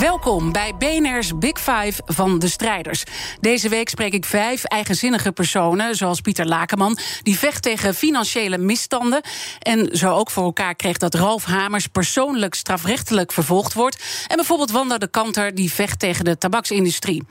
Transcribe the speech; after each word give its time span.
Welkom 0.00 0.52
bij 0.52 0.74
BNR's 0.78 1.38
Big 1.38 1.58
Five 1.58 2.02
van 2.06 2.38
de 2.38 2.48
strijders. 2.48 3.04
Deze 3.40 3.68
week 3.68 3.88
spreek 3.88 4.12
ik 4.12 4.24
vijf 4.24 4.64
eigenzinnige 4.64 5.32
personen, 5.32 5.94
zoals 5.94 6.20
Pieter 6.20 6.46
Lakenman, 6.46 6.98
die 7.22 7.38
vecht 7.38 7.62
tegen 7.62 7.94
financiële 7.94 8.58
misstanden. 8.58 9.20
En 9.58 9.96
zo 9.96 10.14
ook 10.14 10.30
voor 10.30 10.44
elkaar 10.44 10.74
kreeg 10.74 10.96
dat 10.96 11.14
Ralf 11.14 11.44
Hamers 11.44 11.86
persoonlijk 11.86 12.54
strafrechtelijk 12.54 13.32
vervolgd 13.32 13.72
wordt. 13.72 14.02
En 14.26 14.36
bijvoorbeeld 14.36 14.70
Wanda 14.70 14.98
de 14.98 15.10
Kanter, 15.10 15.54
die 15.54 15.72
vecht 15.72 15.98
tegen 15.98 16.24
de 16.24 16.38
tabaksindustrie. 16.38 17.22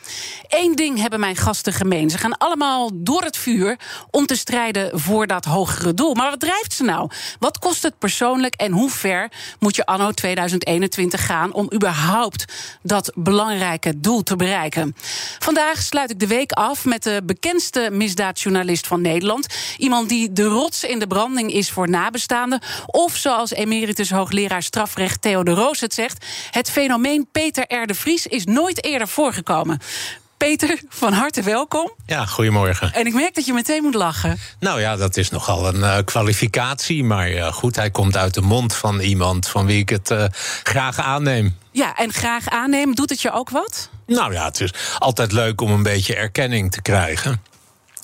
Eén 0.48 0.76
ding 0.76 1.00
hebben 1.00 1.20
mijn 1.20 1.36
gasten 1.36 1.74
gemeen. 1.74 2.10
Ze 2.10 2.18
gaan 2.18 2.38
allemaal 2.38 2.90
door 2.94 3.22
het 3.22 3.38
vuur 3.38 3.80
om 4.10 4.26
te 4.26 4.36
strijden 4.36 5.00
voor 5.00 5.28
dat 5.28 5.46
hogere 5.46 5.94
doel. 5.94 6.14
Maar 6.14 6.30
wat 6.30 6.40
drijft 6.40 6.74
ze 6.74 6.84
nou? 6.84 7.10
Wat 7.40 7.60
kost 7.60 7.84
het 7.84 7.98
persoonlijk 8.00 8.56
en 8.56 8.72
hoe 8.72 8.90
ver 8.90 9.32
moet 9.60 9.76
je 9.76 9.86
anno 9.86 10.12
2021 10.12 11.26
gaan 11.26 11.54
om 11.54 11.70
überhaupt 11.74 12.50
dat 12.82 13.12
belangrijke 13.16 14.00
doel 14.00 14.24
te 14.24 14.36
bereiken. 14.36 14.96
Vandaag 15.40 15.82
sluit 15.82 16.12
ik 16.12 16.20
de 16.20 16.28
week 16.28 16.52
af 16.52 16.86
met 16.86 17.04
de 17.04 17.22
bekendste 17.26 17.90
misdaadjournalist 17.92 18.88
van 18.88 19.02
Nederland. 19.02 19.48
Iemand 19.78 20.10
die 20.10 20.32
de 20.32 20.44
rots 20.44 20.84
in 20.84 21.00
de 21.00 21.08
branding 21.08 21.54
is 21.54 21.72
voor 21.72 21.90
nabestaanden. 21.90 22.62
Of 22.86 23.16
zoals 23.16 23.52
emeritus 23.52 24.12
hoogleraar 24.12 24.64
strafrecht 24.64 25.22
Theo 25.22 25.44
de 25.44 25.52
Roos 25.52 25.80
het 25.80 25.94
zegt: 25.94 26.26
het 26.52 26.70
fenomeen 26.70 27.28
Peter 27.32 27.82
R. 27.82 27.86
de 27.86 27.94
Vries 27.94 28.28
is 28.28 28.46
nooit 28.46 28.84
eerder 28.84 29.08
voorgekomen. 29.08 29.80
Peter, 30.42 30.82
van 30.90 31.14
harte 31.14 31.42
welkom. 31.42 31.92
Ja, 32.06 32.26
goedemorgen. 32.26 32.94
En 32.94 33.06
ik 33.06 33.14
merk 33.14 33.36
dat 33.36 33.46
je 33.46 33.54
meteen 33.54 33.84
moet 33.84 33.94
lachen. 33.94 34.40
Nou 34.60 34.80
ja, 34.82 34.96
dat 34.96 35.18
is 35.18 35.30
nogal 35.30 35.68
een 35.68 35.80
uh, 35.80 35.98
kwalificatie. 36.06 37.04
Maar 37.04 37.32
uh, 37.32 37.52
goed, 37.52 37.76
hij 37.76 37.92
komt 37.92 38.18
uit 38.18 38.34
de 38.34 38.42
mond 38.42 38.76
van 38.76 39.00
iemand 39.00 39.48
van 39.48 39.66
wie 39.66 39.78
ik 39.78 39.90
het 39.90 40.12
uh, 40.12 40.24
graag 40.64 41.00
aanneem. 41.00 41.58
Ja, 41.72 41.96
en 41.96 42.14
graag 42.14 42.50
aannemen, 42.50 42.96
doet 42.96 43.10
het 43.10 43.22
je 43.22 43.32
ook 43.32 43.50
wat? 43.50 43.90
Nou 44.06 44.34
ja, 44.34 44.46
het 44.46 44.62
is 44.62 44.74
altijd 45.00 45.32
leuk 45.32 45.62
om 45.62 45.72
een 45.72 45.84
beetje 45.84 46.16
erkenning 46.16 46.72
te 46.72 46.82
krijgen. 46.82 47.42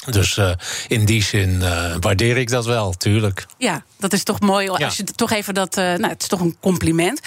Dus 0.05 0.37
uh, 0.37 0.51
in 0.87 1.05
die 1.05 1.23
zin 1.23 1.49
uh, 1.49 1.95
waardeer 1.99 2.37
ik 2.37 2.49
dat 2.49 2.65
wel, 2.65 2.93
tuurlijk. 2.93 3.45
Ja, 3.57 3.83
dat 3.97 4.13
is 4.13 4.23
toch 4.23 4.39
mooi. 4.39 4.69
Als 4.69 4.79
ja. 4.79 4.91
je 4.95 5.03
toch 5.03 5.31
even 5.31 5.53
dat. 5.53 5.77
Uh, 5.77 5.83
nou, 5.83 6.07
het 6.07 6.21
is 6.21 6.27
toch 6.27 6.39
een 6.39 6.55
compliment. 6.59 7.19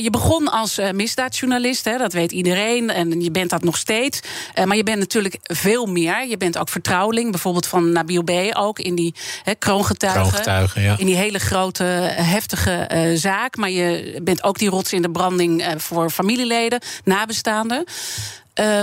je 0.00 0.10
begon 0.10 0.48
als 0.48 0.80
misdaadjournalist, 0.92 1.84
hè, 1.84 1.98
dat 1.98 2.12
weet 2.12 2.32
iedereen. 2.32 2.90
En 2.90 3.20
je 3.20 3.30
bent 3.30 3.50
dat 3.50 3.64
nog 3.64 3.76
steeds. 3.76 4.20
maar 4.64 4.76
je 4.76 4.82
bent 4.82 4.98
natuurlijk 4.98 5.38
veel 5.42 5.86
meer. 5.86 6.26
Je 6.26 6.36
bent 6.36 6.58
ook 6.58 6.68
vertrouweling, 6.68 7.30
bijvoorbeeld 7.30 7.66
van 7.66 7.92
Nabil 7.92 8.22
B. 8.22 8.30
ook 8.52 8.78
in 8.78 8.94
die 8.94 9.14
hè, 9.42 9.54
kroongetuigen. 9.54 10.22
kroongetuigen 10.22 10.82
ja. 10.82 10.98
In 10.98 11.06
die 11.06 11.16
hele 11.16 11.38
grote, 11.38 11.84
heftige 11.84 13.12
zaak. 13.14 13.56
Maar 13.56 13.70
je 13.70 14.18
bent 14.22 14.42
ook 14.42 14.58
die 14.58 14.68
rots 14.68 14.92
in 14.92 15.02
de 15.02 15.10
branding 15.10 15.74
voor 15.76 16.10
familieleden, 16.10 16.80
nabestaanden. 17.04 17.84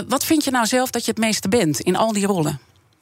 wat 0.07 0.25
vind 0.25 0.43
je 0.43 0.51
nou 0.51 0.65
zelf 0.65 0.89
dat 0.89 1.05
je 1.05 1.11
het 1.11 1.19
meeste 1.19 1.49
bent 1.49 1.79
in 1.79 1.95
al 1.95 2.13
die 2.13 2.25
rollen? 2.25 2.59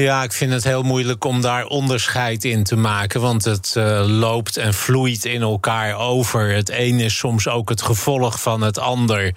Ja, 0.00 0.22
ik 0.22 0.32
vind 0.32 0.52
het 0.52 0.64
heel 0.64 0.82
moeilijk 0.82 1.24
om 1.24 1.40
daar 1.40 1.66
onderscheid 1.66 2.44
in 2.44 2.64
te 2.64 2.76
maken. 2.76 3.20
Want 3.20 3.44
het 3.44 3.74
uh, 3.78 4.04
loopt 4.06 4.56
en 4.56 4.74
vloeit 4.74 5.24
in 5.24 5.42
elkaar 5.42 5.96
over. 5.96 6.54
Het 6.54 6.70
een 6.70 7.00
is 7.00 7.16
soms 7.16 7.48
ook 7.48 7.68
het 7.68 7.82
gevolg 7.82 8.40
van 8.40 8.60
het 8.60 8.78
ander. 8.78 9.34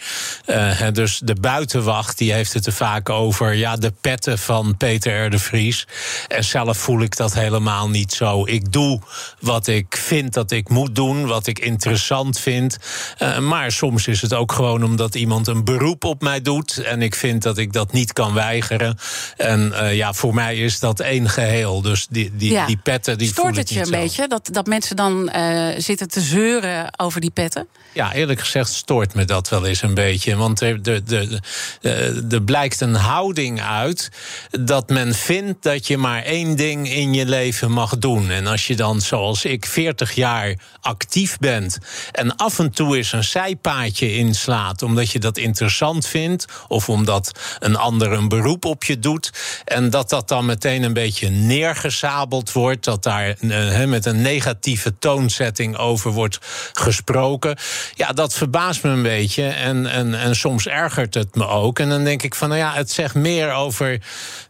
Uh, 0.47 0.81
dus 0.91 1.21
de 1.23 1.35
buitenwacht 1.35 2.17
die 2.17 2.33
heeft 2.33 2.53
het 2.53 2.65
er 2.65 2.73
vaak 2.73 3.09
over. 3.09 3.53
Ja, 3.53 3.75
de 3.75 3.93
petten 4.01 4.39
van 4.39 4.77
Peter 4.77 5.25
R. 5.25 5.29
de 5.29 5.39
Vries. 5.39 5.87
En 6.27 6.43
zelf 6.43 6.77
voel 6.77 7.01
ik 7.01 7.15
dat 7.15 7.33
helemaal 7.33 7.89
niet 7.89 8.13
zo. 8.13 8.45
Ik 8.45 8.71
doe 8.71 9.01
wat 9.39 9.67
ik 9.67 9.97
vind 9.97 10.33
dat 10.33 10.51
ik 10.51 10.69
moet 10.69 10.95
doen. 10.95 11.25
Wat 11.25 11.47
ik 11.47 11.59
interessant 11.59 12.39
vind. 12.39 12.77
Uh, 13.19 13.39
maar 13.39 13.71
soms 13.71 14.07
is 14.07 14.21
het 14.21 14.33
ook 14.33 14.51
gewoon 14.51 14.83
omdat 14.83 15.15
iemand 15.15 15.47
een 15.47 15.63
beroep 15.63 16.03
op 16.03 16.21
mij 16.21 16.41
doet. 16.41 16.77
En 16.77 17.01
ik 17.01 17.15
vind 17.15 17.43
dat 17.43 17.57
ik 17.57 17.73
dat 17.73 17.91
niet 17.91 18.13
kan 18.13 18.33
weigeren. 18.33 18.97
En 19.37 19.73
ja, 19.95 20.13
voor 20.13 20.33
mij 20.33 20.45
is 20.55 20.79
dat 20.79 20.99
één 20.99 21.29
geheel. 21.29 21.81
Dus 21.81 22.07
die, 22.09 22.31
die, 22.35 22.51
ja. 22.51 22.65
die 22.65 22.77
petten. 22.77 23.17
Die 23.17 23.27
Stoort 23.27 23.55
het 23.55 23.69
je 23.69 23.79
een 23.79 23.85
zo. 23.85 23.91
beetje 23.91 24.27
dat, 24.27 24.49
dat 24.51 24.65
mensen 24.67 24.95
dan 24.95 25.31
uh, 25.35 25.67
zitten 25.77 26.07
te 26.07 26.21
zeuren 26.21 26.99
over 26.99 27.21
die 27.21 27.31
petten? 27.31 27.67
Ja, 27.93 28.13
eerlijk 28.13 28.39
gezegd 28.39 28.73
stoort 28.73 29.13
me 29.13 29.25
dat 29.25 29.49
wel 29.49 29.65
eens 29.65 29.81
een 29.81 29.93
beetje. 29.93 30.35
Want 30.35 30.61
er, 30.61 30.79
er, 30.83 31.41
er, 31.81 32.33
er 32.33 32.41
blijkt 32.41 32.81
een 32.81 32.95
houding 32.95 33.61
uit 33.61 34.09
dat 34.49 34.89
men 34.89 35.15
vindt 35.15 35.63
dat 35.63 35.87
je 35.87 35.97
maar 35.97 36.23
één 36.23 36.55
ding 36.55 36.89
in 36.89 37.13
je 37.13 37.25
leven 37.25 37.71
mag 37.71 37.97
doen. 37.97 38.29
En 38.29 38.47
als 38.47 38.67
je 38.67 38.75
dan, 38.75 39.01
zoals 39.01 39.45
ik, 39.45 39.65
40 39.65 40.15
jaar 40.15 40.55
actief 40.81 41.37
bent 41.37 41.77
en 42.11 42.35
af 42.35 42.59
en 42.59 42.71
toe 42.71 42.97
eens 42.97 43.11
een 43.11 43.23
zijpaadje 43.23 44.15
inslaat 44.15 44.81
omdat 44.81 45.11
je 45.11 45.19
dat 45.19 45.37
interessant 45.37 46.07
vindt 46.07 46.45
of 46.67 46.89
omdat 46.89 47.31
een 47.59 47.75
ander 47.75 48.11
een 48.11 48.27
beroep 48.27 48.65
op 48.65 48.83
je 48.83 48.99
doet 48.99 49.31
en 49.65 49.89
dat 49.89 50.09
dat 50.09 50.27
dan 50.27 50.36
meteen 50.41 50.83
een 50.83 50.93
beetje 50.93 51.29
neergezabeld 51.29 52.51
wordt, 52.51 52.83
dat 52.83 53.03
daar 53.03 53.35
uh, 53.39 53.85
met 53.85 54.05
een 54.05 54.21
negatieve 54.21 54.97
toonzetting 54.99 55.77
over 55.77 56.11
wordt 56.11 56.39
gesproken. 56.73 57.57
Ja, 57.93 58.13
dat 58.13 58.33
verbaast 58.33 58.83
me 58.83 58.89
een 58.89 59.01
beetje. 59.01 59.47
En, 59.47 59.85
en, 59.85 60.19
en 60.19 60.35
soms 60.35 60.67
ergert 60.67 61.13
het 61.13 61.35
me 61.35 61.47
ook. 61.47 61.79
En 61.79 61.89
dan 61.89 62.03
denk 62.03 62.23
ik 62.23 62.35
van, 62.35 62.49
nou 62.49 62.61
ja, 62.61 62.73
het 62.73 62.91
zegt 62.91 63.15
meer 63.15 63.53
over 63.53 64.01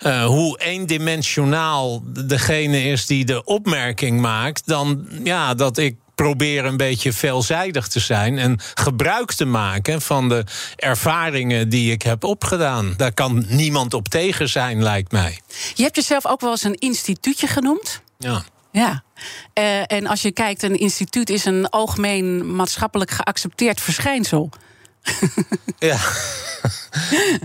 uh, 0.06 0.26
hoe 0.26 0.60
eendimensionaal 0.60 2.04
degene 2.26 2.84
is 2.84 3.06
die 3.06 3.26
de 3.26 3.44
opmerking 3.44 4.20
maakt, 4.22 4.62
dan 4.66 5.08
ja, 5.24 5.54
dat 5.54 5.78
ik 5.78 5.96
probeer 6.18 6.66
een 6.66 6.78
beetje 6.78 7.14
veelzijdig 7.14 7.88
te 7.88 8.00
zijn 8.00 8.38
en 8.38 8.60
gebruik 8.74 9.34
te 9.34 9.46
maken 9.46 10.02
van 10.02 10.30
de 10.30 10.44
ervaringen 10.76 11.70
die 11.70 11.92
ik 11.92 12.02
heb 12.02 12.24
opgedaan. 12.24 12.94
Daar 12.98 13.14
kan 13.14 13.46
niemand 13.48 13.94
op 13.94 14.08
tegen 14.08 14.50
zijn, 14.50 14.84
lijkt 14.84 15.12
mij. 15.12 15.40
Je 15.74 15.84
hebt 15.84 15.96
jezelf 15.96 16.26
ook 16.26 16.42
wel 16.42 16.52
eens 16.52 16.64
een 16.64 16.76
instituutje 16.80 17.48
genoemd. 17.48 18.02
Ja. 18.18 18.44
Ja. 18.72 19.04
Uh, 19.60 19.92
en 19.92 20.08
als 20.08 20.22
je 20.22 20.32
kijkt, 20.32 20.64
een 20.64 20.80
instituut 20.80 21.30
is 21.30 21.46
een 21.46 21.70
algemeen 21.70 22.56
maatschappelijk 22.56 23.12
geaccepteerd 23.12 23.82
verschijnsel. 23.82 24.50
ja. 25.80 25.98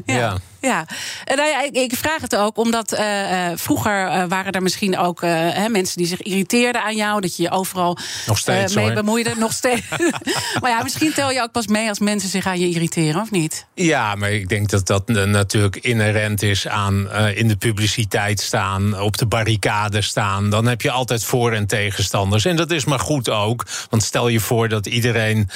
ja. 0.04 0.14
ja. 0.14 0.38
Ja, 0.72 0.86
nou 1.24 1.48
ja, 1.48 1.62
ik, 1.62 1.74
ik, 1.74 1.94
vraag 1.96 2.20
het 2.20 2.36
ook 2.36 2.56
omdat 2.56 2.92
uh, 2.92 3.50
vroeger 3.54 4.06
uh, 4.06 4.24
waren 4.28 4.52
er 4.52 4.62
misschien 4.62 4.98
ook 4.98 5.22
uh, 5.22 5.66
mensen 5.66 5.96
die 5.96 6.06
zich 6.06 6.22
irriteerden 6.22 6.82
aan 6.82 6.96
jou, 6.96 7.20
dat 7.20 7.36
je 7.36 7.42
je 7.42 7.50
overal 7.50 7.98
nog 8.26 8.38
steeds, 8.38 8.74
mee 8.74 8.84
hoor. 8.84 8.94
bemoeide. 8.94 9.34
Nog 9.38 9.52
steeds. 9.52 9.82
maar 10.60 10.70
ja, 10.70 10.82
misschien 10.82 11.12
tel 11.12 11.30
je 11.30 11.42
ook 11.42 11.52
pas 11.52 11.66
mee 11.66 11.88
als 11.88 11.98
mensen 11.98 12.28
zich 12.28 12.46
aan 12.46 12.58
je 12.58 12.68
irriteren, 12.68 13.20
of 13.20 13.30
niet? 13.30 13.66
Ja, 13.74 14.14
maar 14.14 14.32
ik 14.32 14.48
denk 14.48 14.70
dat 14.70 14.86
dat 14.86 15.08
natuurlijk 15.08 15.76
inherent 15.76 16.42
is 16.42 16.68
aan 16.68 17.12
in 17.12 17.48
de 17.48 17.56
publiciteit 17.56 18.40
staan, 18.40 19.00
op 19.00 19.18
de 19.18 19.26
barricade 19.26 20.02
staan. 20.02 20.50
Dan 20.50 20.66
heb 20.66 20.80
je 20.80 20.90
altijd 20.90 21.24
voor- 21.24 21.52
en 21.52 21.66
tegenstanders. 21.66 22.44
En 22.44 22.56
dat 22.56 22.70
is 22.70 22.84
maar 22.84 23.00
goed 23.00 23.28
ook. 23.28 23.66
Want 23.90 24.02
stel 24.02 24.28
je 24.28 24.40
voor 24.40 24.68
dat 24.68 24.86
iedereen 24.86 25.48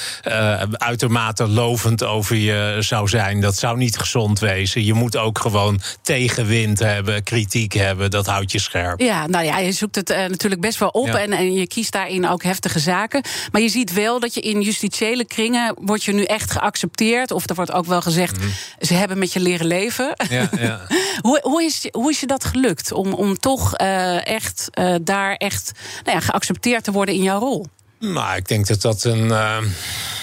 uitermate 0.71 1.47
lovend 1.47 2.03
over 2.03 2.35
je 2.35 2.77
zou 2.79 3.07
zijn. 3.07 3.41
Dat 3.41 3.55
zou 3.55 3.77
niet 3.77 3.97
gezond 3.97 4.39
wezen. 4.39 4.85
Je 4.85 4.93
moet 4.97 5.17
ook 5.17 5.39
gewoon 5.39 5.81
tegenwind 6.01 6.79
hebben, 6.79 7.23
kritiek 7.23 7.73
hebben. 7.73 8.11
Dat 8.11 8.25
houdt 8.25 8.51
je 8.51 8.59
scherp. 8.59 8.99
Ja, 8.99 9.27
nou 9.27 9.45
ja, 9.45 9.59
je 9.59 9.71
zoekt 9.71 9.95
het 9.95 10.09
uh, 10.09 10.17
natuurlijk 10.17 10.61
best 10.61 10.79
wel 10.79 10.89
op. 10.89 11.07
Ja. 11.07 11.19
En, 11.19 11.31
en 11.31 11.53
je 11.53 11.67
kiest 11.67 11.91
daarin 11.91 12.27
ook 12.27 12.43
heftige 12.43 12.79
zaken. 12.79 13.21
Maar 13.51 13.61
je 13.61 13.69
ziet 13.69 13.93
wel 13.93 14.19
dat 14.19 14.33
je 14.33 14.41
in 14.41 14.61
justitiële 14.61 15.25
kringen... 15.25 15.75
wordt 15.81 16.03
je 16.03 16.13
nu 16.13 16.23
echt 16.23 16.51
geaccepteerd. 16.51 17.31
Of 17.31 17.49
er 17.49 17.55
wordt 17.55 17.71
ook 17.71 17.85
wel 17.85 18.01
gezegd, 18.01 18.39
mm. 18.39 18.51
ze 18.79 18.93
hebben 18.93 19.17
met 19.17 19.33
je 19.33 19.39
leren 19.39 19.67
leven. 19.67 20.15
Ja, 20.29 20.49
ja. 20.59 20.81
hoe, 21.21 21.39
hoe, 21.41 21.63
is, 21.63 21.87
hoe 21.91 22.09
is 22.09 22.19
je 22.19 22.27
dat 22.27 22.45
gelukt? 22.45 22.91
Om, 22.91 23.13
om 23.13 23.37
toch 23.39 23.79
uh, 23.79 24.27
echt 24.27 24.69
uh, 24.79 24.95
daar 25.01 25.35
echt 25.35 25.71
nou 26.03 26.17
ja, 26.17 26.23
geaccepteerd 26.23 26.83
te 26.83 26.91
worden 26.91 27.15
in 27.15 27.23
jouw 27.23 27.39
rol? 27.39 27.65
Nou, 27.99 28.35
ik 28.35 28.47
denk 28.47 28.67
dat 28.67 28.81
dat 28.81 29.03
een, 29.03 29.27
uh, 29.27 29.57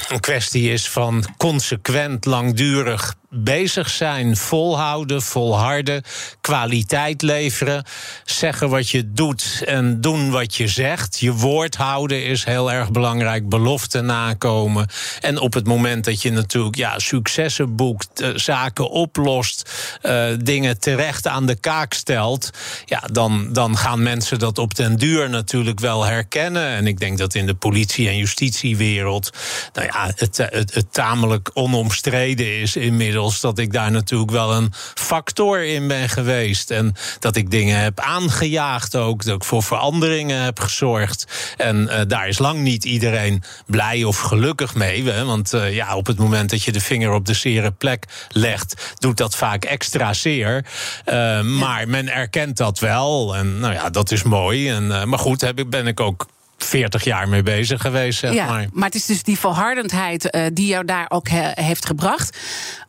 een 0.08 0.20
kwestie 0.20 0.72
is 0.72 0.88
van 0.88 1.24
consequent, 1.36 2.24
langdurig 2.24 3.14
bezig 3.34 3.90
zijn, 3.90 4.36
volhouden, 4.36 5.22
volharden, 5.22 6.02
kwaliteit 6.40 7.22
leveren, 7.22 7.84
zeggen 8.24 8.68
wat 8.70 8.88
je 8.88 9.12
doet 9.12 9.62
en 9.66 10.00
doen 10.00 10.30
wat 10.30 10.54
je 10.54 10.68
zegt. 10.68 11.20
Je 11.20 11.32
woord 11.32 11.76
houden 11.76 12.24
is 12.24 12.44
heel 12.44 12.72
erg 12.72 12.90
belangrijk, 12.90 13.48
beloften 13.48 14.04
nakomen. 14.04 14.88
En 15.20 15.38
op 15.38 15.54
het 15.54 15.66
moment 15.66 16.04
dat 16.04 16.22
je 16.22 16.32
natuurlijk 16.32 16.76
ja, 16.76 16.98
successen 16.98 17.76
boekt, 17.76 18.20
eh, 18.20 18.28
zaken 18.34 18.90
oplost, 18.90 19.70
uh, 20.02 20.26
dingen 20.42 20.80
terecht 20.80 21.26
aan 21.26 21.46
de 21.46 21.60
kaak 21.60 21.92
stelt, 21.92 22.50
ja, 22.84 23.02
dan, 23.12 23.52
dan 23.52 23.76
gaan 23.76 24.02
mensen 24.02 24.38
dat 24.38 24.58
op 24.58 24.74
den 24.74 24.96
duur 24.96 25.30
natuurlijk 25.30 25.80
wel 25.80 26.04
herkennen. 26.04 26.66
En 26.66 26.86
ik 26.86 26.98
denk 26.98 27.18
dat 27.18 27.34
in 27.34 27.46
de 27.46 27.54
politie- 27.54 28.08
en 28.08 28.16
justitiewereld 28.16 29.30
nou 29.72 29.86
ja, 29.86 30.12
het, 30.16 30.36
het, 30.36 30.74
het 30.74 30.92
tamelijk 30.92 31.50
onomstreden 31.54 32.60
is 32.60 32.76
inmiddels 32.76 33.23
dat 33.32 33.58
ik 33.58 33.72
daar 33.72 33.90
natuurlijk 33.90 34.30
wel 34.30 34.54
een 34.54 34.72
factor 34.94 35.64
in 35.64 35.88
ben 35.88 36.08
geweest. 36.08 36.70
En 36.70 36.94
dat 37.18 37.36
ik 37.36 37.50
dingen 37.50 37.80
heb 37.80 38.00
aangejaagd 38.00 38.96
ook, 38.96 39.24
dat 39.24 39.34
ik 39.34 39.44
voor 39.44 39.62
veranderingen 39.62 40.42
heb 40.42 40.60
gezorgd. 40.60 41.54
En 41.56 41.76
uh, 41.76 42.00
daar 42.06 42.28
is 42.28 42.38
lang 42.38 42.60
niet 42.60 42.84
iedereen 42.84 43.42
blij 43.66 44.04
of 44.04 44.18
gelukkig 44.18 44.74
mee. 44.74 45.04
Hè? 45.04 45.24
Want 45.24 45.54
uh, 45.54 45.74
ja, 45.74 45.96
op 45.96 46.06
het 46.06 46.18
moment 46.18 46.50
dat 46.50 46.62
je 46.62 46.72
de 46.72 46.80
vinger 46.80 47.12
op 47.12 47.26
de 47.26 47.34
zere 47.34 47.70
plek 47.70 48.04
legt, 48.28 48.94
doet 48.98 49.16
dat 49.16 49.36
vaak 49.36 49.64
extra 49.64 50.12
zeer. 50.12 50.64
Uh, 51.06 51.40
maar 51.40 51.88
men 51.88 52.08
erkent 52.08 52.56
dat 52.56 52.78
wel. 52.78 53.36
En 53.36 53.60
nou 53.60 53.74
ja, 53.74 53.90
dat 53.90 54.10
is 54.10 54.22
mooi. 54.22 54.70
En, 54.70 55.08
maar 55.08 55.18
goed, 55.18 55.40
heb 55.40 55.58
ik, 55.58 55.70
ben 55.70 55.86
ik 55.86 56.00
ook 56.00 56.26
40 56.64 57.04
jaar 57.04 57.28
mee 57.28 57.42
bezig 57.42 57.80
geweest, 57.80 58.18
zeg 58.18 58.32
ja, 58.32 58.46
maar. 58.46 58.66
Maar 58.72 58.84
het 58.84 58.94
is 58.94 59.06
dus 59.06 59.22
die 59.22 59.38
volhardendheid 59.38 60.34
uh, 60.34 60.42
die 60.52 60.66
jou 60.66 60.84
daar 60.84 61.06
ook 61.08 61.28
he, 61.28 61.50
heeft 61.54 61.86
gebracht. 61.86 62.38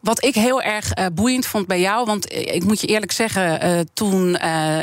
Wat 0.02 0.24
ik 0.24 0.36
heel 0.36 0.62
erg 0.62 0.98
uh, 0.98 1.06
boeiend 1.14 1.46
vond 1.46 1.68
bij 1.68 1.80
jou, 1.80 2.06
want 2.06 2.32
ik 2.32 2.64
moet 2.64 2.82
je 2.82 2.88
eerlijk 2.88 3.12
zeggen, 3.12 3.66
uh, 3.66 3.80
toen 3.94 4.36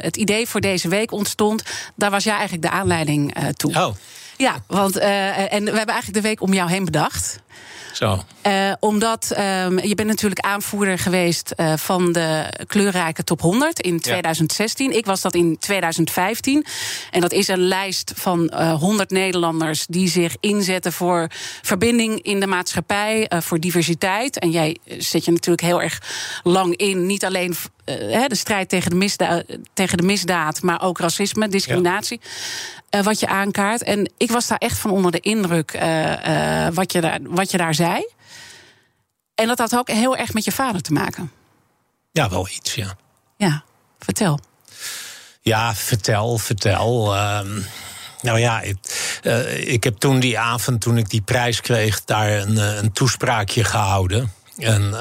het 0.03 0.17
idee 0.17 0.49
voor 0.49 0.61
deze 0.61 0.89
week 0.89 1.13
ontstond, 1.13 1.63
daar 1.95 2.11
was 2.11 2.25
jij 2.25 2.35
eigenlijk 2.35 2.63
de 2.63 2.71
aanleiding 2.71 3.35
toe. 3.57 3.75
Oh. 3.75 3.95
Ja, 4.37 4.63
want 4.67 4.97
en 4.97 5.65
we 5.65 5.77
hebben 5.77 5.95
eigenlijk 5.95 6.15
de 6.15 6.21
week 6.21 6.41
om 6.41 6.53
jou 6.53 6.71
heen 6.71 6.85
bedacht. 6.85 7.41
Zo. 7.93 8.25
Uh, 8.47 8.73
omdat 8.81 9.35
um, 9.39 9.79
je 9.79 9.95
bent 9.95 10.09
natuurlijk 10.09 10.41
aanvoerder 10.41 10.99
geweest 10.99 11.53
uh, 11.57 11.73
van 11.77 12.13
de 12.13 12.45
kleurrijke 12.67 13.25
top 13.25 13.41
100 13.41 13.81
in 13.81 14.01
2016. 14.01 14.91
Ja. 14.91 14.97
Ik 14.97 15.07
was 15.07 15.21
dat 15.21 15.35
in 15.35 15.59
2015. 15.59 16.65
En 17.11 17.21
dat 17.21 17.33
is 17.33 17.49
een 17.49 17.61
lijst 17.61 18.13
van 18.17 18.53
uh, 18.55 18.75
100 18.75 19.11
Nederlanders 19.11 19.87
die 19.87 20.09
zich 20.09 20.37
inzetten 20.41 20.93
voor 20.93 21.27
verbinding 21.63 22.23
in 22.23 22.41
de 22.41 22.47
maatschappij, 22.47 23.31
voor 23.41 23.61
diversiteit. 23.61 24.39
En 24.39 24.51
jij 24.51 24.77
zet 24.99 25.25
je 25.25 25.31
natuurlijk 25.31 25.67
heel 25.67 25.83
erg 25.83 26.01
lang 26.43 26.77
in, 26.77 27.07
niet 27.07 27.25
alleen 27.25 27.55
de 27.85 28.27
strijd 28.35 28.69
tegen 28.69 28.91
de, 28.91 28.97
misdaad, 28.97 29.45
tegen 29.75 29.99
de 29.99 30.05
misdaad, 30.05 30.63
maar 30.63 30.83
ook 30.83 30.99
racisme, 30.99 31.49
discriminatie. 31.49 32.21
Uh, 32.95 33.03
wat 33.03 33.21
je 33.21 33.27
aankaart. 33.27 33.83
En 33.83 34.13
ik 34.17 34.31
was 34.31 34.47
daar 34.47 34.59
echt 34.59 34.79
van 34.79 34.91
onder 34.91 35.11
de 35.11 35.21
indruk 35.21 35.75
uh, 35.75 36.27
uh, 36.27 36.69
wat, 36.73 36.93
je 36.93 37.01
daar, 37.01 37.19
wat 37.23 37.51
je 37.51 37.57
daar 37.57 37.75
zei. 37.75 38.07
En 39.35 39.47
dat 39.47 39.59
had 39.59 39.77
ook 39.77 39.91
heel 39.91 40.17
erg 40.17 40.33
met 40.33 40.45
je 40.45 40.53
vader 40.53 40.83
te 40.83 40.93
maken. 40.93 41.33
Ja, 42.11 42.29
wel 42.29 42.49
iets, 42.49 42.75
ja. 42.75 42.97
Ja, 43.37 43.65
vertel. 43.99 44.41
Ja, 45.41 45.75
vertel, 45.75 46.39
vertel. 46.39 47.17
Um, 47.39 47.67
nou 48.21 48.39
ja, 48.39 48.61
ik, 48.61 48.77
ik 49.57 49.85
heb 49.85 49.97
toen 49.97 50.21
die 50.21 50.39
avond, 50.39 50.81
toen 50.81 50.99
ik 50.99 51.11
die 51.11 51.23
prijs 51.23 51.61
kreeg, 51.61 52.05
daar 52.05 52.31
een, 52.31 52.57
een 52.57 52.93
toespraakje 52.93 53.65
gehouden. 53.65 54.33
En 54.57 54.95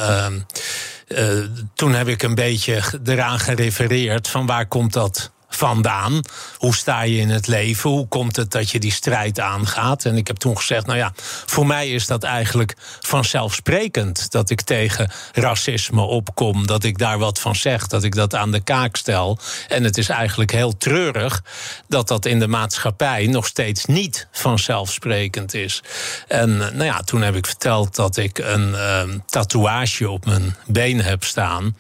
uh, 1.07 1.37
toen 1.73 1.93
heb 1.93 2.07
ik 2.07 2.23
een 2.23 2.35
beetje 2.35 2.81
eraan 3.05 3.39
gerefereerd 3.39 4.27
van 4.27 4.45
waar 4.45 4.65
komt 4.65 4.93
dat 4.93 5.31
vandaan? 5.55 6.21
Hoe 6.57 6.75
sta 6.75 7.01
je 7.01 7.17
in 7.17 7.29
het 7.29 7.47
leven? 7.47 7.89
Hoe 7.89 8.07
komt 8.07 8.35
het 8.35 8.51
dat 8.51 8.69
je 8.69 8.79
die 8.79 8.91
strijd 8.91 9.39
aangaat? 9.39 10.05
En 10.05 10.17
ik 10.17 10.27
heb 10.27 10.37
toen 10.37 10.57
gezegd, 10.57 10.85
nou 10.85 10.97
ja, 10.97 11.11
voor 11.45 11.67
mij 11.67 11.89
is 11.89 12.07
dat 12.07 12.23
eigenlijk 12.23 12.75
vanzelfsprekend 12.99 14.31
dat 14.31 14.49
ik 14.49 14.61
tegen 14.61 15.11
racisme 15.33 16.01
opkom, 16.01 16.67
dat 16.67 16.83
ik 16.83 16.97
daar 16.97 17.17
wat 17.17 17.39
van 17.39 17.55
zeg, 17.55 17.87
dat 17.87 18.03
ik 18.03 18.15
dat 18.15 18.35
aan 18.35 18.51
de 18.51 18.63
kaak 18.63 18.95
stel. 18.95 19.39
En 19.67 19.83
het 19.83 19.97
is 19.97 20.09
eigenlijk 20.09 20.51
heel 20.51 20.77
treurig 20.77 21.43
dat 21.87 22.07
dat 22.07 22.25
in 22.25 22.39
de 22.39 22.47
maatschappij 22.47 23.27
nog 23.27 23.45
steeds 23.45 23.85
niet 23.85 24.27
vanzelfsprekend 24.31 25.53
is. 25.53 25.81
En 26.27 26.57
nou 26.57 26.83
ja, 26.83 27.01
toen 27.01 27.21
heb 27.21 27.35
ik 27.35 27.45
verteld 27.45 27.95
dat 27.95 28.17
ik 28.17 28.37
een 28.37 28.69
uh, 28.69 29.01
tatoeage 29.25 30.09
op 30.09 30.25
mijn 30.25 30.55
been 30.65 31.01
heb 31.01 31.23
staan, 31.23 31.77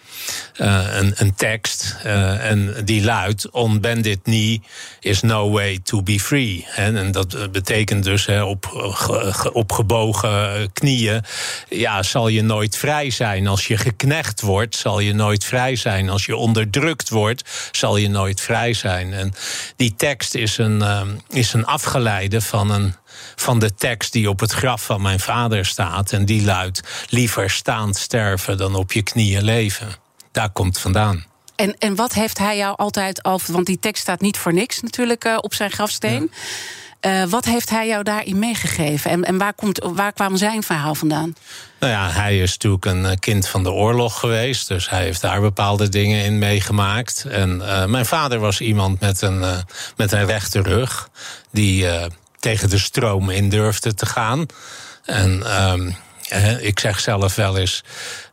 uh, 0.57 0.95
een, 0.95 1.13
een 1.15 1.35
tekst, 1.35 1.95
en 2.03 2.75
die 2.85 3.03
luidt 3.03 3.49
on 3.61 3.79
bended 3.79 4.21
knee 4.21 4.61
is 4.99 5.21
no 5.21 5.51
way 5.51 5.79
to 5.83 6.03
be 6.03 6.19
free. 6.19 6.67
En 6.75 7.11
dat 7.11 7.51
betekent 7.51 8.03
dus 8.03 8.27
op, 8.27 8.65
op 9.53 9.71
gebogen 9.71 10.69
knieën, 10.73 11.23
ja, 11.69 12.03
zal 12.03 12.27
je 12.27 12.41
nooit 12.41 12.77
vrij 12.77 13.09
zijn. 13.09 13.47
Als 13.47 13.67
je 13.67 13.77
geknecht 13.77 14.41
wordt, 14.41 14.75
zal 14.75 14.99
je 14.99 15.13
nooit 15.13 15.45
vrij 15.45 15.75
zijn. 15.75 16.09
Als 16.09 16.25
je 16.25 16.35
onderdrukt 16.35 17.09
wordt, 17.09 17.69
zal 17.71 17.97
je 17.97 18.09
nooit 18.09 18.41
vrij 18.41 18.73
zijn. 18.73 19.13
En 19.13 19.33
die 19.75 19.95
tekst 19.95 20.35
is 20.35 20.57
een, 20.57 20.83
is 21.29 21.53
een 21.53 21.65
afgeleide 21.65 22.41
van 22.41 22.69
een 22.71 22.95
van 23.35 23.59
de 23.59 23.73
tekst 23.75 24.13
die 24.13 24.29
op 24.29 24.39
het 24.39 24.51
graf 24.51 24.83
van 24.85 25.01
mijn 25.01 25.19
vader 25.19 25.65
staat. 25.65 26.11
En 26.11 26.25
die 26.25 26.43
luidt: 26.43 26.81
liever 27.09 27.49
staand 27.49 27.97
sterven 27.97 28.57
dan 28.57 28.75
op 28.75 28.91
je 28.91 29.01
knieën 29.01 29.43
leven. 29.43 29.87
Daar 30.31 30.49
komt 30.49 30.79
vandaan. 30.79 31.30
En, 31.61 31.75
en 31.79 31.95
wat 31.95 32.13
heeft 32.13 32.37
hij 32.37 32.57
jou 32.57 32.77
altijd 32.77 33.23
al. 33.23 33.39
Want 33.47 33.65
die 33.65 33.79
tekst 33.79 34.01
staat 34.01 34.21
niet 34.21 34.37
voor 34.37 34.53
niks 34.53 34.81
natuurlijk 34.81 35.25
uh, 35.25 35.37
op 35.41 35.53
zijn 35.53 35.71
grafsteen. 35.71 36.31
Ja. 37.01 37.23
Uh, 37.23 37.29
wat 37.29 37.45
heeft 37.45 37.69
hij 37.69 37.87
jou 37.87 38.03
daarin 38.03 38.39
meegegeven? 38.39 39.11
En, 39.11 39.23
en 39.23 39.37
waar, 39.37 39.53
komt, 39.53 39.79
waar 39.93 40.13
kwam 40.13 40.37
zijn 40.37 40.63
verhaal 40.63 40.95
vandaan? 40.95 41.35
Nou 41.79 41.91
ja, 41.91 42.09
hij 42.09 42.39
is 42.39 42.51
natuurlijk 42.51 42.85
een 42.85 43.19
kind 43.19 43.47
van 43.47 43.63
de 43.63 43.71
oorlog 43.71 44.19
geweest. 44.19 44.67
Dus 44.67 44.89
hij 44.89 45.03
heeft 45.03 45.21
daar 45.21 45.41
bepaalde 45.41 45.89
dingen 45.89 46.23
in 46.23 46.37
meegemaakt. 46.37 47.25
En 47.29 47.57
uh, 47.59 47.85
mijn 47.85 48.05
vader 48.05 48.39
was 48.39 48.61
iemand 48.61 48.99
met 48.99 49.21
een, 49.21 49.63
met 49.95 50.11
een 50.11 50.25
rechte 50.25 50.61
rug. 50.61 51.09
Die 51.51 51.87
tegen 52.39 52.69
de 52.69 52.77
stroom 52.77 53.29
in 53.29 53.49
durfde 53.49 53.93
te 53.93 54.05
gaan. 54.05 54.45
En 55.05 55.63
um, 55.71 55.95
ik 56.59 56.79
zeg 56.79 56.99
zelf 56.99 57.35
wel 57.35 57.57
eens: 57.57 57.83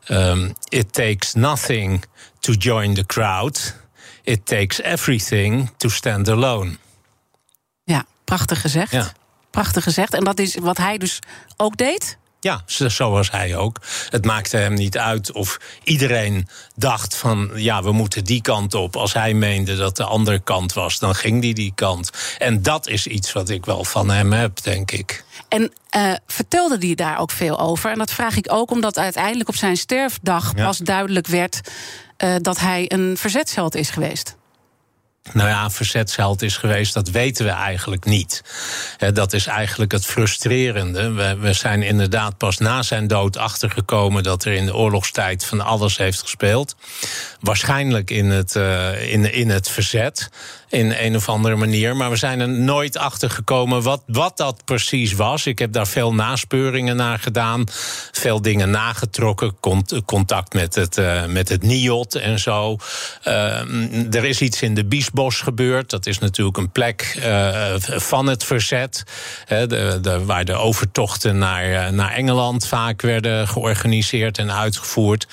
um, 0.07 0.53
It 0.69 0.93
takes 0.93 1.33
nothing 1.33 2.03
to 2.39 2.53
join 2.53 2.93
the 2.93 3.05
crowd. 3.05 3.75
It 4.23 4.45
takes 4.45 4.81
everything 4.81 5.69
to 5.77 5.89
stand 5.89 6.29
alone. 6.29 6.77
Ja, 7.83 8.05
prachtig 8.23 8.61
gezegd. 8.61 8.91
Ja. 8.91 9.11
Prachtig 9.51 9.83
gezegd. 9.83 10.13
En 10.13 10.23
dat 10.23 10.39
is 10.39 10.55
wat 10.55 10.77
hij 10.77 10.97
dus 10.97 11.19
ook 11.57 11.77
deed? 11.77 12.17
Ja, 12.41 12.63
zo 12.67 13.11
was 13.11 13.31
hij 13.31 13.55
ook. 13.55 13.81
Het 14.09 14.25
maakte 14.25 14.57
hem 14.57 14.73
niet 14.73 14.97
uit 14.97 15.31
of 15.31 15.59
iedereen 15.83 16.47
dacht 16.75 17.15
van... 17.15 17.51
ja, 17.55 17.83
we 17.83 17.91
moeten 17.91 18.23
die 18.23 18.41
kant 18.41 18.73
op. 18.73 18.95
Als 18.95 19.13
hij 19.13 19.33
meende 19.33 19.75
dat 19.75 19.95
de 19.95 20.03
andere 20.03 20.39
kant 20.39 20.73
was, 20.73 20.99
dan 20.99 21.15
ging 21.15 21.43
hij 21.43 21.53
die 21.53 21.71
kant. 21.75 22.09
En 22.37 22.61
dat 22.61 22.87
is 22.87 23.07
iets 23.07 23.33
wat 23.33 23.49
ik 23.49 23.65
wel 23.65 23.85
van 23.85 24.09
hem 24.09 24.33
heb, 24.33 24.61
denk 24.61 24.91
ik. 24.91 25.23
En 25.47 25.73
uh, 25.97 26.13
vertelde 26.27 26.77
hij 26.79 26.95
daar 26.95 27.19
ook 27.19 27.31
veel 27.31 27.59
over? 27.59 27.91
En 27.91 27.97
dat 27.97 28.11
vraag 28.11 28.37
ik 28.37 28.51
ook 28.51 28.71
omdat 28.71 28.97
uiteindelijk 28.97 29.49
op 29.49 29.55
zijn 29.55 29.77
sterfdag 29.77 30.53
ja. 30.55 30.65
pas 30.65 30.77
duidelijk 30.77 31.27
werd... 31.27 31.61
Uh, 32.23 32.35
dat 32.41 32.59
hij 32.59 32.85
een 32.91 33.17
verzetsheld 33.17 33.75
is 33.75 33.89
geweest. 33.89 34.37
Nou 35.33 35.49
ja, 35.49 35.69
verzetsheld 35.69 36.41
is 36.41 36.57
geweest, 36.57 36.93
dat 36.93 37.09
weten 37.09 37.45
we 37.45 37.51
eigenlijk 37.51 38.05
niet. 38.05 38.43
Dat 39.13 39.33
is 39.33 39.47
eigenlijk 39.47 39.91
het 39.91 40.05
frustrerende. 40.05 41.35
We, 41.39 41.53
zijn 41.53 41.83
inderdaad 41.83 42.37
pas 42.37 42.57
na 42.57 42.81
zijn 42.81 43.07
dood 43.07 43.37
achtergekomen 43.37 44.23
dat 44.23 44.45
er 44.45 44.53
in 44.53 44.65
de 44.65 44.75
oorlogstijd 44.75 45.45
van 45.45 45.61
alles 45.61 45.97
heeft 45.97 46.21
gespeeld. 46.21 46.75
Waarschijnlijk 47.39 48.11
in 48.11 48.25
het, 48.25 48.55
uh, 48.55 49.11
in, 49.11 49.33
in 49.33 49.49
het 49.49 49.69
verzet 49.69 50.29
in 50.69 50.93
een 50.97 51.15
of 51.15 51.29
andere 51.29 51.55
manier. 51.55 51.95
Maar 51.95 52.09
we 52.09 52.15
zijn 52.15 52.39
er 52.39 52.49
nooit 52.49 52.97
achter 52.97 53.29
gekomen 53.29 53.81
wat, 53.81 54.03
wat 54.05 54.37
dat 54.37 54.65
precies 54.65 55.13
was. 55.13 55.45
Ik 55.45 55.59
heb 55.59 55.71
daar 55.71 55.87
veel 55.87 56.13
naspeuringen 56.13 56.95
naar 56.95 57.19
gedaan. 57.19 57.63
Veel 58.11 58.41
dingen 58.41 58.69
nagetrokken. 58.69 59.57
Contact 60.05 60.53
met 60.53 60.75
het, 60.75 60.97
uh, 60.97 61.25
met 61.25 61.49
het 61.49 61.63
NIOT 61.63 62.15
en 62.15 62.39
zo. 62.39 62.77
Uh, 63.27 64.13
er 64.15 64.25
is 64.25 64.41
iets 64.41 64.61
in 64.61 64.73
de 64.73 64.85
Biesbos 64.85 65.41
gebeurd. 65.41 65.89
Dat 65.89 66.05
is 66.05 66.19
natuurlijk 66.19 66.57
een 66.57 66.71
plek 66.71 67.15
uh, 67.17 67.73
van 67.77 68.27
het 68.27 68.43
verzet. 68.43 69.03
Hè, 69.45 69.67
de, 69.67 69.97
de, 70.01 70.25
waar 70.25 70.45
de 70.45 70.53
overtochten 70.53 71.37
naar, 71.37 71.93
naar 71.93 72.11
Engeland 72.11 72.67
vaak 72.67 73.01
werden 73.01 73.47
georganiseerd 73.47 74.37
en 74.37 74.51
uitgevoerd. 74.51 75.27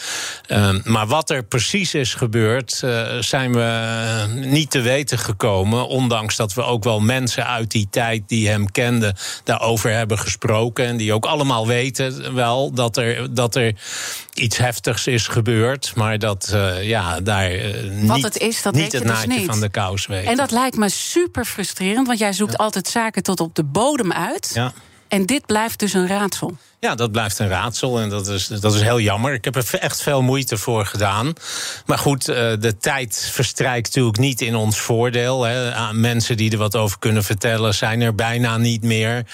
maar 0.84 1.06
wat 1.06 1.30
er 1.30 1.44
precies 1.44 1.94
is 1.94 2.14
gebeurd, 2.14 2.84
zijn 3.20 3.52
we 3.52 4.24
niet 4.28 4.70
te 4.70 4.80
weten 4.80 5.18
gekomen. 5.26 5.88
Ondanks 5.88 6.36
dat 6.36 6.54
we 6.54 6.62
ook 6.62 6.84
wel 6.84 7.00
mensen 7.00 7.46
uit 7.46 7.70
die 7.70 7.88
tijd 7.90 8.22
die 8.26 8.48
hem 8.48 8.70
kenden 8.70 9.16
daarover 9.44 9.90
hebben 9.90 10.18
gesproken. 10.18 10.86
En 10.86 10.96
die 10.96 11.12
ook 11.12 11.26
allemaal 11.26 11.66
weten 11.66 12.34
wel 12.34 12.72
dat 12.72 12.96
er, 12.96 13.34
dat 13.34 13.54
er 13.54 13.74
iets 14.34 14.56
heftigs 14.56 15.06
is 15.06 15.28
gebeurd. 15.28 15.92
Maar 15.94 16.18
dat 16.18 16.50
uh, 16.54 16.88
ja, 16.88 17.20
daar 17.20 17.54
uh, 17.54 17.90
niet, 17.90 18.24
het, 18.24 18.38
is, 18.38 18.62
dat 18.62 18.74
niet 18.74 18.92
het 18.92 19.02
dus 19.02 19.10
naadje 19.10 19.28
niet. 19.28 19.46
van 19.46 19.60
de 19.60 19.68
kous 19.68 20.06
weten. 20.06 20.30
En 20.30 20.36
dat 20.36 20.50
lijkt 20.50 20.76
me 20.76 20.88
super 20.88 21.44
frustrerend, 21.44 22.06
want 22.06 22.18
jij 22.18 22.32
zoekt 22.32 22.52
ja. 22.52 22.58
altijd 22.58 22.88
zaken 22.88 23.22
tot 23.22 23.40
op 23.40 23.54
de 23.54 23.64
bodem 23.64 24.12
uit. 24.12 24.50
Ja. 24.54 24.72
En 25.08 25.26
dit 25.26 25.46
blijft 25.46 25.78
dus 25.78 25.92
een 25.92 26.06
raadsel. 26.06 26.56
Ja, 26.80 26.94
dat 26.94 27.12
blijft 27.12 27.38
een 27.38 27.48
raadsel 27.48 28.00
en 28.00 28.08
dat 28.08 28.28
is, 28.28 28.46
dat 28.46 28.74
is 28.74 28.80
heel 28.80 29.00
jammer. 29.00 29.32
Ik 29.32 29.44
heb 29.44 29.56
er 29.56 29.74
echt 29.78 30.02
veel 30.02 30.22
moeite 30.22 30.56
voor 30.56 30.86
gedaan. 30.86 31.32
Maar 31.86 31.98
goed, 31.98 32.24
de 32.24 32.76
tijd 32.80 33.28
verstrijkt 33.32 33.86
natuurlijk 33.86 34.18
niet 34.18 34.40
in 34.40 34.54
ons 34.54 34.78
voordeel. 34.78 35.42
Hè. 35.42 35.92
Mensen 35.92 36.36
die 36.36 36.50
er 36.50 36.58
wat 36.58 36.76
over 36.76 36.98
kunnen 36.98 37.24
vertellen 37.24 37.74
zijn 37.74 38.00
er 38.00 38.14
bijna 38.14 38.56
niet 38.56 38.82
meer. 38.82 39.26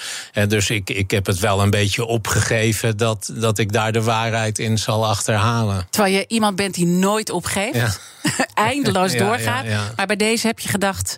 Dus 0.48 0.70
ik, 0.70 0.90
ik 0.90 1.10
heb 1.10 1.26
het 1.26 1.38
wel 1.38 1.62
een 1.62 1.70
beetje 1.70 2.04
opgegeven 2.04 2.96
dat, 2.96 3.30
dat 3.34 3.58
ik 3.58 3.72
daar 3.72 3.92
de 3.92 4.02
waarheid 4.02 4.58
in 4.58 4.78
zal 4.78 5.06
achterhalen. 5.06 5.86
Terwijl 5.90 6.14
je 6.14 6.24
iemand 6.28 6.56
bent 6.56 6.74
die 6.74 6.86
nooit 6.86 7.30
opgeeft, 7.30 7.74
ja. 7.74 7.94
eindeloos 8.54 9.12
Ja, 9.12 9.18
doorgaat. 9.18 9.64
ja. 9.64 9.92
Maar 9.96 10.06
bij 10.06 10.16
deze 10.16 10.46
heb 10.46 10.58
je 10.58 10.68
gedacht, 10.68 11.16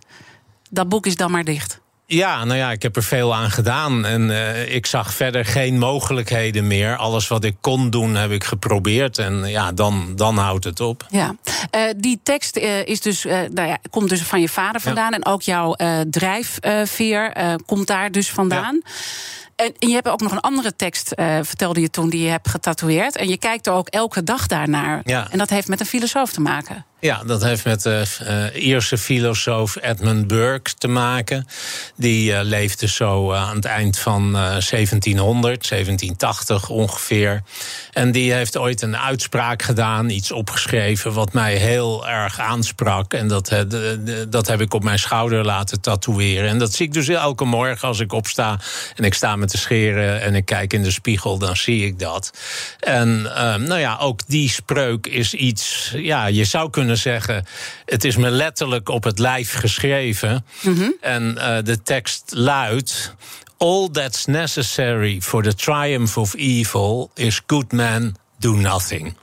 dat 0.71 0.89
boek 0.89 1.07
is 1.07 1.17
dan 1.17 1.31
maar 1.31 1.45
dicht. 1.45 1.83
Ja, 2.15 2.45
nou 2.45 2.59
ja, 2.59 2.71
ik 2.71 2.83
heb 2.83 2.97
er 2.97 3.03
veel 3.03 3.35
aan 3.35 3.51
gedaan. 3.51 4.07
En 4.07 4.29
uh, 4.29 4.75
ik 4.75 4.87
zag 4.87 5.15
verder 5.15 5.45
geen 5.45 5.79
mogelijkheden 5.79 6.67
meer. 6.67 6.97
Alles 6.97 7.29
wat 7.29 7.45
ik 7.45 7.57
kon 7.61 7.91
doen, 7.91 8.15
heb 8.15 8.31
ik 8.31 8.45
geprobeerd. 8.45 9.19
En 9.19 9.45
ja, 9.47 9.73
dan, 9.73 10.13
dan 10.17 10.37
houdt 10.37 10.65
het 10.65 10.81
op. 10.81 11.07
Ja, 11.11 11.35
uh, 11.75 11.81
die 11.97 12.21
tekst 12.23 12.57
uh, 12.57 12.87
is 12.87 13.01
dus, 13.01 13.25
nou 13.25 13.69
ja, 13.69 13.79
komt 13.91 14.09
dus 14.09 14.23
van 14.23 14.41
je 14.41 14.49
vader 14.49 14.81
vandaan. 14.81 15.11
Ja. 15.11 15.17
En 15.17 15.27
ook 15.27 15.43
jouw 15.43 15.77
drijfveer 16.11 17.33
komt 17.67 17.87
daar 17.87 18.13
dus 18.13 18.31
vandaan. 18.31 18.81
Ja. 18.85 18.91
En, 19.57 19.75
en 19.79 19.89
je 19.89 19.95
hebt 19.95 20.09
ook 20.09 20.21
nog 20.21 20.33
een 20.33 20.41
andere 20.41 20.77
tekst, 20.77 21.13
uh, 21.17 21.39
vertelde 21.43 21.81
je 21.81 21.91
toen, 21.91 22.11
die 22.11 22.23
je 22.23 22.31
hebt 22.31 22.49
getatoeëerd. 22.49 23.17
En 23.17 23.29
je 23.29 23.37
kijkt 23.37 23.67
er 23.67 23.73
ook 23.73 23.89
elke 23.89 24.25
dag 24.25 24.47
daarnaar. 24.47 25.01
Ja. 25.05 25.31
En 25.31 25.39
dat 25.39 25.51
heeft 25.51 25.69
met 25.69 25.81
een 25.81 25.87
filosoof 25.87 26.33
te 26.33 26.41
maken. 26.41 26.85
Ja, 27.05 27.23
dat 27.25 27.43
heeft 27.43 27.65
met 27.65 27.83
de 27.83 28.05
uh, 28.55 28.67
Ierse 28.67 28.99
filosoof 28.99 29.77
Edmund 29.81 30.27
Burke 30.27 30.75
te 30.75 30.89
maken. 30.89 31.47
Die 31.97 32.31
uh, 32.31 32.39
leefde 32.43 32.89
zo 32.89 33.33
uh, 33.33 33.49
aan 33.49 33.57
het 33.57 33.65
eind 33.65 33.99
van 33.99 34.33
1700, 34.33 35.69
1780 35.69 36.69
ongeveer. 36.69 37.43
En 37.93 38.13
die 38.13 38.33
heeft 38.33 38.57
ooit 38.57 38.83
een 38.83 38.97
uitspraak 38.97 39.63
gedaan, 39.63 40.09
iets 40.11 40.33
opgeschreven... 40.33 41.13
wat 41.13 41.33
mij 41.33 41.57
heel 41.57 42.09
erg 42.09 42.41
aansprak. 42.41 43.13
En 43.13 43.29
dat, 43.29 43.65
dat 44.29 44.47
heb 44.47 44.61
ik 44.61 44.75
op 44.75 44.85
mijn 44.85 44.99
schouder 44.99 45.45
laten 45.45 45.81
tatoeëren. 45.81 46.49
En 46.49 46.59
dat 46.59 46.73
zie 46.73 46.87
ik 46.87 46.93
dus 46.93 47.09
elke 47.09 47.45
morgen 47.45 47.89
als 47.89 48.01
ik 48.01 48.13
opsta... 48.13 48.61
en 48.95 49.05
ik 49.05 49.15
sta 49.15 49.37
met 49.37 49.44
de 49.51 49.59
scheren 49.59 50.21
en 50.21 50.35
ik 50.35 50.45
kijk 50.45 50.73
in 50.73 50.83
de 50.83 50.91
spiegel, 50.91 51.39
dan 51.39 51.57
zie 51.57 51.87
ik 51.87 51.99
dat. 51.99 52.33
En 52.81 53.23
nou 53.23 53.79
ja, 53.79 53.97
ook 54.01 54.21
die 54.27 54.51
spreuk 54.51 55.07
is 55.07 55.35
iets... 55.35 55.93
ja, 55.97 56.27
je 56.27 56.45
zou 56.45 56.71
kunnen 56.71 56.99
zeggen, 56.99 57.47
het 57.85 58.05
is 58.05 58.17
me 58.17 58.31
letterlijk 58.31 58.89
op 58.89 59.05
het 59.05 59.19
lijf 59.19 59.53
geschreven. 59.53 60.45
Mhm. 60.61 60.91
En 61.01 61.35
uh, 61.39 61.57
de 61.63 61.83
tekst 61.83 62.23
luidt: 62.35 63.15
All 63.57 63.89
that's 63.93 64.25
necessary 64.25 65.21
for 65.21 65.43
the 65.43 65.55
triumph 65.55 66.17
of 66.17 66.35
evil 66.35 67.11
is 67.15 67.41
good 67.47 67.73
men 67.73 68.17
do 68.39 68.53
nothing. 68.53 69.17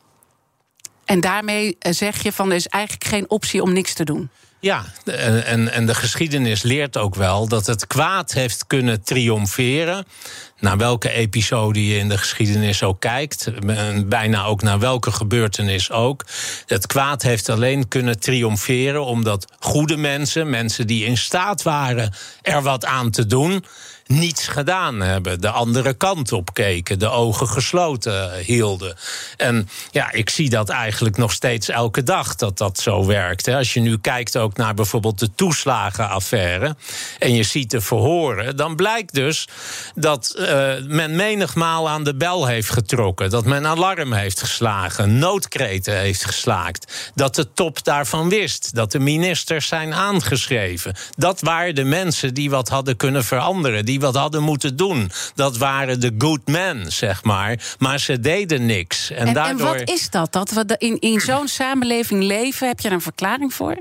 En 1.06 1.20
daarmee 1.20 1.78
zeg 1.80 2.24
je 2.24 2.32
van 2.32 2.50
er 2.50 2.56
is 2.56 2.68
eigenlijk 2.68 3.06
geen 3.06 3.30
optie 3.30 3.62
om 3.62 3.74
niks 3.74 3.94
te 3.94 4.04
doen. 4.04 4.30
Ja, 4.62 4.86
en, 5.06 5.72
en 5.72 5.86
de 5.86 5.96
geschiedenis 5.96 6.62
leert 6.62 6.98
ook 6.98 7.16
wel 7.16 7.48
dat 7.48 7.66
het 7.66 7.88
kwaad 7.88 8.32
heeft 8.32 8.68
kunnen 8.68 9.04
triomferen. 9.04 10.06
Naar 10.60 10.78
welke 10.78 11.12
episode 11.12 11.88
je 11.88 11.98
in 11.98 12.10
de 12.10 12.18
geschiedenis 12.18 12.84
ook 12.84 13.00
kijkt, 13.00 13.52
bijna 14.06 14.46
ook 14.46 14.62
naar 14.62 14.80
welke 14.80 15.12
gebeurtenis 15.12 15.92
ook. 15.92 16.26
Het 16.66 16.88
kwaad 16.88 17.22
heeft 17.22 17.50
alleen 17.50 17.88
kunnen 17.88 18.20
triomferen 18.20 19.06
omdat 19.06 19.54
goede 19.60 19.98
mensen, 19.98 20.50
mensen 20.50 20.88
die 20.88 21.06
in 21.06 21.18
staat 21.18 21.62
waren 21.62 22.14
er 22.42 22.62
wat 22.62 22.86
aan 22.86 23.12
te 23.12 23.26
doen, 23.26 23.66
niets 24.12 24.48
gedaan 24.48 25.02
hebben. 25.02 25.42
De 25.42 25.50
andere 25.50 25.94
kant 25.94 26.32
op 26.32 26.54
keken, 26.54 27.00
de 27.00 27.10
ogen 27.10 27.48
gesloten 27.48 28.38
hielden. 28.38 28.96
En 29.38 29.70
ja, 29.92 30.12
ik 30.12 30.30
zie 30.30 30.50
dat 30.50 30.70
eigenlijk 30.70 31.18
nog 31.18 31.32
steeds 31.32 31.70
elke 31.70 32.04
dag 32.04 32.36
dat 32.36 32.58
dat 32.58 32.80
zo 32.80 33.06
werkt. 33.06 33.48
Als 33.48 33.74
je 33.74 33.80
nu 33.80 33.98
kijkt 33.98 34.38
ook 34.38 34.58
naar 34.58 34.74
bijvoorbeeld 34.74 35.20
de 35.20 35.36
toeslagenaffaire 35.36 36.76
en 37.20 37.34
je 37.34 37.44
ziet 37.44 37.72
de 37.72 37.82
verhoren, 37.82 38.58
dan 38.58 38.76
blijkt 38.76 39.14
dus 39.14 39.48
dat 39.96 40.36
uh, 40.38 40.46
men 40.88 41.16
menigmaal 41.16 41.90
aan 41.90 42.04
de 42.04 42.16
bel 42.16 42.46
heeft 42.46 42.70
getrokken, 42.70 43.30
dat 43.30 43.46
men 43.46 43.66
alarm 43.66 44.14
heeft 44.14 44.40
geslagen, 44.40 45.20
noodkreten 45.20 45.98
heeft 45.98 46.26
geslaakt, 46.26 47.12
dat 47.16 47.36
de 47.36 47.54
top 47.54 47.84
daarvan 47.84 48.30
wist, 48.30 48.76
dat 48.76 48.92
de 48.92 49.00
ministers 49.00 49.68
zijn 49.68 49.94
aangeschreven. 49.94 50.96
Dat 51.18 51.42
waren 51.42 51.76
de 51.76 51.84
mensen 51.84 52.34
die 52.34 52.50
wat 52.50 52.70
hadden 52.70 52.98
kunnen 52.98 53.24
veranderen, 53.24 53.86
die 53.86 54.00
wat 54.02 54.16
hadden 54.16 54.44
moeten 54.44 54.76
doen. 54.76 55.12
Dat 55.36 55.58
waren 55.58 56.00
de 56.00 56.16
good 56.18 56.48
men, 56.48 56.92
zeg 56.92 57.24
maar. 57.24 57.76
Maar 57.80 58.00
ze 58.00 58.20
deden 58.20 58.66
niks. 58.66 59.12
En, 59.12 59.28
En, 59.28 59.34
daardoor... 59.34 59.68
en 59.68 59.78
wat 59.78 59.90
is 59.90 60.10
dat? 60.10 60.32
Dat 60.34 60.52
we 60.52 60.76
in, 60.78 61.00
in 61.00 61.20
zo'n 61.20 61.48
samenleving 61.48 62.24
leven? 62.24 62.68
Heb 62.68 62.80
je 62.80 62.88
daar 62.88 62.98
een 62.98 63.04
verklaring 63.04 63.54
voor? 63.54 63.78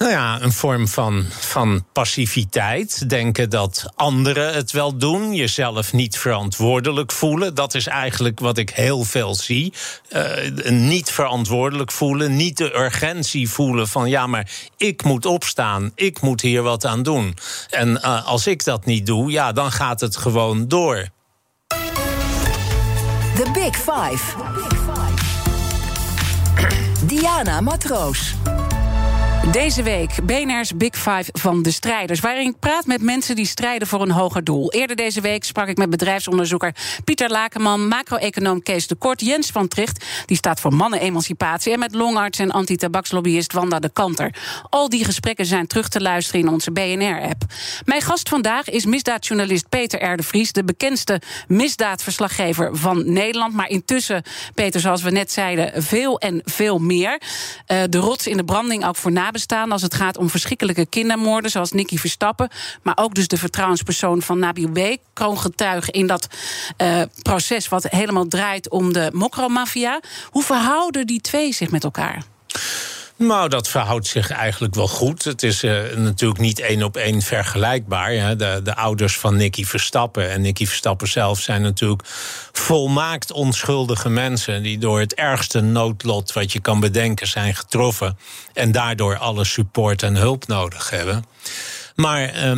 Nou 0.00 0.12
ja, 0.12 0.40
een 0.40 0.52
vorm 0.52 0.88
van, 0.88 1.24
van 1.28 1.84
passiviteit. 1.92 3.08
Denken 3.08 3.50
dat 3.50 3.86
anderen 3.94 4.54
het 4.54 4.70
wel 4.70 4.96
doen. 4.96 5.34
Jezelf 5.34 5.92
niet 5.92 6.18
verantwoordelijk 6.18 7.12
voelen. 7.12 7.54
Dat 7.54 7.74
is 7.74 7.86
eigenlijk 7.86 8.40
wat 8.40 8.58
ik 8.58 8.70
heel 8.70 9.04
veel 9.04 9.34
zie. 9.34 9.72
Uh, 10.12 10.70
niet 10.70 11.10
verantwoordelijk 11.10 11.92
voelen. 11.92 12.36
Niet 12.36 12.56
de 12.56 12.76
urgentie 12.76 13.48
voelen 13.48 13.88
van 13.88 14.08
ja, 14.08 14.26
maar 14.26 14.50
ik 14.76 15.04
moet 15.04 15.26
opstaan. 15.26 15.92
Ik 15.94 16.20
moet 16.20 16.40
hier 16.40 16.62
wat 16.62 16.84
aan 16.84 17.02
doen. 17.02 17.36
En 17.70 17.88
uh, 17.88 18.26
als 18.26 18.46
ik 18.46 18.64
dat 18.64 18.84
niet 18.84 19.06
doe, 19.06 19.30
ja, 19.30 19.52
dan 19.52 19.72
gaat 19.72 20.00
het 20.00 20.16
gewoon 20.16 20.68
door. 20.68 21.08
The 23.34 23.50
Big 23.52 23.76
Five. 23.76 24.36
Diana 27.06 27.60
Matroos. 27.60 28.34
Deze 29.48 29.82
week 29.82 30.10
BNR's 30.22 30.76
Big 30.76 30.94
Five 30.96 31.24
van 31.32 31.62
de 31.62 31.70
strijders. 31.70 32.20
Waarin 32.20 32.48
ik 32.48 32.58
praat 32.58 32.86
met 32.86 33.02
mensen 33.02 33.36
die 33.36 33.46
strijden 33.46 33.88
voor 33.88 34.02
een 34.02 34.10
hoger 34.10 34.44
doel. 34.44 34.72
Eerder 34.72 34.96
deze 34.96 35.20
week 35.20 35.44
sprak 35.44 35.68
ik 35.68 35.76
met 35.76 35.90
bedrijfsonderzoeker 35.90 36.74
Pieter 37.04 37.30
Lakenman, 37.30 37.88
macro-econoom 37.88 38.62
Kees 38.62 38.86
de 38.86 38.94
Kort, 38.94 39.20
Jens 39.20 39.50
van 39.50 39.68
Tricht, 39.68 40.04
die 40.26 40.36
staat 40.36 40.60
voor 40.60 40.74
mannen-emancipatie, 40.74 41.72
en 41.72 41.78
met 41.78 41.94
longarts 41.94 42.38
en 42.38 42.50
anti-tabakslobbyist 42.50 43.52
Wanda 43.52 43.78
de 43.78 43.88
Kanter. 43.88 44.34
Al 44.68 44.88
die 44.88 45.04
gesprekken 45.04 45.46
zijn 45.46 45.66
terug 45.66 45.88
te 45.88 46.00
luisteren 46.00 46.40
in 46.40 46.48
onze 46.48 46.70
BNR-app. 46.70 47.42
Mijn 47.84 48.02
gast 48.02 48.28
vandaag 48.28 48.68
is 48.68 48.86
misdaadjournalist 48.86 49.68
Peter 49.68 50.12
R. 50.12 50.16
de 50.16 50.22
Vries, 50.22 50.52
de 50.52 50.64
bekendste 50.64 51.20
misdaadverslaggever 51.46 52.76
van 52.76 53.12
Nederland. 53.12 53.54
Maar 53.54 53.68
intussen, 53.68 54.22
Peter, 54.54 54.80
zoals 54.80 55.02
we 55.02 55.10
net 55.10 55.32
zeiden, 55.32 55.82
veel 55.82 56.18
en 56.18 56.40
veel 56.44 56.78
meer. 56.78 57.20
Uh, 57.66 57.82
de 57.88 57.98
rots 57.98 58.26
in 58.26 58.36
de 58.36 58.44
branding 58.44 58.86
ook 58.86 58.96
voor 58.96 59.12
nabestaan 59.30 59.72
als 59.72 59.82
het 59.82 59.94
gaat 59.94 60.16
om 60.16 60.30
verschrikkelijke 60.30 60.86
kindermoorden, 60.86 61.50
zoals 61.50 61.72
Nicky 61.72 61.96
Verstappen. 61.96 62.48
Maar 62.82 62.96
ook 62.96 63.14
dus 63.14 63.28
de 63.28 63.36
vertrouwenspersoon 63.36 64.22
van 64.22 64.38
Nabil 64.38 64.68
B. 64.68 64.96
kroongetuige 65.12 65.90
in 65.90 66.06
dat 66.06 66.26
uh, 66.78 67.02
proces 67.22 67.68
wat 67.68 67.84
helemaal 67.88 68.26
draait 68.26 68.68
om 68.68 68.92
de 68.92 69.10
mokromafia. 69.12 70.00
Hoe 70.30 70.42
verhouden 70.42 71.06
die 71.06 71.20
twee 71.20 71.52
zich 71.52 71.70
met 71.70 71.84
elkaar? 71.84 72.22
Nou, 73.22 73.48
dat 73.48 73.68
verhoudt 73.68 74.06
zich 74.06 74.30
eigenlijk 74.30 74.74
wel 74.74 74.88
goed. 74.88 75.24
Het 75.24 75.42
is 75.42 75.64
uh, 75.64 75.96
natuurlijk 75.96 76.40
niet 76.40 76.60
één 76.60 76.82
op 76.82 76.96
één 76.96 77.22
vergelijkbaar. 77.22 78.36
De, 78.36 78.60
de 78.64 78.76
ouders 78.76 79.18
van 79.18 79.36
Nicky 79.36 79.64
Verstappen 79.64 80.30
en 80.30 80.40
Nicky 80.40 80.66
Verstappen 80.66 81.08
zelf 81.08 81.40
zijn 81.40 81.62
natuurlijk 81.62 82.02
volmaakt 82.52 83.32
onschuldige 83.32 84.08
mensen 84.08 84.62
die 84.62 84.78
door 84.78 85.00
het 85.00 85.14
ergste 85.14 85.60
noodlot 85.60 86.32
wat 86.32 86.52
je 86.52 86.60
kan 86.60 86.80
bedenken 86.80 87.26
zijn 87.26 87.54
getroffen 87.54 88.18
en 88.52 88.72
daardoor 88.72 89.16
alle 89.16 89.44
support 89.44 90.02
en 90.02 90.16
hulp 90.16 90.46
nodig 90.46 90.90
hebben. 90.90 91.24
Maar 92.00 92.34
uh, 92.36 92.52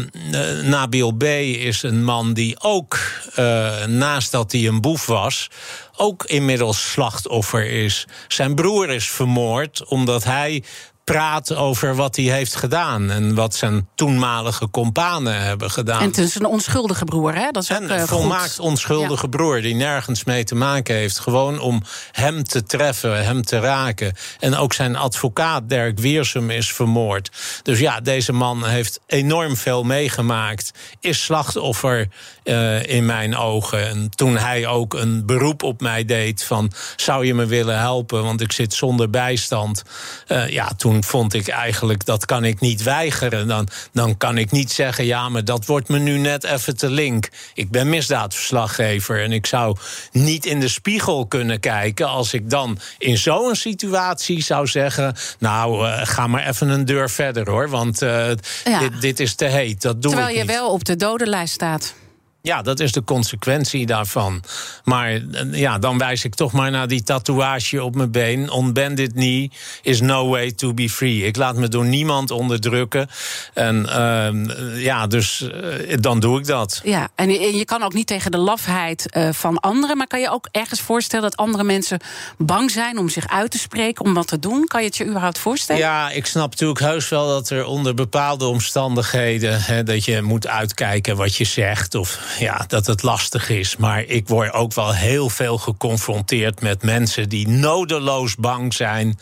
Nabil 0.63 1.11
B. 1.13 1.23
is 1.23 1.83
een 1.83 2.05
man 2.05 2.33
die 2.33 2.61
ook, 2.61 2.99
uh, 3.39 3.85
naast 3.85 4.31
dat 4.31 4.53
hij 4.53 4.67
een 4.67 4.81
boef 4.81 5.07
was, 5.07 5.51
ook 5.97 6.25
inmiddels 6.25 6.91
slachtoffer 6.91 7.71
is. 7.71 8.07
Zijn 8.29 8.55
broer 8.55 8.91
is 8.91 9.09
vermoord 9.09 9.85
omdat 9.85 10.25
hij 10.25 10.63
praat 11.05 11.55
over 11.55 11.95
wat 11.95 12.17
hij 12.17 12.25
heeft 12.25 12.55
gedaan. 12.55 13.11
En 13.11 13.35
wat 13.35 13.55
zijn 13.55 13.89
toenmalige 13.95 14.71
companen 14.71 15.43
hebben 15.43 15.71
gedaan. 15.71 16.01
En 16.01 16.07
het 16.07 16.19
is 16.19 16.35
een 16.35 16.47
onschuldige 16.47 17.05
broer, 17.05 17.35
hè? 17.35 17.51
Dat 17.51 17.63
is 17.63 17.69
en 17.69 17.83
ook, 17.83 17.91
een 17.91 17.97
uh, 17.97 18.05
volmaakt 18.05 18.55
goed. 18.55 18.65
onschuldige 18.65 19.29
broer 19.29 19.61
die 19.61 19.75
nergens 19.75 20.25
mee 20.25 20.45
te 20.45 20.55
maken 20.55 20.95
heeft. 20.95 21.19
Gewoon 21.19 21.61
om 21.61 21.83
hem 22.13 22.45
te 22.45 22.63
treffen, 22.63 23.25
hem 23.25 23.43
te 23.43 23.61
raken. 23.61 24.15
En 24.39 24.57
ook 24.57 24.73
zijn 24.73 24.97
advocaat 24.97 25.69
Dirk 25.69 25.99
Wiersum 25.99 26.51
is 26.51 26.73
vermoord. 26.73 27.31
Dus 27.63 27.79
ja, 27.79 28.01
deze 28.01 28.33
man 28.33 28.65
heeft 28.65 29.01
enorm 29.07 29.57
veel 29.57 29.83
meegemaakt. 29.83 30.71
Is 31.01 31.25
slachtoffer 31.25 32.09
uh, 32.45 32.83
in 32.83 33.07
mijn 33.07 33.37
ogen. 33.37 33.89
En 33.89 34.11
toen 34.11 34.37
hij 34.37 34.67
ook 34.67 34.95
een 34.95 35.27
beroep 35.27 35.63
op 35.63 35.81
mij 35.81 36.05
deed 36.05 36.45
van... 36.45 36.73
zou 36.97 37.27
je 37.27 37.35
me 37.35 37.47
willen 37.47 37.79
helpen, 37.79 38.23
want 38.23 38.41
ik 38.41 38.53
zit 38.53 38.75
zonder 38.75 39.11
bijstand. 39.11 39.83
Uh, 40.29 40.49
ja, 40.49 40.73
toen 40.77 40.92
vond 41.01 41.35
ik 41.35 41.49
eigenlijk, 41.49 42.05
dat 42.05 42.25
kan 42.25 42.45
ik 42.45 42.61
niet 42.61 42.83
weigeren. 42.83 43.49
Dan, 43.49 43.69
dan 43.93 44.17
kan 44.17 44.39
ik 44.39 44.51
niet 44.51 44.73
zeggen, 44.73 45.05
ja, 45.05 45.29
maar 45.29 45.45
dat 45.45 45.67
wordt 45.67 45.89
me 45.89 45.99
nu 45.99 46.19
net 46.19 46.45
even 46.45 46.77
te 46.77 46.91
link. 46.91 47.29
Ik 47.55 47.71
ben 47.71 47.89
misdaadverslaggever 47.89 49.23
en 49.23 49.33
ik 49.33 49.47
zou 49.47 49.77
niet 50.13 50.47
in 50.47 50.61
de 50.61 50.69
spiegel 50.69 51.27
kunnen 51.27 51.61
kijken... 51.61 52.09
als 52.09 52.33
ik 52.33 52.51
dan 52.51 52.79
in 52.99 53.19
zo'n 53.19 53.55
situatie 53.55 54.43
zou 54.43 54.67
zeggen... 54.67 55.15
nou, 55.39 55.87
uh, 55.87 56.01
ga 56.03 56.27
maar 56.27 56.49
even 56.49 56.69
een 56.69 56.85
deur 56.85 57.11
verder, 57.11 57.51
hoor, 57.51 57.69
want 57.69 58.03
uh, 58.03 58.31
ja. 58.65 58.79
dit, 58.79 59.01
dit, 59.01 59.21
is 59.21 59.35
te 59.35 59.45
heet. 59.45 59.83
Dat 59.83 60.03
doe 60.03 60.11
Terwijl 60.11 60.35
ik 60.35 60.41
je 60.41 60.45
wel 60.45 60.71
op 60.71 60.85
de 60.85 60.97
dodenlijst 60.97 61.55
staat. 61.55 61.95
Ja, 62.43 62.63
dat 62.63 62.81
is 62.81 62.93
de 62.93 63.05
consequentie 63.05 63.87
daarvan. 63.87 64.43
Maar 64.85 65.21
ja, 65.51 65.79
dan 65.79 65.99
wijs 65.99 66.25
ik 66.25 66.35
toch 66.35 66.53
maar 66.53 66.71
naar 66.71 66.89
die 66.89 67.03
tatoeage 67.03 67.83
op 67.83 67.95
mijn 67.95 68.11
been. 68.11 68.51
On 68.51 68.73
bended 68.73 69.13
knee 69.13 69.51
is 69.83 70.01
no 70.01 70.29
way 70.29 70.53
to 70.53 70.75
be 70.75 70.91
free. 70.91 71.27
Ik 71.27 71.37
laat 71.37 71.57
me 71.57 71.69
door 71.69 71.85
niemand 71.85 72.31
onderdrukken. 72.31 73.09
En 73.55 73.87
uh, 73.89 74.83
ja, 74.83 75.07
dus 75.07 75.41
uh, 75.41 75.97
dan 76.01 76.21
doe 76.21 76.39
ik 76.39 76.47
dat. 76.47 76.81
Ja, 76.85 77.09
en 77.15 77.31
je, 77.31 77.57
je 77.57 77.65
kan 77.65 77.83
ook 77.83 77.93
niet 77.93 78.07
tegen 78.07 78.31
de 78.31 78.39
lafheid 78.39 79.07
uh, 79.17 79.29
van 79.33 79.61
anderen. 79.61 79.97
Maar 79.97 80.07
kan 80.07 80.21
je 80.21 80.31
ook 80.31 80.49
ergens 80.51 80.81
voorstellen 80.81 81.31
dat 81.31 81.39
andere 81.39 81.65
mensen 81.65 82.01
bang 82.39 82.71
zijn 82.71 82.99
om 82.99 83.09
zich 83.09 83.29
uit 83.29 83.51
te 83.51 83.59
spreken, 83.59 84.05
om 84.05 84.15
wat 84.15 84.29
te 84.29 84.39
doen? 84.39 84.67
Kan 84.67 84.81
je 84.81 84.87
het 84.87 84.97
je 84.97 85.07
überhaupt 85.07 85.39
voorstellen? 85.39 85.83
Ja, 85.83 86.11
ik 86.11 86.27
snap 86.27 86.51
natuurlijk 86.51 86.81
heus 86.81 87.09
wel 87.09 87.29
dat 87.29 87.51
er 87.51 87.65
onder 87.65 87.95
bepaalde 87.95 88.45
omstandigheden. 88.45 89.63
Hè, 89.63 89.83
dat 89.83 90.05
je 90.05 90.23
moet 90.23 90.47
uitkijken 90.47 91.17
wat 91.17 91.37
je 91.37 91.45
zegt. 91.45 91.95
Of 91.95 92.32
ja, 92.39 92.65
dat 92.67 92.87
het 92.87 93.03
lastig 93.03 93.49
is. 93.49 93.77
Maar 93.77 94.03
ik 94.03 94.29
word 94.29 94.53
ook 94.53 94.75
wel 94.75 94.95
heel 94.95 95.31
veel 95.31 95.59
geconfronteerd 95.59 96.61
met 96.61 96.83
mensen 96.83 97.29
die 97.29 97.49
nodeloos 97.49 98.37
bang 98.37 98.75
zijn, 98.75 99.19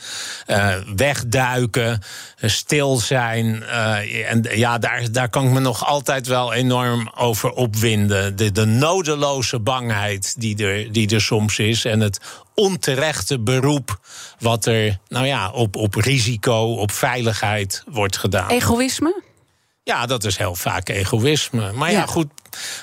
uh, 0.46 0.74
wegduiken, 0.96 2.02
stil 2.40 2.96
zijn. 2.96 3.46
Uh, 3.46 4.30
en 4.30 4.46
ja, 4.50 4.78
daar, 4.78 5.12
daar 5.12 5.28
kan 5.28 5.46
ik 5.46 5.52
me 5.52 5.60
nog 5.60 5.86
altijd 5.86 6.26
wel 6.26 6.52
enorm 6.52 7.10
over 7.14 7.50
opwinden. 7.50 8.36
De, 8.36 8.52
de 8.52 8.64
nodeloze 8.64 9.58
bangheid 9.58 10.34
die 10.38 10.64
er, 10.66 10.92
die 10.92 11.14
er 11.14 11.20
soms 11.20 11.58
is. 11.58 11.84
En 11.84 12.00
het 12.00 12.20
onterechte 12.54 13.38
beroep 13.38 14.00
wat 14.38 14.66
er 14.66 14.98
nou 15.08 15.26
ja, 15.26 15.50
op, 15.50 15.76
op 15.76 15.94
risico, 15.94 16.74
op 16.74 16.92
veiligheid 16.92 17.84
wordt 17.86 18.16
gedaan. 18.16 18.48
Egoïsme? 18.48 19.22
Ja, 19.82 20.06
dat 20.06 20.24
is 20.24 20.36
heel 20.36 20.54
vaak 20.54 20.88
egoïsme. 20.88 21.72
Maar 21.72 21.90
ja, 21.90 21.98
ja, 21.98 22.06
goed, 22.06 22.28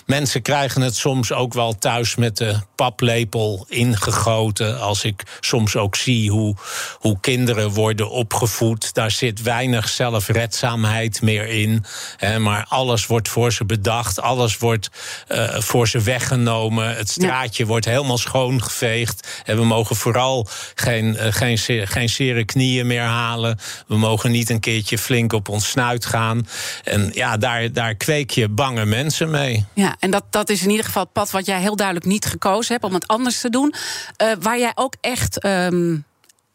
mensen 0.06 0.42
krijgen 0.42 0.82
het 0.82 0.96
soms 0.96 1.32
ook 1.32 1.54
wel 1.54 1.78
thuis 1.78 2.16
met 2.16 2.38
de 2.38 2.60
paplepel 2.76 3.66
ingegoten. 3.70 4.80
Als 4.80 5.04
ik 5.04 5.24
soms 5.40 5.76
ook 5.76 5.96
zie 5.96 6.32
hoe, 6.32 6.56
hoe 7.00 7.20
kinderen 7.20 7.70
worden 7.70 8.10
opgevoed. 8.10 8.94
Daar 8.94 9.12
zit 9.12 9.42
weinig 9.42 9.90
zelfredzaamheid 9.90 11.22
meer 11.22 11.48
in. 11.48 11.86
Hè, 12.18 12.40
maar 12.40 12.66
alles 12.70 13.06
wordt 13.06 13.30
voor 13.30 13.54
ze 13.54 13.66
bedacht. 13.66 14.22
Alles 14.22 14.58
wordt 14.58 14.90
uh, 15.28 15.60
voor 15.60 15.88
ze 15.88 16.00
weggenomen. 16.02 16.96
Het 16.96 17.10
straatje 17.10 17.64
ja. 17.64 17.70
wordt 17.70 17.86
helemaal 17.86 18.18
schoongeveegd. 18.18 19.28
En 19.46 19.58
we 19.58 19.66
mogen 19.66 19.96
vooral 19.96 20.48
geen, 20.76 21.14
uh, 21.14 21.26
geen, 21.30 21.58
geen 21.88 22.10
zere 22.10 22.46
knieën 22.46 22.88
meer 22.88 23.02
halen. 23.02 23.60
We 23.88 23.98
mogen 23.98 24.32
niet 24.32 24.50
een 24.50 24.60
keertje 24.60 24.98
flink 24.98 25.34
op 25.34 25.50
ons 25.50 25.70
snuit 25.70 26.06
gaan. 26.06 26.48
En 26.84 27.12
ja, 27.14 27.38
daar, 27.38 27.72
daar 27.72 27.96
kweek 27.96 28.32
je 28.32 28.50
bange 28.50 28.86
mensen 28.86 29.30
mee. 29.30 29.57
Ja, 29.74 29.96
en 30.00 30.12
dat, 30.12 30.24
dat 30.30 30.50
is 30.50 30.64
in 30.64 30.70
ieder 30.70 30.86
geval 30.86 31.04
het 31.04 31.12
pad 31.12 31.32
wat 31.32 31.46
jij 31.46 31.60
heel 31.60 31.76
duidelijk 31.76 32.06
niet 32.06 32.26
gekozen 32.26 32.74
hebt 32.74 32.86
om 32.86 32.94
het 32.94 33.08
anders 33.08 33.42
te 33.42 33.50
doen. 33.50 33.74
Uh, 34.22 34.32
waar 34.40 34.60
jij 34.60 34.72
ook 34.76 34.94
echt 35.02 35.46
um, 35.46 36.06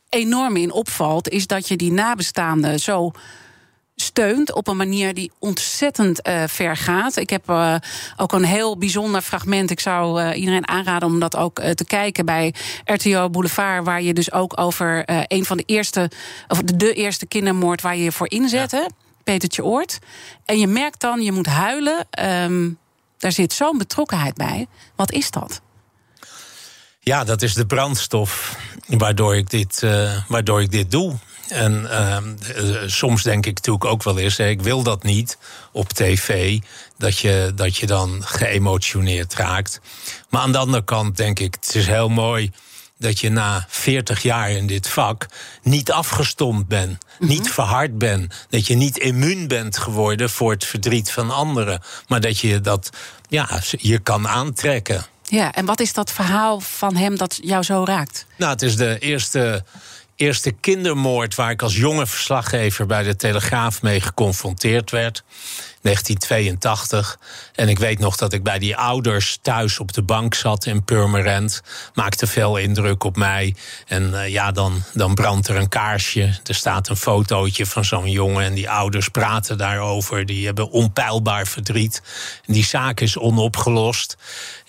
enorm 0.09 0.57
in 0.57 0.73
opvalt, 0.73 1.29
is 1.29 1.47
dat 1.47 1.69
je 1.69 1.77
die 1.77 1.93
nabestaanden 1.93 2.79
zo 2.79 3.11
steunt 3.97 4.53
op 4.53 4.69
een 4.69 4.77
manier 4.77 5.15
die 5.15 5.33
ontzettend 5.39 6.29
uh, 6.29 6.43
ver 6.47 6.77
gaat. 6.77 7.17
Ik 7.17 7.31
heb 7.31 7.51
uh, 7.51 7.75
ook 8.17 8.33
een 8.33 8.45
heel 8.45 8.79
bijzonder 8.79 9.21
fragment. 9.21 9.71
Ik 9.71 9.81
zou 9.81 10.23
uh, 10.23 10.39
iedereen 10.39 10.69
aanraden 10.69 11.09
om 11.09 11.21
dat 11.21 11.37
ook 11.37 11.61
te 11.61 11.85
kijken 11.85 12.25
bij 12.25 12.55
RTO 12.85 13.31
Boulevard, 13.31 13.85
waar 13.85 14.03
je 14.03 14.15
dus 14.15 14.33
ook 14.33 14.61
over 14.61 15.03
een 15.27 15.45
van 15.45 15.57
de 15.57 15.63
eerste, 15.67 16.11
of 16.49 16.63
de 16.63 16.93
eerste 16.93 17.27
kindermoord 17.27 17.83
waar 17.83 17.97
je 17.97 18.03
je 18.03 18.13
voor 18.13 18.31
inzet. 18.31 18.71
Ja. 18.71 18.87
Petertje 19.25 19.65
Oort. 19.65 19.99
En 20.45 20.59
je 20.59 20.67
merkt 20.67 21.01
dan, 21.01 21.23
je 21.23 21.33
moet 21.33 21.47
huilen. 21.47 22.07
Um, 22.45 22.79
daar 23.23 23.33
zit 23.33 23.53
zo'n 23.53 23.79
betrokkenheid 23.79 24.35
bij. 24.35 24.67
Wat 24.97 25.13
is 25.13 25.31
dat? 25.31 25.61
Ja, 27.01 27.25
dat 27.25 27.43
is 27.43 27.55
de 27.55 27.67
brandstof 27.67 28.57
waardoor 28.87 29.37
ik 29.37 29.51
dit, 29.51 29.83
uh, 29.85 30.17
waardoor 30.29 30.63
ik 30.63 30.71
dit 30.71 30.91
doe. 30.91 31.15
En 31.49 31.83
uh, 31.83 32.17
soms 32.87 33.23
denk 33.23 33.47
ik 33.47 33.55
natuurlijk 33.55 33.85
ook 33.85 34.03
wel 34.03 34.19
eens, 34.19 34.39
ik 34.39 34.63
wil 34.63 34.83
dat 34.83 35.03
niet 35.03 35.39
op 35.73 35.89
tv, 35.89 36.59
dat 36.99 37.19
je, 37.19 37.53
dat 37.55 37.77
je 37.77 37.87
dan 37.87 38.23
geëmotioneerd 38.25 39.35
raakt. 39.35 39.81
Maar 40.29 40.41
aan 40.41 40.53
de 40.53 40.59
andere 40.59 40.85
kant 40.85 41.17
denk 41.17 41.39
ik, 41.39 41.55
het 41.55 41.75
is 41.75 41.87
heel 41.87 42.09
mooi 42.09 42.51
dat 43.03 43.21
je 43.21 43.31
na 43.31 43.67
40 43.69 44.23
jaar 44.23 44.51
in 44.51 44.67
dit 44.67 44.89
vak 44.89 45.27
niet 45.63 45.93
afgestompt 45.93 46.69
bent, 46.69 46.91
mm 46.91 46.99
-hmm. 47.19 47.29
niet 47.29 47.51
verhard 47.51 47.99
bent, 47.99 48.35
dat 48.51 48.67
je 48.67 48.75
niet 48.75 48.99
immuun 48.99 49.49
bent 49.49 49.79
geworden 49.79 50.31
voor 50.31 50.51
het 50.51 50.65
verdriet 50.65 51.11
van 51.11 51.31
anderen, 51.31 51.83
maar 52.09 52.21
dat 52.21 52.39
je 52.39 52.61
dat 52.61 52.91
ja, 53.29 53.61
je 53.71 53.99
kan 53.99 54.29
aantrekken. 54.29 55.07
Ja, 55.23 55.53
en 55.53 55.65
wat 55.65 55.81
is 55.81 55.93
dat 55.93 56.13
verhaal 56.13 56.61
van 56.61 56.97
hem 56.97 57.17
dat 57.17 57.39
jou 57.43 57.63
zo 57.63 57.85
raakt? 57.85 58.27
Nou, 58.37 58.53
het 58.53 58.63
is 58.63 58.77
de 58.77 58.99
eerste 58.99 59.65
eerste 60.17 60.53
kindermoord 60.53 61.35
waar 61.35 61.51
ik 61.51 61.63
als 61.63 61.77
jonge 61.77 62.07
verslaggever 62.07 62.87
bij 62.87 63.03
de 63.03 63.17
Telegraaf 63.17 63.83
mee 63.83 64.01
geconfronteerd 64.01 64.91
werd. 64.91 65.25
1982. 65.83 67.19
En 67.55 67.69
ik 67.69 67.79
weet 67.79 67.99
nog 67.99 68.17
dat 68.17 68.33
ik 68.33 68.43
bij 68.43 68.59
die 68.59 68.77
ouders 68.77 69.39
thuis 69.43 69.79
op 69.79 69.93
de 69.93 70.03
bank 70.03 70.35
zat 70.35 70.67
in 70.67 70.85
Purmerend. 70.85 71.63
Maakte 71.95 72.27
veel 72.27 72.57
indruk 72.57 73.05
op 73.05 73.17
mij. 73.17 73.55
En 73.87 74.11
uh, 74.11 74.29
ja, 74.29 74.53
dan, 74.53 74.83
dan 74.95 75.15
brandt 75.15 75.49
er 75.49 75.57
een 75.57 75.69
kaarsje. 75.69 76.39
Er 76.45 76.55
staat 76.55 76.89
een 76.89 76.97
fotootje 76.97 77.67
van 77.67 77.85
zo'n 77.85 78.11
jongen. 78.11 78.45
En 78.45 78.55
die 78.55 78.71
ouders 78.71 79.09
praten 79.09 79.59
daarover. 79.59 80.27
Die 80.27 80.47
hebben 80.47 80.71
onpeilbaar 80.71 81.47
verdriet. 81.47 82.03
Die 82.47 82.65
zaak 82.65 83.01
is 83.01 83.19
onopgelost. 83.19 84.17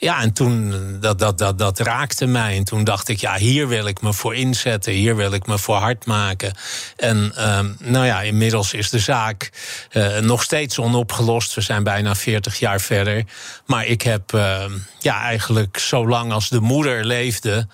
Ja, 0.04 0.22
en 0.22 0.34
toen, 0.34 0.74
dat, 1.00 1.20
dat, 1.20 1.38
dat, 1.38 1.58
dat 1.58 1.80
raakte 1.80 2.26
mij. 2.26 2.58
En 2.58 2.64
toen 2.64 2.84
dacht 2.84 3.08
ik, 3.08 3.20
ja, 3.20 3.36
hier 3.36 3.68
wil 3.68 3.88
ik 3.88 4.02
me 4.02 4.14
voor 4.14 4.36
inzetten. 4.36 4.94
Hier 4.94 5.16
wil 5.16 5.34
ik 5.34 5.48
me 5.48 5.58
voor 5.58 5.76
hard 5.76 6.06
maken. 6.06 6.54
En 6.96 7.34
uh, 7.38 7.60
nou 7.78 8.06
ja, 8.06 8.22
inmiddels 8.22 8.74
is 8.74 8.90
de 8.90 9.00
zaak 9.00 9.52
uh, 9.92 10.18
nog 10.18 10.44
steeds 10.44 10.80
onopgelost. 10.80 11.54
We 11.54 11.62
zijn 11.62 11.84
bijna 11.84 12.16
40 12.16 12.60
jaar 12.60 12.82
verder. 12.82 13.24
Maar 13.66 13.86
ik 13.86 14.02
heb 14.02 14.34
uh, 14.34 14.64
ja, 15.00 15.22
eigenlijk 15.22 15.78
zolang 15.78 16.32
als 16.32 16.50
de 16.50 16.60
moeder 16.60 17.06
leefde. 17.06 17.68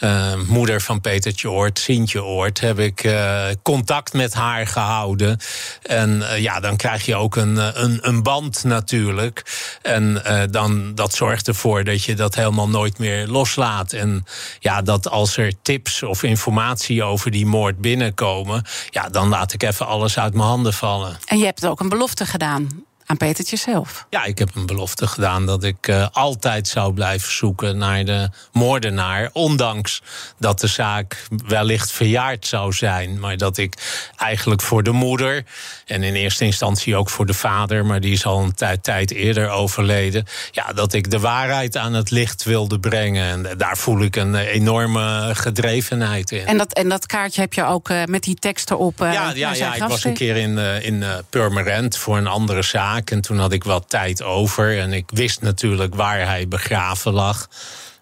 Uh, 0.00 0.34
moeder 0.46 0.80
van 0.80 1.00
Petertje 1.00 1.50
Oort, 1.50 1.78
Sintje 1.78 2.24
Oort, 2.24 2.60
heb 2.60 2.78
ik 2.78 3.04
uh, 3.04 3.44
contact 3.62 4.12
met 4.12 4.34
haar 4.34 4.66
gehouden. 4.66 5.38
En 5.82 6.16
uh, 6.16 6.38
ja, 6.38 6.60
dan 6.60 6.76
krijg 6.76 7.04
je 7.06 7.16
ook 7.16 7.36
een, 7.36 7.82
een, 7.82 7.98
een 8.08 8.22
band 8.22 8.64
natuurlijk. 8.64 9.42
En 9.82 10.22
dan, 10.50 10.94
dat 10.94 11.14
zorgt 11.14 11.48
ervoor 11.48 11.84
dat 11.84 12.04
je 12.04 12.14
dat 12.14 12.34
helemaal 12.34 12.68
nooit 12.68 12.98
meer 12.98 13.26
loslaat. 13.26 13.92
En 13.92 14.24
ja, 14.58 14.82
dat 14.82 15.08
als 15.08 15.36
er 15.36 15.52
tips 15.62 16.02
of 16.02 16.22
informatie 16.22 17.02
over 17.02 17.30
die 17.30 17.46
moord 17.46 17.78
binnenkomen, 17.78 18.64
ja, 18.90 19.08
dan 19.08 19.28
laat 19.28 19.52
ik 19.52 19.62
even 19.62 19.86
alles 19.86 20.18
uit 20.18 20.34
mijn 20.34 20.48
handen 20.48 20.72
vallen. 20.72 21.18
En 21.26 21.38
je 21.38 21.44
hebt 21.44 21.66
ook 21.66 21.80
een 21.80 21.88
belofte 21.88 22.26
gedaan 22.26 22.85
aan 23.06 23.16
Petertje 23.16 23.56
zelf. 23.56 24.06
Ja, 24.10 24.24
ik 24.24 24.38
heb 24.38 24.54
een 24.54 24.66
belofte 24.66 25.06
gedaan 25.06 25.46
dat 25.46 25.64
ik 25.64 25.88
uh, 25.88 26.06
altijd 26.12 26.68
zou 26.68 26.92
blijven 26.92 27.32
zoeken 27.32 27.78
naar 27.78 28.04
de 28.04 28.28
moordenaar. 28.52 29.30
Ondanks 29.32 30.02
dat 30.38 30.60
de 30.60 30.66
zaak 30.66 31.26
wellicht 31.46 31.92
verjaard 31.92 32.46
zou 32.46 32.72
zijn. 32.72 33.20
Maar 33.20 33.36
dat 33.36 33.56
ik 33.56 33.74
eigenlijk 34.16 34.62
voor 34.62 34.82
de 34.82 34.92
moeder 34.92 35.44
en 35.86 36.02
in 36.02 36.14
eerste 36.14 36.44
instantie 36.44 36.96
ook 36.96 37.10
voor 37.10 37.26
de 37.26 37.34
vader, 37.34 37.86
maar 37.86 38.00
die 38.00 38.12
is 38.12 38.26
al 38.26 38.42
een 38.42 38.54
tijd, 38.54 38.82
tijd 38.82 39.12
eerder 39.12 39.48
overleden. 39.48 40.26
Ja, 40.50 40.72
dat 40.72 40.92
ik 40.92 41.10
de 41.10 41.20
waarheid 41.20 41.76
aan 41.76 41.94
het 41.94 42.10
licht 42.10 42.44
wilde 42.44 42.80
brengen. 42.80 43.46
En 43.46 43.58
daar 43.58 43.76
voel 43.76 44.02
ik 44.02 44.16
een 44.16 44.34
enorme 44.34 45.30
gedrevenheid 45.34 46.30
in. 46.30 46.46
En 46.46 46.58
dat, 46.58 46.72
en 46.72 46.88
dat 46.88 47.06
kaartje 47.06 47.40
heb 47.40 47.52
je 47.52 47.64
ook 47.64 47.88
uh, 47.88 48.04
met 48.04 48.22
die 48.22 48.34
teksten 48.34 48.78
op. 48.78 49.00
Uh, 49.00 49.12
ja, 49.12 49.32
ja, 49.34 49.54
ja 49.54 49.74
ik 49.74 49.82
was 49.82 50.04
een 50.04 50.14
keer 50.14 50.36
in, 50.36 50.58
in 50.82 51.04
Purmerend 51.30 51.96
voor 51.96 52.16
een 52.16 52.26
andere 52.26 52.62
zaak. 52.62 52.95
En 53.04 53.20
toen 53.20 53.38
had 53.38 53.52
ik 53.52 53.64
wat 53.64 53.88
tijd 53.88 54.22
over. 54.22 54.80
En 54.80 54.92
ik 54.92 55.10
wist 55.10 55.42
natuurlijk 55.42 55.94
waar 55.94 56.26
hij 56.26 56.48
begraven 56.48 57.12
lag. 57.12 57.48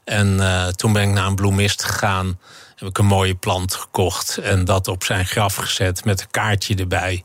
En 0.05 0.41
toen 0.77 0.93
ben 0.93 1.03
ik 1.03 1.15
naar 1.15 1.27
een 1.27 1.35
bloemist 1.35 1.85
gegaan. 1.85 2.39
Heb 2.77 2.89
ik 2.89 2.99
een 2.99 3.07
mooie 3.07 3.35
plant 3.35 3.75
gekocht. 3.75 4.39
En 4.39 4.65
dat 4.65 4.89
op 4.89 5.05
zijn 5.05 5.27
graf 5.27 5.55
gezet 5.55 6.05
met 6.05 6.21
een 6.21 6.31
kaartje 6.31 6.75
erbij. 6.75 7.25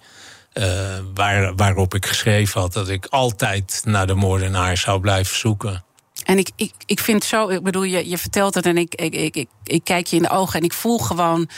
waar, 1.14 1.56
waarop 1.56 1.94
ik 1.94 2.06
geschreven 2.06 2.62
had 2.62 2.74
dat 2.74 2.90
ik 2.90 3.06
altijd 3.06 3.82
naar 3.86 4.08
de 4.08 4.14
moordenaar 4.14 4.78
zou 4.78 5.00
blijven 5.00 5.38
zoeken. 5.38 5.84
En 6.30 6.38
ik, 6.38 6.50
ik, 6.56 6.74
ik 6.86 7.00
vind 7.00 7.24
zo, 7.24 7.50
ik 7.50 7.64
bedoel, 7.64 7.84
je, 7.84 8.10
je 8.10 8.18
vertelt 8.18 8.54
het 8.54 8.66
en 8.66 8.78
ik, 8.78 8.96
ik, 8.96 9.14
ik, 9.14 9.36
ik, 9.36 9.48
ik 9.64 9.84
kijk 9.84 10.08
je 10.08 10.16
in 10.16 10.22
de 10.22 10.30
ogen 10.30 10.60
en 10.60 10.66
ik 10.66 10.74
voel 10.74 10.98
gewoon 10.98 11.50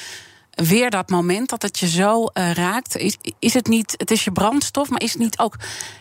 weer 0.51 0.89
dat 0.89 1.09
moment 1.09 1.49
dat 1.49 1.61
het 1.61 1.79
je 1.79 1.87
zo 1.87 2.23
uh, 2.23 2.51
raakt. 2.51 2.97
Is, 2.97 3.17
is 3.39 3.53
het 3.53 3.67
niet, 3.67 3.93
het 3.97 4.11
is 4.11 4.23
je 4.23 4.31
brandstof, 4.31 4.89
maar 4.89 5.01
is 5.01 5.11
het 5.11 5.21
niet 5.21 5.39
ook 5.39 5.55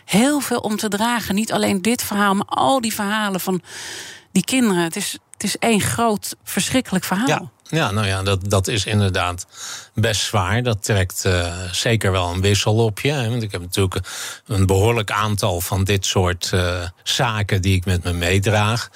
heel 0.05 0.39
veel 0.39 0.59
om 0.59 0.77
te 0.77 0.87
dragen? 0.87 1.35
Niet 1.35 1.51
alleen 1.51 1.81
dit 1.81 2.03
verhaal, 2.03 2.35
maar 2.35 2.45
al 2.45 2.81
die 2.81 2.93
verhalen 2.93 3.39
van 3.39 3.61
die 4.31 4.43
kinderen. 4.43 4.83
Het 4.83 4.95
is, 4.95 5.17
het 5.31 5.43
is 5.43 5.57
één 5.57 5.81
groot, 5.81 6.35
verschrikkelijk 6.43 7.03
verhaal. 7.03 7.51
Ja, 7.71 7.91
nou 7.91 8.07
ja, 8.07 8.23
dat, 8.23 8.49
dat 8.49 8.67
is 8.67 8.85
inderdaad 8.85 9.45
best 9.93 10.21
zwaar. 10.21 10.63
Dat 10.63 10.83
trekt 10.83 11.23
uh, 11.25 11.53
zeker 11.71 12.11
wel 12.11 12.33
een 12.33 12.41
wissel 12.41 12.75
op 12.75 12.99
je. 12.99 13.29
Want 13.29 13.43
ik 13.43 13.51
heb 13.51 13.61
natuurlijk 13.61 13.99
een 14.47 14.65
behoorlijk 14.65 15.11
aantal 15.11 15.61
van 15.61 15.83
dit 15.83 16.05
soort 16.05 16.51
uh, 16.53 16.83
zaken 17.03 17.61
die 17.61 17.75
ik 17.75 17.85
met 17.85 18.03
me 18.03 18.13
meedraag. 18.13 18.89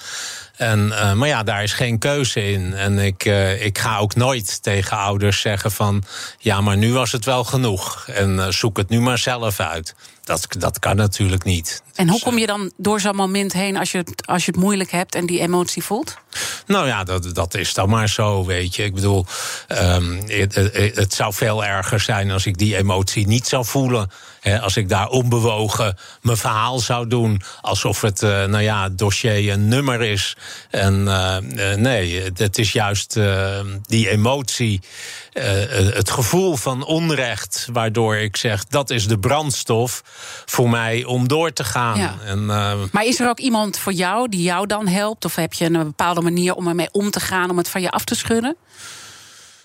En, 0.56 0.86
uh, 0.86 1.12
maar 1.12 1.28
ja, 1.28 1.42
daar 1.42 1.62
is 1.62 1.72
geen 1.72 1.98
keuze 1.98 2.52
in. 2.52 2.74
En 2.74 2.98
ik, 2.98 3.24
uh, 3.24 3.64
ik 3.64 3.78
ga 3.78 3.98
ook 3.98 4.14
nooit 4.14 4.62
tegen 4.62 4.96
ouders 4.96 5.40
zeggen 5.40 5.72
van... 5.72 6.04
ja, 6.38 6.60
maar 6.60 6.76
nu 6.76 6.92
was 6.92 7.12
het 7.12 7.24
wel 7.24 7.44
genoeg. 7.44 8.08
En 8.08 8.34
uh, 8.34 8.48
zoek 8.48 8.76
het 8.76 8.88
nu 8.88 9.00
maar 9.00 9.18
zelf 9.18 9.60
uit. 9.60 9.94
Dat, 10.24 10.46
dat 10.58 10.78
kan 10.78 10.96
natuurlijk 10.96 11.44
niet. 11.44 11.82
En 11.94 12.08
hoe 12.08 12.20
kom 12.20 12.38
je 12.38 12.46
dan 12.46 12.72
door 12.76 13.00
zo'n 13.00 13.16
moment 13.16 13.52
heen 13.52 13.76
als 13.76 13.92
je, 13.92 13.98
het, 13.98 14.26
als 14.26 14.44
je 14.44 14.50
het 14.50 14.60
moeilijk 14.60 14.90
hebt 14.90 15.14
en 15.14 15.26
die 15.26 15.40
emotie 15.40 15.82
voelt? 15.82 16.16
Nou 16.66 16.86
ja, 16.86 17.04
dat, 17.04 17.34
dat 17.34 17.54
is 17.54 17.74
dan 17.74 17.88
maar 17.88 18.08
zo, 18.08 18.44
weet 18.44 18.64
je. 18.64 18.65
Ik 18.74 18.94
bedoel, 18.94 19.26
het, 20.26 20.54
het, 20.94 21.14
zou 21.14 21.32
veel 21.34 21.64
erger 21.64 22.00
zijn 22.00 22.30
als 22.30 22.46
ik 22.46 22.58
die 22.58 22.76
emotie 22.76 23.26
niet 23.26 23.46
zou 23.46 23.64
voelen. 23.64 24.10
Als 24.54 24.76
ik 24.76 24.88
daar 24.88 25.08
onbewogen 25.08 25.96
mijn 26.22 26.36
verhaal 26.36 26.78
zou 26.78 27.08
doen. 27.08 27.42
Alsof 27.60 28.00
het, 28.00 28.22
uh, 28.22 28.30
nou 28.44 28.62
ja, 28.62 28.82
het 28.82 28.98
dossier 28.98 29.52
een 29.52 29.68
nummer 29.68 30.02
is. 30.02 30.36
En 30.70 30.94
uh, 31.04 31.36
nee, 31.76 32.22
het 32.34 32.58
is 32.58 32.72
juist 32.72 33.18
die 33.82 34.08
emotie, 34.08 34.80
het 35.92 36.10
gevoel 36.10 36.56
van 36.56 36.84
onrecht, 36.84 37.68
waardoor 37.72 38.16
ik 38.16 38.36
zeg 38.36 38.64
dat 38.64 38.90
is 38.90 39.08
de 39.08 39.18
brandstof 39.18 40.02
voor 40.44 40.70
mij 40.70 41.04
om 41.04 41.28
door 41.28 41.52
te 41.52 41.64
gaan. 41.64 41.98
Ja. 41.98 42.14
En, 42.24 42.46
maar 42.92 43.04
is 43.04 43.20
er 43.20 43.28
ook 43.28 43.38
iemand 43.38 43.78
voor 43.78 43.92
jou 43.92 44.28
die 44.28 44.42
jou 44.42 44.66
dan 44.66 44.88
helpt? 44.88 45.24
Of 45.24 45.34
heb 45.34 45.52
je 45.52 45.64
een 45.64 45.72
bepaalde 45.72 46.20
manier 46.20 46.54
om 46.54 46.68
ermee 46.68 46.88
om 46.92 47.10
te 47.10 47.20
gaan, 47.20 47.50
om 47.50 47.56
het 47.56 47.68
van 47.68 47.80
je 47.80 47.90
af 47.90 48.04
te 48.04 48.14
schudden? 48.14 48.56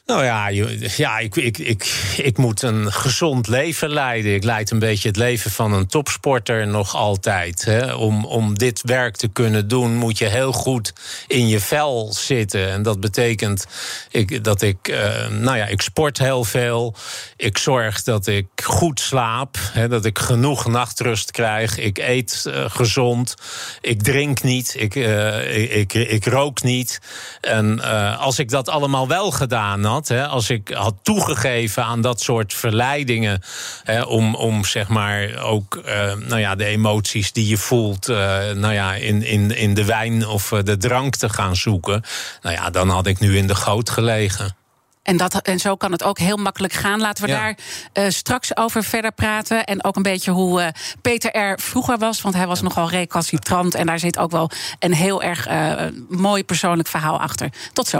Nou 0.05 0.23
ja, 0.23 0.47
ja 0.95 1.19
ik, 1.19 1.35
ik, 1.35 1.57
ik, 1.57 1.83
ik 2.17 2.37
moet 2.37 2.61
een 2.61 2.91
gezond 2.91 3.47
leven 3.47 3.89
leiden. 3.89 4.33
Ik 4.33 4.43
leid 4.43 4.71
een 4.71 4.79
beetje 4.79 5.07
het 5.07 5.17
leven 5.17 5.51
van 5.51 5.73
een 5.73 5.87
topsporter 5.87 6.67
nog 6.67 6.95
altijd. 6.95 7.65
Hè. 7.65 7.93
Om, 7.93 8.25
om 8.25 8.57
dit 8.57 8.81
werk 8.81 9.15
te 9.15 9.27
kunnen 9.27 9.67
doen, 9.67 9.95
moet 9.95 10.17
je 10.17 10.25
heel 10.25 10.51
goed 10.51 10.93
in 11.27 11.47
je 11.47 11.59
vel 11.59 12.13
zitten. 12.13 12.69
En 12.69 12.81
dat 12.83 12.99
betekent 12.99 13.67
ik, 14.09 14.43
dat 14.43 14.61
ik, 14.61 14.87
uh, 14.87 15.27
nou 15.27 15.57
ja, 15.57 15.65
ik 15.65 15.81
sport 15.81 16.17
heel 16.17 16.43
veel. 16.43 16.95
Ik 17.37 17.57
zorg 17.57 18.03
dat 18.03 18.27
ik 18.27 18.47
goed 18.63 18.99
slaap. 18.99 19.57
Hè, 19.61 19.87
dat 19.87 20.05
ik 20.05 20.19
genoeg 20.19 20.67
nachtrust 20.67 21.31
krijg. 21.31 21.77
Ik 21.77 21.97
eet 21.97 22.43
uh, 22.47 22.65
gezond. 22.67 23.35
Ik 23.81 24.03
drink 24.03 24.43
niet. 24.43 24.75
Ik, 24.77 24.95
uh, 24.95 25.61
ik, 25.61 25.93
ik, 25.93 26.09
ik, 26.09 26.25
rook 26.25 26.61
niet. 26.61 26.99
En 27.41 27.79
als 28.17 28.39
ik 28.39 28.49
dat 28.49 28.69
allemaal 28.69 29.07
wel 29.07 29.31
gedaan 29.31 29.79
had 29.91 30.01
had, 30.07 30.17
hè, 30.17 30.27
als 30.27 30.49
ik 30.49 30.69
had 30.69 30.95
toegegeven 31.01 31.83
aan 31.83 32.01
dat 32.01 32.21
soort 32.21 32.53
verleidingen, 32.53 33.41
hè, 33.83 34.01
om, 34.01 34.35
om 34.35 34.65
zeg 34.65 34.87
maar 34.87 35.43
ook 35.43 35.75
uh, 35.85 36.13
nou 36.13 36.39
ja, 36.39 36.55
de 36.55 36.65
emoties 36.65 37.31
die 37.31 37.47
je 37.47 37.57
voelt, 37.57 38.09
uh, 38.09 38.15
nou 38.51 38.73
ja, 38.73 38.93
in, 38.93 39.23
in, 39.23 39.57
in 39.57 39.73
de 39.73 39.85
wijn 39.85 40.27
of 40.27 40.49
de 40.63 40.77
drank 40.77 41.15
te 41.15 41.29
gaan 41.29 41.55
zoeken, 41.55 42.03
nou 42.41 42.55
ja, 42.55 42.69
dan 42.69 42.89
had 42.89 43.07
ik 43.07 43.19
nu 43.19 43.37
in 43.37 43.47
de 43.47 43.55
goot 43.55 43.89
gelegen. 43.89 44.55
En, 45.03 45.17
dat, 45.17 45.41
en 45.41 45.59
zo 45.59 45.75
kan 45.75 45.91
het 45.91 46.03
ook 46.03 46.19
heel 46.19 46.37
makkelijk 46.37 46.73
gaan. 46.73 46.99
Laten 46.99 47.23
we 47.23 47.29
ja. 47.29 47.37
daar 47.37 47.57
uh, 47.93 48.11
straks 48.11 48.57
over 48.57 48.83
verder 48.83 49.11
praten. 49.11 49.63
En 49.63 49.83
ook 49.83 49.95
een 49.95 50.01
beetje 50.01 50.31
hoe 50.31 50.61
uh, 50.61 50.67
Peter 51.01 51.31
er 51.31 51.59
vroeger 51.59 51.97
was. 51.97 52.21
Want 52.21 52.35
hij 52.35 52.47
was 52.47 52.59
ja. 52.59 52.63
nogal 52.63 52.89
recalcitrant. 52.89 53.75
En 53.75 53.85
daar 53.85 53.99
zit 53.99 54.17
ook 54.17 54.31
wel 54.31 54.49
een 54.79 54.93
heel 54.93 55.23
erg 55.23 55.49
uh, 55.49 55.83
mooi 56.09 56.43
persoonlijk 56.43 56.89
verhaal 56.89 57.19
achter. 57.19 57.49
Tot 57.73 57.87
zo. 57.87 57.99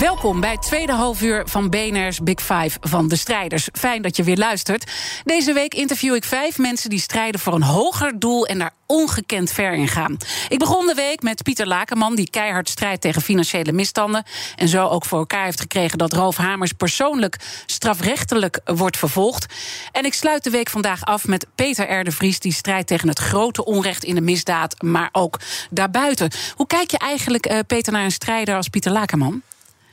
Welkom 0.00 0.40
bij 0.40 0.50
het 0.50 0.62
tweede 0.62 0.92
halfuur 0.92 1.42
van 1.48 1.70
BNR's 1.70 2.20
Big 2.20 2.40
Five 2.40 2.78
van 2.80 3.08
de 3.08 3.16
strijders. 3.16 3.68
Fijn 3.72 4.02
dat 4.02 4.16
je 4.16 4.22
weer 4.22 4.36
luistert. 4.36 4.90
Deze 5.24 5.52
week 5.52 5.74
interview 5.74 6.14
ik 6.14 6.24
vijf 6.24 6.58
mensen 6.58 6.90
die 6.90 6.98
strijden 6.98 7.40
voor 7.40 7.54
een 7.54 7.62
hoger 7.62 8.18
doel 8.18 8.46
en 8.46 8.58
daar 8.58 8.72
ongekend 8.86 9.52
ver 9.52 9.72
in 9.72 9.88
gaan. 9.88 10.16
Ik 10.48 10.58
begon 10.58 10.86
de 10.86 10.94
week 10.94 11.22
met 11.22 11.42
Pieter 11.42 11.66
Lakenman, 11.66 12.14
die 12.14 12.30
keihard 12.30 12.68
strijdt 12.68 13.00
tegen 13.00 13.22
financiële 13.22 13.72
misstanden. 13.72 14.24
En 14.56 14.68
zo 14.68 14.86
ook 14.86 15.04
voor 15.04 15.18
elkaar 15.18 15.44
heeft 15.44 15.60
gekregen 15.60 15.98
dat 15.98 16.12
Roof 16.12 16.36
Hamers 16.36 16.72
persoonlijk 16.72 17.36
strafrechtelijk 17.66 18.60
wordt 18.64 18.96
vervolgd. 18.96 19.46
En 19.92 20.04
ik 20.04 20.14
sluit 20.14 20.44
de 20.44 20.50
week 20.50 20.68
vandaag 20.68 21.04
af 21.04 21.26
met 21.26 21.46
Peter 21.54 22.00
R. 22.00 22.04
de 22.04 22.12
Vries, 22.12 22.40
die 22.40 22.52
strijdt 22.52 22.86
tegen 22.86 23.08
het 23.08 23.18
grote 23.18 23.64
onrecht 23.64 24.04
in 24.04 24.14
de 24.14 24.20
misdaad, 24.20 24.82
maar 24.82 25.08
ook 25.12 25.38
daarbuiten. 25.70 26.30
Hoe 26.54 26.66
kijk 26.66 26.90
je 26.90 26.98
eigenlijk, 26.98 27.50
uh, 27.50 27.58
Peter, 27.66 27.92
naar 27.92 28.04
een 28.04 28.10
strijder 28.10 28.56
als 28.56 28.68
Pieter 28.68 28.92
Lakenman? 28.92 29.27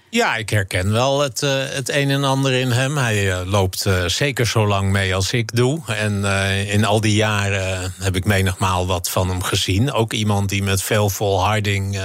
Ja, 0.09 0.35
ik 0.35 0.49
herken 0.49 0.91
wel 0.91 1.19
het, 1.19 1.41
uh, 1.41 1.51
het 1.67 1.89
een 1.89 2.09
en 2.09 2.23
ander 2.23 2.53
in 2.53 2.71
hem. 2.71 2.97
Hij 2.97 3.25
uh, 3.25 3.41
loopt 3.45 3.85
uh, 3.85 4.05
zeker 4.05 4.47
zo 4.47 4.67
lang 4.67 4.91
mee 4.91 5.15
als 5.15 5.31
ik 5.31 5.55
doe. 5.55 5.81
En 5.87 6.23
in 6.67 6.85
al 6.85 7.01
die 7.01 7.15
jaren 7.15 7.93
heb 7.99 8.15
ik 8.15 8.25
menigmaal 8.25 8.87
wat 8.87 9.09
van 9.09 9.29
hem 9.29 9.43
gezien. 9.43 9.91
Ook 9.91 10.13
iemand 10.13 10.49
die 10.49 10.63
met 10.63 10.83
veel 10.83 11.09
volharding 11.09 11.99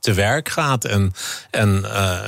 te 0.00 0.12
werk 0.12 0.48
gaat 0.48 0.84
en, 0.84 1.12
en 1.50 1.84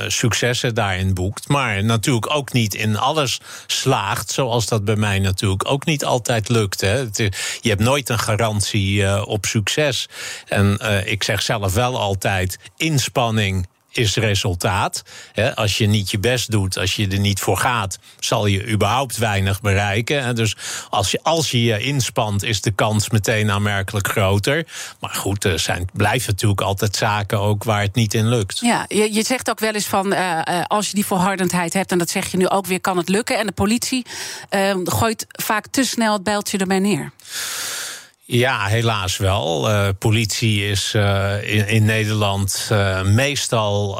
successen 0.07 0.75
daarin 0.75 1.13
boekt. 1.13 1.47
Maar 1.47 1.83
natuurlijk 1.83 2.33
ook 2.33 2.53
niet 2.53 2.73
in 2.73 2.97
alles 2.97 3.39
slaagt. 3.67 4.31
Zoals 4.31 4.65
dat 4.65 4.85
bij 4.85 4.95
mij 4.95 5.19
natuurlijk 5.19 5.69
ook 5.69 5.85
niet 5.85 6.05
altijd 6.05 6.49
lukt. 6.49 6.81
Hè. 6.81 6.97
Je 7.61 7.69
hebt 7.69 7.81
nooit 7.81 8.09
een 8.09 8.19
garantie 8.19 9.25
op 9.25 9.45
succes. 9.45 10.09
En 10.47 10.79
ik 11.05 11.23
zeg 11.23 11.41
zelf 11.41 11.73
wel 11.73 11.99
altijd: 11.99 12.57
inspanning 12.77 13.67
is 13.99 14.15
resultaat. 14.15 15.03
als 15.55 15.77
je 15.77 15.87
niet 15.87 16.11
je 16.11 16.19
best 16.19 16.51
doet, 16.51 16.77
als 16.77 16.95
je 16.95 17.07
er 17.07 17.19
niet 17.19 17.39
voor 17.39 17.57
gaat, 17.57 17.99
zal 18.19 18.45
je 18.45 18.67
überhaupt 18.67 19.17
weinig 19.17 19.61
bereiken. 19.61 20.35
Dus 20.35 20.55
als 20.89 21.11
je 21.11 21.19
als 21.23 21.51
je, 21.51 21.79
inspant, 21.79 22.43
is 22.43 22.61
de 22.61 22.71
kans 22.71 23.09
meteen 23.09 23.51
aanmerkelijk 23.51 24.07
groter. 24.07 24.67
Maar 24.99 25.13
goed, 25.13 25.43
er 25.43 25.59
zijn, 25.59 25.89
blijven 25.93 26.31
natuurlijk 26.31 26.61
altijd 26.61 26.95
zaken 26.95 27.39
ook 27.39 27.63
waar 27.63 27.81
het 27.81 27.95
niet 27.95 28.13
in 28.13 28.27
lukt. 28.27 28.59
Ja, 28.59 28.85
je, 28.87 29.13
je 29.13 29.23
zegt 29.23 29.49
ook 29.49 29.59
wel 29.59 29.73
eens 29.73 29.85
van 29.85 30.13
uh, 30.13 30.41
als 30.67 30.87
je 30.87 30.95
die 30.95 31.05
volhardendheid 31.05 31.73
hebt, 31.73 31.91
en 31.91 31.97
dat 31.97 32.09
zeg 32.09 32.31
je 32.31 32.37
nu 32.37 32.47
ook 32.47 32.65
weer, 32.65 32.81
kan 32.81 32.97
het 32.97 33.09
lukken. 33.09 33.37
En 33.37 33.45
de 33.45 33.51
politie 33.51 34.05
uh, 34.49 34.75
gooit 34.83 35.25
vaak 35.29 35.67
te 35.67 35.83
snel 35.83 36.13
het 36.13 36.23
bijltje 36.23 36.57
erbij 36.57 36.79
neer. 36.79 37.11
Ja, 38.31 38.65
helaas 38.65 39.17
wel. 39.17 39.69
Uh, 39.69 39.89
politie 39.99 40.69
is 40.69 40.93
uh, 40.95 41.55
in, 41.55 41.67
in, 41.67 41.85
Nederland 41.85 42.69
uh, 42.71 43.01
meestal 43.01 43.99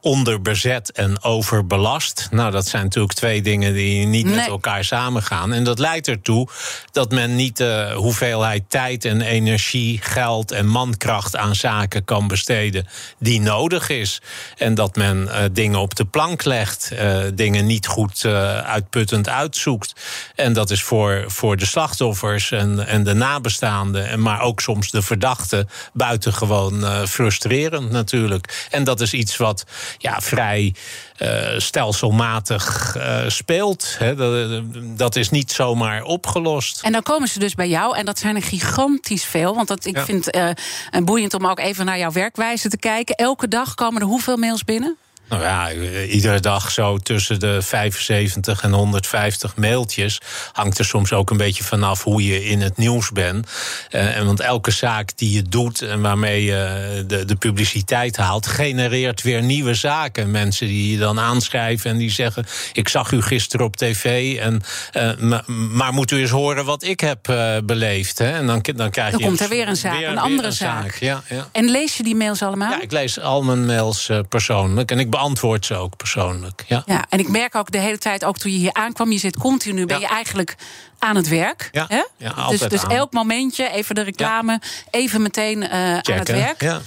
onderbezet 0.00 0.92
en 0.92 1.22
overbelast. 1.22 2.28
Nou, 2.30 2.50
dat 2.50 2.66
zijn 2.66 2.82
natuurlijk 2.82 3.14
twee 3.14 3.42
dingen 3.42 3.72
die 3.72 4.06
niet 4.06 4.26
met 4.26 4.46
elkaar 4.46 4.84
samengaan. 4.84 5.52
En 5.52 5.64
dat 5.64 5.78
leidt 5.78 6.08
ertoe 6.08 6.48
dat 6.92 7.10
men 7.10 7.36
niet 7.36 7.56
de 7.56 7.92
hoeveelheid 7.94 8.64
tijd 8.68 9.04
en 9.04 9.20
energie, 9.20 9.98
geld 10.02 10.50
en 10.50 10.66
mankracht 10.66 11.36
aan 11.36 11.54
zaken 11.54 12.04
kan 12.04 12.28
besteden 12.28 12.86
die 13.18 13.40
nodig 13.40 13.88
is. 13.88 14.20
En 14.56 14.74
dat 14.74 14.96
men 14.96 15.22
uh, 15.22 15.36
dingen 15.52 15.78
op 15.78 15.94
de 15.94 16.04
plank 16.04 16.44
legt, 16.44 16.90
uh, 16.92 17.18
dingen 17.34 17.66
niet 17.66 17.86
goed 17.86 18.22
uh, 18.26 18.58
uitputtend 18.58 19.28
uitzoekt. 19.28 19.94
En 20.34 20.52
dat 20.52 20.70
is 20.70 20.82
voor, 20.82 21.24
voor 21.26 21.56
de 21.56 21.66
slachtoffers 21.66 22.50
en, 22.50 22.86
en 22.86 23.04
de 23.04 23.14
nabestaanden, 23.14 24.22
maar 24.22 24.40
ook 24.40 24.60
soms 24.60 24.90
de 24.90 25.02
verdachten, 25.02 25.68
buitengewoon 25.92 27.06
frustrerend 27.08 27.90
natuurlijk. 27.90 28.68
En 28.70 28.84
dat 28.84 29.00
is 29.00 29.12
iets 29.12 29.36
wat 29.36 29.64
ja, 29.98 30.20
vrij 30.20 30.74
uh, 31.18 31.58
stelselmatig 31.58 32.94
uh, 32.96 33.28
speelt. 33.28 33.98
Dat, 34.16 34.62
dat, 34.98 35.16
is 35.16 35.30
niet 35.30 35.52
zomaar 35.52 36.02
opgelost. 36.02 36.80
En 36.82 36.92
dan 36.92 37.02
komen 37.02 37.28
ze 37.28 37.38
dus 37.38 37.54
bij 37.54 37.68
jou, 37.68 37.96
en 37.96 38.04
dat 38.04 38.18
zijn 38.18 38.36
er 38.36 38.42
gigantisch 38.42 39.24
veel. 39.24 39.54
Want 39.54 39.68
dat, 39.68 39.84
ik 39.84 39.96
ja. 39.96 40.04
vind 40.04 40.24
het 40.24 40.58
uh, 40.94 41.04
boeiend 41.04 41.34
om 41.34 41.46
ook 41.46 41.58
even 41.58 41.84
naar 41.84 41.98
jouw 41.98 42.12
werkwijze 42.12 42.68
te 42.68 42.78
kijken. 42.78 43.14
Elke 43.14 43.48
dag 43.48 43.74
komen 43.74 44.00
er 44.00 44.06
hoeveel 44.06 44.36
mails 44.36 44.64
binnen? 44.64 44.96
Nou 45.30 45.42
ja, 45.42 45.72
iedere 46.04 46.40
dag 46.40 46.70
zo 46.70 46.98
tussen 46.98 47.40
de 47.40 47.62
75 47.62 48.62
en 48.62 48.72
150 48.72 49.56
mailtjes. 49.56 50.20
Hangt 50.52 50.78
er 50.78 50.84
soms 50.84 51.12
ook 51.12 51.30
een 51.30 51.36
beetje 51.36 51.64
vanaf 51.64 52.04
hoe 52.04 52.26
je 52.26 52.44
in 52.44 52.60
het 52.60 52.76
nieuws 52.76 53.10
bent. 53.10 53.48
Uh, 53.90 54.16
en 54.16 54.26
want 54.26 54.40
elke 54.40 54.70
zaak 54.70 55.10
die 55.16 55.30
je 55.30 55.42
doet 55.42 55.82
en 55.82 56.00
waarmee 56.00 56.44
je 56.44 57.04
de, 57.06 57.24
de 57.24 57.36
publiciteit 57.36 58.16
haalt, 58.16 58.46
genereert 58.46 59.22
weer 59.22 59.42
nieuwe 59.42 59.74
zaken. 59.74 60.30
Mensen 60.30 60.66
die 60.66 60.90
je 60.90 60.98
dan 60.98 61.20
aanschrijven 61.20 61.90
en 61.90 61.96
die 61.96 62.10
zeggen: 62.10 62.46
Ik 62.72 62.88
zag 62.88 63.10
u 63.10 63.22
gisteren 63.22 63.66
op 63.66 63.76
tv. 63.76 64.36
En, 64.38 64.62
uh, 64.96 65.40
maar 65.48 65.92
moet 65.92 66.10
u 66.10 66.20
eens 66.20 66.30
horen 66.30 66.64
wat 66.64 66.82
ik 66.82 67.00
heb 67.00 67.28
uh, 67.28 67.56
beleefd. 67.64 68.18
Hè? 68.18 68.30
En 68.30 68.46
dan, 68.46 68.62
dan 68.76 68.90
krijg 68.90 69.10
dan 69.10 69.20
je. 69.20 69.26
komt 69.26 69.40
er 69.40 69.48
weer 69.48 69.68
een 69.68 69.76
zaak, 69.76 69.98
weer, 69.98 70.08
een 70.08 70.18
andere 70.18 70.48
een 70.48 70.54
zaak. 70.54 70.82
zaak. 70.82 70.94
Ja, 70.94 71.22
ja. 71.28 71.48
En 71.52 71.70
lees 71.70 71.96
je 71.96 72.02
die 72.02 72.16
mails 72.16 72.42
allemaal? 72.42 72.70
Ja, 72.70 72.80
ik 72.80 72.92
lees 72.92 73.20
al 73.20 73.42
mijn 73.42 73.66
mails 73.66 74.10
persoonlijk. 74.28 74.90
En 74.90 74.98
ik 74.98 75.10
beantwoord 75.20 75.66
ze 75.66 75.74
ook 75.74 75.96
persoonlijk. 75.96 76.64
Ja. 76.66 76.82
ja, 76.86 77.04
en 77.08 77.18
ik 77.18 77.28
merk 77.28 77.54
ook 77.54 77.70
de 77.70 77.78
hele 77.78 77.98
tijd, 77.98 78.24
ook 78.24 78.38
toen 78.38 78.52
je 78.52 78.58
hier 78.58 78.72
aankwam, 78.72 79.12
je 79.12 79.18
zit 79.18 79.36
continu, 79.36 79.86
ben 79.86 80.00
je 80.00 80.06
eigenlijk 80.06 80.56
aan 80.98 81.16
het 81.16 81.28
werk. 81.28 81.68
Ja, 81.72 81.84
hè? 81.88 82.02
ja 82.16 82.30
altijd 82.30 82.70
dus, 82.70 82.80
dus 82.80 82.90
elk 82.90 83.12
momentje, 83.12 83.70
even 83.70 83.94
de 83.94 84.00
reclame, 84.00 84.60
even 84.90 85.22
meteen 85.22 85.62
uh, 85.62 85.72
aan 85.72 86.18
het 86.18 86.28
werk. 86.28 86.62
Ja. 86.62 86.80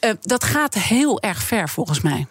Uh, 0.00 0.10
dat 0.20 0.44
gaat 0.44 0.74
heel 0.74 1.20
erg 1.20 1.42
ver 1.42 1.68
volgens 1.68 2.00
mij. 2.00 2.26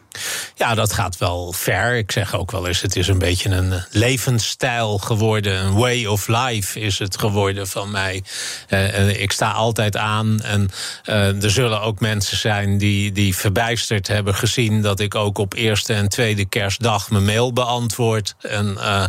Ja, 0.55 0.75
dat 0.75 0.93
gaat 0.93 1.17
wel 1.17 1.53
ver. 1.53 1.95
Ik 1.95 2.11
zeg 2.11 2.35
ook 2.35 2.51
wel 2.51 2.67
eens, 2.67 2.81
het 2.81 2.95
is 2.95 3.07
een 3.07 3.19
beetje 3.19 3.49
een 3.49 3.83
levensstijl 3.89 4.97
geworden. 4.97 5.65
Een 5.65 5.73
way 5.73 6.05
of 6.05 6.27
life 6.27 6.79
is 6.79 6.99
het 6.99 7.17
geworden 7.19 7.67
van 7.67 7.91
mij. 7.91 8.23
Uh, 8.69 9.21
ik 9.21 9.31
sta 9.31 9.51
altijd 9.51 9.97
aan. 9.97 10.41
En 10.41 10.69
uh, 11.05 11.43
er 11.43 11.51
zullen 11.51 11.81
ook 11.81 11.99
mensen 11.99 12.37
zijn 12.37 12.77
die, 12.77 13.11
die 13.11 13.35
verbijsterd 13.35 14.07
hebben 14.07 14.35
gezien... 14.35 14.81
dat 14.81 14.99
ik 14.99 15.15
ook 15.15 15.37
op 15.37 15.53
eerste 15.53 15.93
en 15.93 16.09
tweede 16.09 16.45
kerstdag 16.45 17.09
mijn 17.09 17.25
mail 17.25 17.53
beantwoord. 17.53 18.35
En 18.41 18.77
uh, 18.79 19.05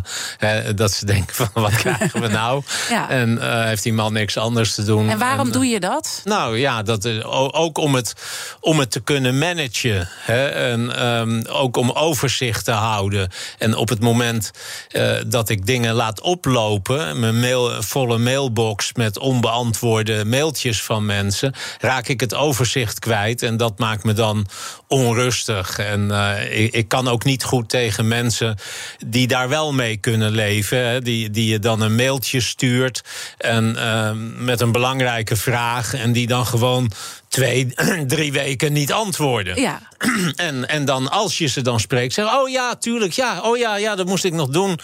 dat 0.75 0.91
ze 0.91 1.05
denken 1.05 1.35
van, 1.35 1.49
wat 1.53 1.75
krijgen 1.75 2.21
we 2.21 2.27
nou? 2.27 2.63
ja. 2.89 3.09
En 3.09 3.63
heeft 3.67 3.83
die 3.83 3.93
man 3.93 4.13
niks 4.13 4.37
anders 4.37 4.73
te 4.73 4.83
doen. 4.83 5.09
En 5.09 5.17
waarom 5.17 5.45
en, 5.45 5.51
doe 5.51 5.65
je 5.65 5.79
dat? 5.79 6.21
Nou 6.23 6.57
ja, 6.57 6.83
dat, 6.83 7.23
ook 7.53 7.77
om 7.77 7.95
het, 7.95 8.13
om 8.59 8.79
het 8.79 8.91
te 8.91 8.99
kunnen 8.99 9.37
managen. 9.37 10.09
Hè? 10.21 10.47
En, 10.47 10.94
Um, 10.99 11.45
ook 11.45 11.77
om 11.77 11.91
overzicht 11.91 12.65
te 12.65 12.71
houden. 12.71 13.29
En 13.57 13.75
op 13.75 13.89
het 13.89 13.99
moment 13.99 14.51
uh, 14.91 15.15
dat 15.27 15.49
ik 15.49 15.65
dingen 15.65 15.93
laat 15.93 16.21
oplopen, 16.21 17.19
mijn 17.19 17.39
mail, 17.39 17.83
volle 17.83 18.17
mailbox 18.17 18.93
met 18.93 19.19
onbeantwoorde 19.19 20.25
mailtjes 20.25 20.83
van 20.83 21.05
mensen, 21.05 21.53
raak 21.79 22.07
ik 22.07 22.19
het 22.19 22.33
overzicht 22.33 22.99
kwijt. 22.99 23.41
En 23.41 23.57
dat 23.57 23.79
maakt 23.79 24.03
me 24.03 24.13
dan 24.13 24.47
onrustig. 24.87 25.79
En 25.79 26.07
uh, 26.11 26.59
ik, 26.59 26.73
ik, 26.73 26.87
kan 26.87 27.07
ook 27.07 27.23
niet 27.23 27.43
goed 27.43 27.69
tegen 27.69 28.07
mensen 28.07 28.57
die 29.05 29.27
daar 29.27 29.49
wel 29.49 29.73
mee 29.73 29.97
kunnen 29.97 30.31
leven. 30.31 30.87
Hè, 30.87 31.01
die, 31.01 31.29
die 31.29 31.47
je 31.47 31.59
dan 31.59 31.81
een 31.81 31.95
mailtje 31.95 32.41
stuurt 32.41 33.03
en, 33.37 33.75
uh, 33.77 34.11
met 34.37 34.61
een 34.61 34.71
belangrijke 34.71 35.35
vraag. 35.35 35.93
En 35.93 36.11
die 36.11 36.27
dan 36.27 36.45
gewoon 36.45 36.91
twee, 37.35 37.73
drie 38.07 38.31
weken 38.31 38.73
niet 38.73 38.91
antwoorden. 38.91 39.61
Ja. 39.61 39.79
En, 40.35 40.69
en 40.69 40.85
dan, 40.85 41.11
als 41.11 41.37
je 41.37 41.47
ze 41.47 41.61
dan 41.61 41.79
spreekt, 41.79 42.13
zeggen: 42.13 42.39
Oh 42.39 42.49
ja, 42.49 42.75
tuurlijk, 42.75 43.13
ja, 43.13 43.41
oh 43.41 43.57
ja, 43.57 43.77
ja, 43.77 43.95
dat 43.95 44.05
moest 44.05 44.23
ik 44.23 44.33
nog 44.33 44.49
doen. 44.49 44.79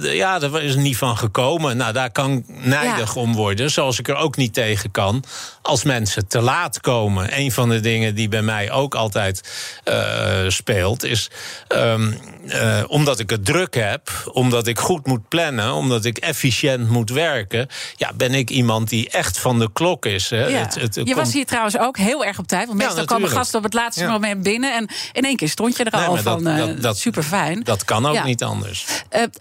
Ja, 0.00 0.38
daar 0.38 0.62
is 0.62 0.74
niet 0.74 0.96
van 0.96 1.16
gekomen. 1.16 1.76
Nou, 1.76 1.92
daar 1.92 2.10
kan 2.10 2.32
ik 2.32 2.44
nijdig 2.46 3.14
ja. 3.14 3.20
om 3.20 3.34
worden. 3.34 3.70
Zoals 3.70 3.98
ik 3.98 4.08
er 4.08 4.16
ook 4.16 4.36
niet 4.36 4.54
tegen 4.54 4.90
kan 4.90 5.24
als 5.62 5.84
mensen 5.84 6.28
te 6.28 6.40
laat 6.40 6.80
komen. 6.80 7.38
Een 7.38 7.52
van 7.52 7.68
de 7.68 7.80
dingen 7.80 8.14
die 8.14 8.28
bij 8.28 8.42
mij 8.42 8.70
ook 8.70 8.94
altijd 8.94 9.40
uh, 9.84 10.48
speelt, 10.48 11.04
is 11.04 11.30
um, 11.68 12.18
uh, 12.46 12.82
omdat 12.86 13.18
ik 13.18 13.30
het 13.30 13.44
druk 13.44 13.74
heb, 13.74 14.10
omdat 14.32 14.66
ik 14.66 14.78
goed 14.78 15.06
moet 15.06 15.28
plannen, 15.28 15.72
omdat 15.72 16.04
ik 16.04 16.18
efficiënt 16.18 16.90
moet 16.90 17.10
werken, 17.10 17.68
ja, 17.96 18.12
ben 18.14 18.34
ik 18.34 18.50
iemand 18.50 18.88
die 18.88 19.10
echt 19.10 19.38
van 19.38 19.58
de 19.58 19.72
klok 19.72 20.06
is. 20.06 20.30
Hè. 20.30 20.46
Ja. 20.46 20.58
Het, 20.58 20.74
het, 20.74 20.94
het 20.94 21.08
je 21.08 21.14
was 21.14 21.32
hier 21.32 21.46
trouwens 21.46 21.78
ook 21.78 21.87
heel 21.96 22.24
erg 22.24 22.38
op 22.38 22.46
tijd, 22.46 22.66
want 22.66 22.78
meestal 22.78 22.98
ja, 22.98 23.04
komen 23.04 23.28
gasten 23.28 23.58
op 23.58 23.64
het 23.64 23.74
laatste 23.74 24.02
ja. 24.02 24.10
moment 24.10 24.42
binnen 24.42 24.74
en 24.74 24.88
in 25.12 25.22
één 25.22 25.36
keer 25.36 25.48
stond 25.48 25.76
je 25.76 25.84
er 25.84 25.92
al 25.92 26.16
van 26.16 26.44
dat, 26.44 26.52
uh, 26.52 26.58
dat, 26.58 26.82
dat, 26.82 26.98
super 26.98 27.22
fijn. 27.22 27.62
Dat 27.62 27.84
kan 27.84 28.06
ook 28.06 28.24
niet 28.24 28.42
anders. 28.42 28.86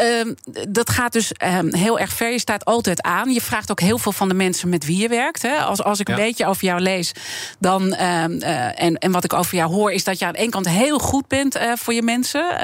Uh, 0.01 0.33
dat 0.69 0.89
gaat 0.89 1.13
dus 1.13 1.31
ehm, 1.31 1.75
heel 1.75 1.99
erg 1.99 2.13
ver. 2.13 2.31
Je 2.31 2.39
staat 2.39 2.65
altijd 2.65 3.01
aan. 3.01 3.33
Je 3.33 3.41
vraagt 3.41 3.71
ook 3.71 3.79
heel 3.79 3.97
veel 3.97 4.11
van 4.11 4.27
de 4.27 4.33
mensen 4.33 4.69
met 4.69 4.85
wie 4.85 4.97
je 4.97 5.07
werkt. 5.07 5.41
Hè. 5.41 5.57
Als, 5.57 5.83
als 5.83 5.99
ik 5.99 6.09
een 6.09 6.15
beetje 6.15 6.45
over 6.45 6.63
jou 6.63 6.79
lees, 6.79 7.11
dan 7.59 7.93
uh, 7.93 8.23
en, 8.81 8.97
en 8.97 9.11
wat 9.11 9.23
ik 9.23 9.33
over 9.33 9.55
jou 9.55 9.71
hoor, 9.71 9.91
is 9.91 10.03
dat 10.03 10.19
je 10.19 10.25
aan 10.25 10.33
de 10.33 10.39
ene 10.39 10.49
kant 10.49 10.69
heel 10.69 10.99
goed 10.99 11.27
bent 11.27 11.59
voor 11.75 11.93
je 11.93 12.01
mensen. 12.01 12.59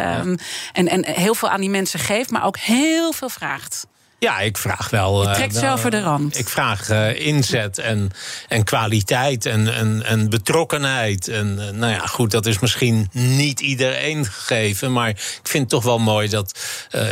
En, 0.74 0.88
en 0.88 1.06
heel 1.06 1.36
veel 1.36 1.50
aan 1.50 1.60
die 1.60 1.70
mensen 1.70 2.00
geeft, 2.00 2.32
maar 2.32 2.46
ook 2.46 2.58
heel 2.58 3.14
veel 3.14 3.30
vraagt. 3.30 3.86
Ja, 4.24 4.40
ik 4.40 4.58
vraag 4.58 4.90
wel. 4.90 5.30
Je 5.30 5.36
trekt 5.36 5.56
uh, 5.56 5.62
ze 5.62 5.70
over 5.70 5.92
de 5.92 6.02
rand. 6.02 6.38
Ik 6.38 6.50
vraag 6.50 6.90
uh, 6.90 7.26
inzet 7.26 7.78
en, 7.78 8.12
en 8.48 8.64
kwaliteit 8.64 9.46
en, 9.46 9.74
en, 9.76 10.04
en 10.06 10.30
betrokkenheid. 10.30 11.28
En 11.28 11.56
nou 11.56 11.92
ja, 11.92 12.06
goed, 12.06 12.32
dat 12.32 12.46
is 12.46 12.60
misschien 12.60 13.10
niet 13.12 13.60
iedereen 13.60 14.26
gegeven. 14.26 14.92
Maar 14.92 15.10
ik 15.10 15.40
vind 15.44 15.64
het 15.64 15.70
toch 15.70 15.84
wel 15.84 16.00
mooi 16.00 16.30
dat. 16.30 16.60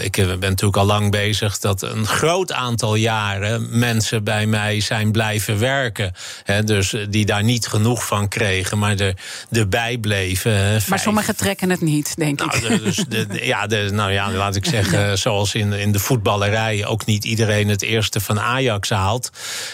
ik 0.01 0.11
ben 0.11 0.39
natuurlijk 0.39 0.77
al 0.77 0.85
lang 0.85 1.11
bezig. 1.11 1.59
dat 1.59 1.81
een 1.81 2.07
groot 2.07 2.51
aantal 2.51 2.95
jaren 2.95 3.79
mensen 3.79 4.23
bij 4.23 4.45
mij 4.45 4.79
zijn 4.79 5.11
blijven 5.11 5.59
werken. 5.59 6.13
Hè, 6.43 6.63
dus 6.63 6.95
die 7.09 7.25
daar 7.25 7.43
niet 7.43 7.67
genoeg 7.67 8.05
van 8.05 8.27
kregen, 8.27 8.77
maar 8.77 8.99
er, 8.99 9.15
erbij 9.51 9.97
bleven. 9.97 10.55
Hè, 10.55 10.77
maar 10.87 10.99
sommigen 10.99 11.35
trekken 11.35 11.69
het 11.69 11.81
niet, 11.81 12.15
denk 12.15 12.39
nou, 12.39 12.73
ik. 12.73 12.83
Dus 12.83 12.95
de, 12.95 13.27
de, 13.27 13.45
ja, 13.45 13.67
de, 13.67 13.89
nou 13.91 14.11
ja, 14.11 14.31
laat 14.31 14.55
ik 14.55 14.65
zeggen, 14.65 15.17
zoals 15.25 15.55
in, 15.55 15.73
in 15.73 15.91
de 15.91 15.99
voetballerij 15.99 16.85
ook 16.85 17.00
niet 17.05 17.23
iedereen 17.23 17.69
het 17.69 17.81
eerste 17.81 18.19
van 18.19 18.39
Ajax 18.39 18.89
haalt. 18.89 19.29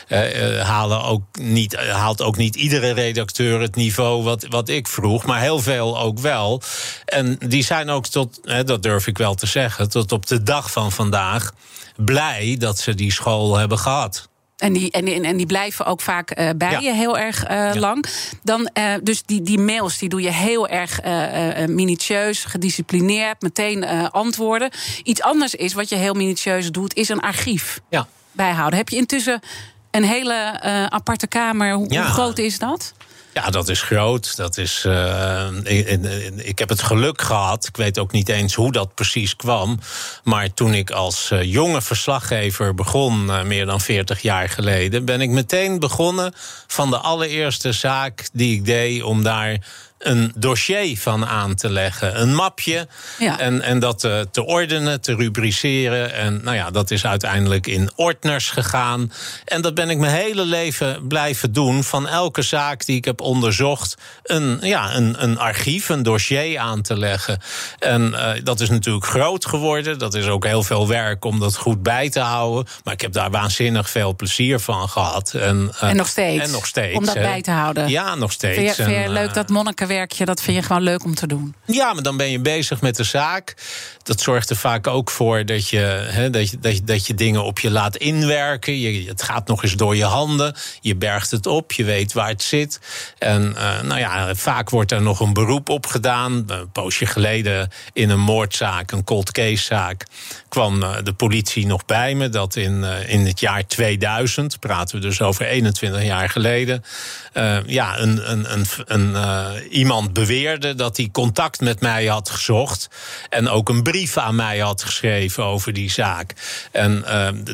Uh, 0.08 0.62
halen 0.62 1.04
ook 1.04 1.24
niet, 1.40 1.76
haalt 1.76 2.22
ook 2.22 2.38
niet 2.38 2.56
iedere 2.56 2.92
redacteur 2.92 3.62
het 3.62 3.76
niveau 3.76 4.24
wat, 4.24 4.46
wat 4.50 4.70
ik 4.70 4.88
vroeg. 4.88 5.26
Maar 5.26 5.42
heel 5.42 5.60
veel 5.60 6.00
ook 6.00 6.20
wel. 6.20 6.62
En 7.06 7.38
die 7.48 7.63
zijn 7.63 7.90
ook 7.90 8.08
tot, 8.08 8.40
hè, 8.44 8.63
dat 8.63 8.84
durf 8.84 9.08
ik 9.08 9.18
wel 9.18 9.36
te 9.36 9.46
zeggen, 9.46 9.90
tot 9.90 10.12
op 10.12 10.26
de 10.26 10.44
dag 10.44 10.72
van 10.72 10.92
vandaag 10.92 11.52
blij 11.96 12.56
dat 12.60 12.80
ze 12.80 12.96
die 12.96 13.12
school 13.12 13.58
hebben 13.58 13.80
gehad. 13.80 14.30
En 14.58 14.74
die, 14.74 14.91
en, 14.91 15.24
en 15.24 15.38
die 15.38 15.46
blijven 15.46 15.86
ook 15.86 16.02
vaak 16.02 16.39
uh, 16.39 16.50
bij 16.56 16.72
ja. 16.72 16.80
je 16.80 16.93
heel 16.93 17.17
erg 17.17 17.50
uh, 17.50 17.50
ja. 17.50 17.76
lang. 17.76 18.06
Dan, 18.43 18.70
uh, 18.74 18.93
dus 19.04 19.24
die, 19.24 19.41
die 19.41 19.60
mails 19.60 19.98
die 19.98 20.10
doe 20.10 20.22
je 20.22 20.32
heel 20.32 20.67
erg 20.67 21.00
minutieus, 21.67 22.46
gedisciplineerd, 22.46 23.41
meteen 23.41 23.86
antwoorden. 24.12 24.70
Iets 25.04 25.22
anders 25.22 25.56
is 25.56 25.74
wat 25.74 25.89
je 25.89 25.96
heel 25.96 26.13
minutieus 26.13 26.72
doet, 26.72 26.93
is 26.93 27.10
een 27.10 27.20
archief 27.20 27.80
ja. 27.89 28.08
bijhouden. 28.32 28.78
Heb 28.78 28.89
je 28.89 28.96
intussen 28.96 29.39
een 29.91 30.04
hele 30.04 30.62
aparte 30.89 31.28
kamer? 31.28 31.74
Hoe, 31.74 31.98
hoe 31.98 32.04
groot 32.04 32.38
is 32.38 32.60
dat? 32.60 32.93
Ja, 33.38 33.50
dat 33.50 33.69
is 33.69 33.82
groot. 33.82 34.36
Dat 34.36 34.58
is, 34.58 34.84
uh, 34.88 35.47
ik, 35.63 35.88
ik, 36.36 36.60
heb 36.60 36.69
het 36.69 36.82
geluk 36.82 37.21
gehad. 37.21 37.67
Ik 37.67 37.78
weet 37.78 38.00
ook 38.00 38.12
niet 38.12 38.30
eens 38.30 38.54
hoe 38.54 38.71
dat 38.71 38.93
precies 38.93 39.36
kwam. 39.36 39.80
Maar 40.23 40.54
toen 40.54 40.73
ik 40.73 40.91
als 40.91 41.30
uh, 41.32 41.43
jonge 41.43 41.82
verslaggever 41.82 42.73
begon, 42.73 43.28
uh, 43.28 43.43
meer 43.43 43.65
dan 43.65 43.82
40 43.82 44.21
jaar 44.21 44.50
geleden, 44.50 45.06
ben 45.06 45.21
ik 45.21 45.30
meteen 45.30 45.80
begonnen 45.80 46.34
van 46.67 46.89
de 46.89 46.97
allereerste 46.97 47.71
zaak 47.71 48.30
die 48.34 48.56
ik 48.56 48.65
deed 48.65 49.04
om 49.04 49.23
daar 49.23 49.58
een 49.98 50.32
dossier 50.36 50.98
van 50.98 51.26
aan 51.26 51.56
te 51.56 51.70
leggen. 51.70 52.22
Een 52.22 52.36
mapje. 52.36 52.88
Ja. 53.20 53.40
En, 53.40 53.62
en 53.62 53.80
dat 53.80 54.00
te, 54.00 54.28
te 54.32 54.46
ordenen, 54.46 55.02
te 55.02 55.16
rubriceren. 55.16 56.14
En 56.14 56.40
nou 56.44 56.56
ja, 56.56 56.72
dat 56.72 56.92
is 56.92 57.06
uiteindelijk 57.06 57.68
in 57.68 57.90
ordners 57.96 58.50
gegaan. 58.50 59.12
En 59.46 59.62
dat 59.62 59.74
ben 59.74 59.90
ik 59.90 59.98
mijn 59.98 60.14
hele 60.14 60.46
leven 60.46 61.08
blijven 61.08 61.54
doen. 61.54 61.84
Van 61.84 62.08
elke 62.08 62.42
zaak 62.42 62.86
die 62.86 62.98
ik 62.98 63.06
heb 63.06 63.22
onderzocht, 63.22 63.96
een, 64.24 64.58
ja, 64.62 64.96
een, 64.96 65.24
een 65.24 65.38
archief, 65.38 65.90
een 65.90 66.04
dossier 66.04 66.60
aan 66.60 66.82
te 66.82 66.98
leggen. 66.98 67.40
En 67.80 68.12
uh, 68.12 68.32
dat 68.44 68.60
is 68.60 68.70
natuurlijk 68.70 69.06
groot 69.06 69.46
geworden. 69.46 70.00
Dat 70.00 70.14
is 70.14 70.28
ook 70.28 70.46
heel 70.46 70.64
veel 70.64 70.88
werk 70.88 71.26
om 71.26 71.40
dat 71.40 71.56
goed 71.56 71.84
bij 71.84 72.10
te 72.10 72.20
houden. 72.20 72.66
Maar 72.84 72.94
ik 72.94 73.02
heb 73.02 73.14
daar 73.14 73.32
waanzinnig 73.32 73.90
veel 73.90 74.16
plezier 74.16 74.60
van 74.60 74.90
gehad. 74.90 75.34
En, 75.34 75.72
uh, 75.76 75.90
en 75.90 75.96
nog 75.96 76.08
steeds. 76.08 76.44
En 76.44 76.52
nog 76.52 76.66
steeds. 76.66 76.98
Om 76.98 77.06
dat 77.06 77.14
bij 77.14 77.42
te 77.42 77.52
houden. 77.52 77.90
Ja, 77.90 78.16
nog 78.16 78.32
steeds. 78.32 78.58
Vind 78.58 78.76
je, 78.76 78.84
vind 78.84 78.96
je 78.96 79.04
en, 79.04 79.12
leuk 79.12 79.34
dat 79.34 79.50
monnikenwerkje? 79.88 80.26
Dat 80.26 80.41
vind 80.41 80.58
je 80.58 80.63
gewoon 80.63 80.82
leuk 80.82 81.04
om 81.04 81.15
te 81.15 81.28
doen? 81.28 81.56
Ja, 81.65 81.93
maar 81.93 82.04
dan 82.04 82.17
ben 82.17 82.30
je 82.30 82.39
bezig 82.39 82.82
met 82.82 82.95
de 82.95 83.04
zaak. 83.04 83.56
Dat 84.04 84.21
zorgt 84.21 84.50
er 84.50 84.56
vaak 84.56 84.88
ook 84.88 85.10
voor 85.10 85.45
dat 85.45 85.69
je, 85.69 86.28
dat 86.32 86.50
je, 86.50 86.60
dat 86.60 86.76
je, 86.78 86.84
dat 86.84 87.08
je 87.08 87.15
dingen 87.15 87.43
op 87.43 87.60
je 87.60 87.71
laat 87.71 87.97
inwerken. 87.97 88.80
Je, 88.80 89.08
het 89.08 89.23
gaat 89.23 89.47
nog 89.47 89.63
eens 89.63 89.73
door 89.73 89.95
je 89.95 90.04
handen. 90.04 90.56
Je 90.82 90.95
bergt 90.95 91.32
het 91.32 91.45
op. 91.45 91.71
Je 91.71 91.84
weet 91.84 92.13
waar 92.13 92.30
het 92.30 92.43
zit. 92.43 92.80
En 93.17 93.54
uh, 93.56 93.82
nou 93.82 94.00
ja, 94.00 94.36
vaak 94.36 94.69
wordt 94.69 94.91
er 94.91 95.02
nog 95.02 95.19
een 95.19 95.34
beroep 95.34 95.69
op 95.69 95.86
gedaan. 95.86 96.43
Een 96.47 96.71
poosje 96.71 97.06
geleden 97.06 97.69
in 97.93 98.10
een 98.10 98.19
moordzaak, 98.19 98.91
een 98.91 99.04
cold 99.04 99.32
case 99.32 99.63
zaak, 99.63 100.06
kwam 100.50 100.84
uh, 100.84 100.95
de 101.04 101.13
politie 101.13 101.65
nog 101.65 101.86
bij 101.86 102.15
me. 102.15 102.30
Dat 102.30 102.56
in, 102.56 102.73
uh, 102.73 103.10
in 103.10 103.26
het 103.26 103.39
jaar 103.39 103.67
2000, 103.67 104.60
praten 104.60 104.95
we 104.95 105.02
dus 105.02 105.21
over 105.21 105.45
21 105.45 106.04
jaar 106.04 106.30
geleden, 106.30 106.84
ja, 107.65 108.00
een, 108.00 108.32
een, 108.32 108.54
een, 108.54 108.65
een 108.88 109.15
iemand 109.78 110.13
beweerde 110.13 110.76
dat 110.76 110.98
hij 110.98 111.10
contact 111.12 111.62
met 111.62 111.82
mij 111.82 112.06
had 112.06 112.30
gezocht. 112.30 112.90
En 113.30 113.50
ook 113.50 113.70
een 113.70 113.84
brief 113.84 114.18
aan 114.18 114.36
mij 114.36 114.60
had 114.60 114.84
geschreven 114.84 115.44
over 115.44 115.74
die 115.74 115.92
zaak. 115.92 116.34
En 116.72 117.02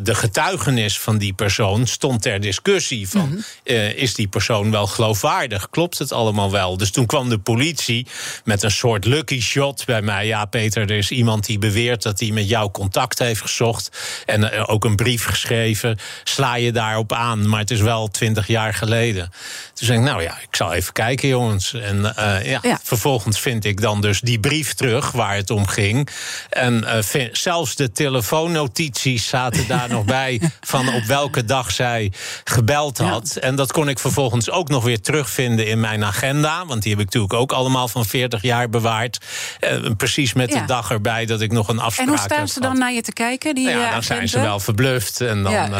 de 0.03 0.15
getuigenis 0.15 0.99
van 0.99 1.17
die 1.17 1.33
persoon 1.33 1.87
stond 1.87 2.21
ter 2.21 2.41
discussie: 2.41 3.09
van, 3.09 3.29
mm 3.29 3.43
-hmm. 3.65 3.75
is 3.95 4.13
die 4.13 4.27
persoon 4.27 4.71
wel 4.71 4.87
geloofwaardig? 4.87 5.69
Klopt 5.69 5.99
het 5.99 6.11
allemaal 6.11 6.51
wel? 6.51 6.77
Dus 6.77 6.91
toen 6.91 7.05
kwam 7.05 7.29
de 7.29 7.39
politie 7.39 8.07
met 8.43 8.63
een 8.63 8.71
soort 8.71 9.05
lucky 9.05 9.41
shot 9.41 9.85
bij 9.85 10.01
mij. 10.01 10.25
Ja, 10.25 10.45
Peter, 10.45 10.81
er 10.81 10.97
is 10.97 11.11
iemand 11.11 11.45
die 11.45 11.59
beweert 11.59 12.03
dat 12.03 12.19
hij 12.19 12.31
met 12.31 12.49
jou 12.49 12.71
contact 12.71 13.19
heeft 13.19 13.41
gezocht. 13.41 13.89
En 14.25 14.67
ook 14.67 14.85
een 14.85 14.95
brief 14.95 15.25
geschreven. 15.25 15.99
Sla 16.23 16.55
je 16.55 16.71
daarop 16.71 17.13
aan? 17.13 17.49
Maar 17.49 17.59
het 17.59 17.71
is 17.71 17.81
wel 17.81 18.07
twintig 18.07 18.47
jaar 18.47 18.73
geleden. 18.73 19.31
Toen 19.73 19.87
zei 19.87 19.99
ik, 19.99 20.05
nou 20.05 20.21
ja, 20.21 20.37
ik 20.41 20.55
zal 20.55 20.73
even 20.73 20.93
kijken, 20.93 21.27
jongens. 21.27 21.73
En 21.73 22.12
uh, 22.19 22.45
ja, 22.45 22.59
ja, 22.61 22.79
vervolgens 22.83 23.39
vind 23.39 23.65
ik 23.65 23.81
dan 23.81 24.01
dus 24.01 24.21
die 24.21 24.39
brief 24.39 24.73
terug 24.73 25.11
waar 25.11 25.35
het 25.35 25.49
om 25.49 25.67
ging. 25.67 26.09
En 26.49 26.83
uh, 26.83 27.01
vind, 27.01 27.37
zelfs 27.37 27.75
de 27.75 27.91
telefoonnotities 27.91 29.27
zaten 29.27 29.67
daar 29.67 29.89
nog 29.89 30.05
bij. 30.05 30.41
van 30.61 30.93
op 30.93 31.03
welke 31.03 31.45
dag 31.45 31.71
zij 31.71 32.11
gebeld 32.43 32.97
had. 32.97 33.31
Ja. 33.35 33.41
En 33.41 33.55
dat 33.55 33.71
kon 33.71 33.89
ik 33.89 33.99
vervolgens 33.99 34.49
ook 34.49 34.69
nog 34.69 34.83
weer 34.83 35.01
terugvinden 35.01 35.67
in 35.67 35.79
mijn 35.79 36.03
agenda. 36.03 36.65
Want 36.65 36.81
die 36.81 36.91
heb 36.91 36.99
ik 36.99 37.05
natuurlijk 37.05 37.33
ook 37.33 37.51
allemaal 37.51 37.87
van 37.87 38.05
40 38.05 38.41
jaar 38.41 38.69
bewaard. 38.69 39.25
Uh, 39.61 39.91
precies 39.97 40.33
met 40.33 40.51
de 40.51 40.65
dag 40.65 40.91
erbij 40.91 41.25
dat 41.25 41.41
ik 41.41 41.51
nog 41.51 41.67
een 41.67 41.79
afspraak 41.79 42.07
heb. 42.07 42.15
En 42.15 42.21
hoe 42.21 42.33
staan 42.33 42.47
ze 42.47 42.59
dan 42.59 42.77
naar 42.77 42.93
je 42.93 43.01
te 43.01 43.13
kijken? 43.13 43.55
Die, 43.55 43.65
nou 43.65 43.79
ja, 43.79 43.91
dan 43.91 44.03
zijn 44.03 44.29
ze 44.29 44.39
wel 44.39 44.59
verbluft. 44.59 45.21
En 45.21 45.43
dan, 45.43 45.53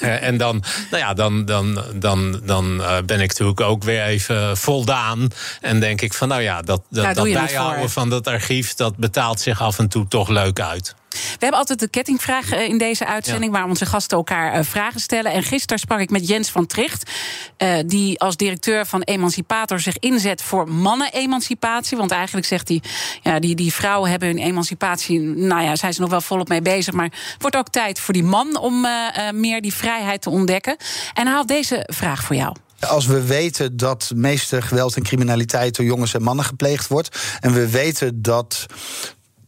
en 0.00 0.36
dan, 0.36 0.62
nou 0.90 1.02
ja, 1.02 1.14
dan, 1.14 1.44
dan, 1.44 1.84
dan, 1.94 2.40
dan 2.44 2.82
ben 3.06 3.20
ik 3.20 3.28
natuurlijk 3.28 3.60
ook 3.60 3.84
weer 3.84 4.04
even 4.04 4.56
voldaan. 4.56 5.28
En 5.60 5.73
denk 5.80 6.00
ik 6.00 6.14
van, 6.14 6.28
nou 6.28 6.42
ja, 6.42 6.62
dat, 6.62 6.82
dat, 6.90 7.14
dat 7.14 7.32
bijhouden 7.32 7.90
van 7.90 8.10
dat 8.10 8.26
archief... 8.26 8.74
dat 8.74 8.96
betaalt 8.96 9.40
zich 9.40 9.60
af 9.60 9.78
en 9.78 9.88
toe 9.88 10.08
toch 10.08 10.28
leuk 10.28 10.60
uit. 10.60 10.94
We 11.14 11.20
hebben 11.38 11.58
altijd 11.58 11.78
de 11.78 11.88
kettingvraag 11.88 12.52
in 12.52 12.78
deze 12.78 13.06
uitzending... 13.06 13.52
Ja. 13.52 13.58
waar 13.58 13.68
onze 13.68 13.86
gasten 13.86 14.16
elkaar 14.16 14.64
vragen 14.64 15.00
stellen. 15.00 15.32
En 15.32 15.42
gisteren 15.42 15.78
sprak 15.78 16.00
ik 16.00 16.10
met 16.10 16.28
Jens 16.28 16.50
van 16.50 16.66
Tricht... 16.66 17.10
Uh, 17.58 17.74
die 17.86 18.20
als 18.20 18.36
directeur 18.36 18.86
van 18.86 19.02
Emancipator 19.02 19.80
zich 19.80 19.98
inzet 19.98 20.42
voor 20.42 20.68
mannen-emancipatie. 20.68 21.96
Want 21.96 22.10
eigenlijk 22.10 22.46
zegt 22.46 22.68
hij... 22.68 22.82
Ja, 23.22 23.38
die, 23.38 23.54
die 23.54 23.72
vrouwen 23.74 24.10
hebben 24.10 24.28
hun 24.28 24.38
emancipatie... 24.38 25.20
nou 25.20 25.62
ja, 25.62 25.76
zijn 25.76 25.92
ze 25.92 26.00
nog 26.00 26.10
wel 26.10 26.20
volop 26.20 26.48
mee 26.48 26.62
bezig... 26.62 26.94
maar 26.94 27.04
het 27.04 27.36
wordt 27.38 27.56
ook 27.56 27.68
tijd 27.68 28.00
voor 28.00 28.14
die 28.14 28.22
man 28.22 28.58
om 28.58 28.84
uh, 28.84 28.90
meer 29.32 29.60
die 29.60 29.74
vrijheid 29.74 30.22
te 30.22 30.30
ontdekken. 30.30 30.76
En 31.14 31.26
hij 31.26 31.36
had 31.36 31.48
deze 31.48 31.88
vraag 31.92 32.24
voor 32.24 32.36
jou. 32.36 32.56
Als 32.86 33.06
we 33.06 33.22
weten 33.22 33.76
dat 33.76 34.10
meeste 34.14 34.62
geweld 34.62 34.96
en 34.96 35.02
criminaliteit 35.02 35.76
door 35.76 35.84
jongens 35.84 36.14
en 36.14 36.22
mannen 36.22 36.44
gepleegd 36.44 36.88
wordt. 36.88 37.18
En 37.40 37.52
we 37.52 37.68
weten 37.68 38.22
dat 38.22 38.66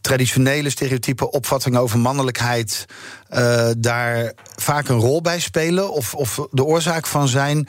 traditionele 0.01 0.69
stereotype 0.69 1.31
opvattingen 1.31 1.79
over 1.79 1.99
mannelijkheid 1.99 2.85
uh, 3.29 3.69
daar 3.77 4.33
vaak 4.55 4.87
een 4.87 4.99
rol 4.99 5.21
bij 5.21 5.39
spelen 5.39 5.91
of, 5.91 6.13
of 6.13 6.47
de 6.51 6.63
oorzaak 6.63 7.07
van 7.07 7.27
zijn. 7.27 7.67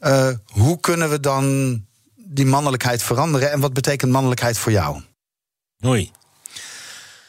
Uh, 0.00 0.28
hoe 0.46 0.80
kunnen 0.80 1.10
we 1.10 1.20
dan 1.20 1.44
die 2.16 2.46
mannelijkheid 2.46 3.02
veranderen 3.02 3.50
en 3.50 3.60
wat 3.60 3.72
betekent 3.72 4.12
mannelijkheid 4.12 4.58
voor 4.58 4.72
jou? 4.72 5.00
Oei. 5.86 6.10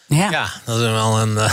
Ja. 0.07 0.51
dat 0.65 0.75
is 0.77 0.81
wel 0.81 1.19
een, 1.19 1.33
uh, 1.33 1.51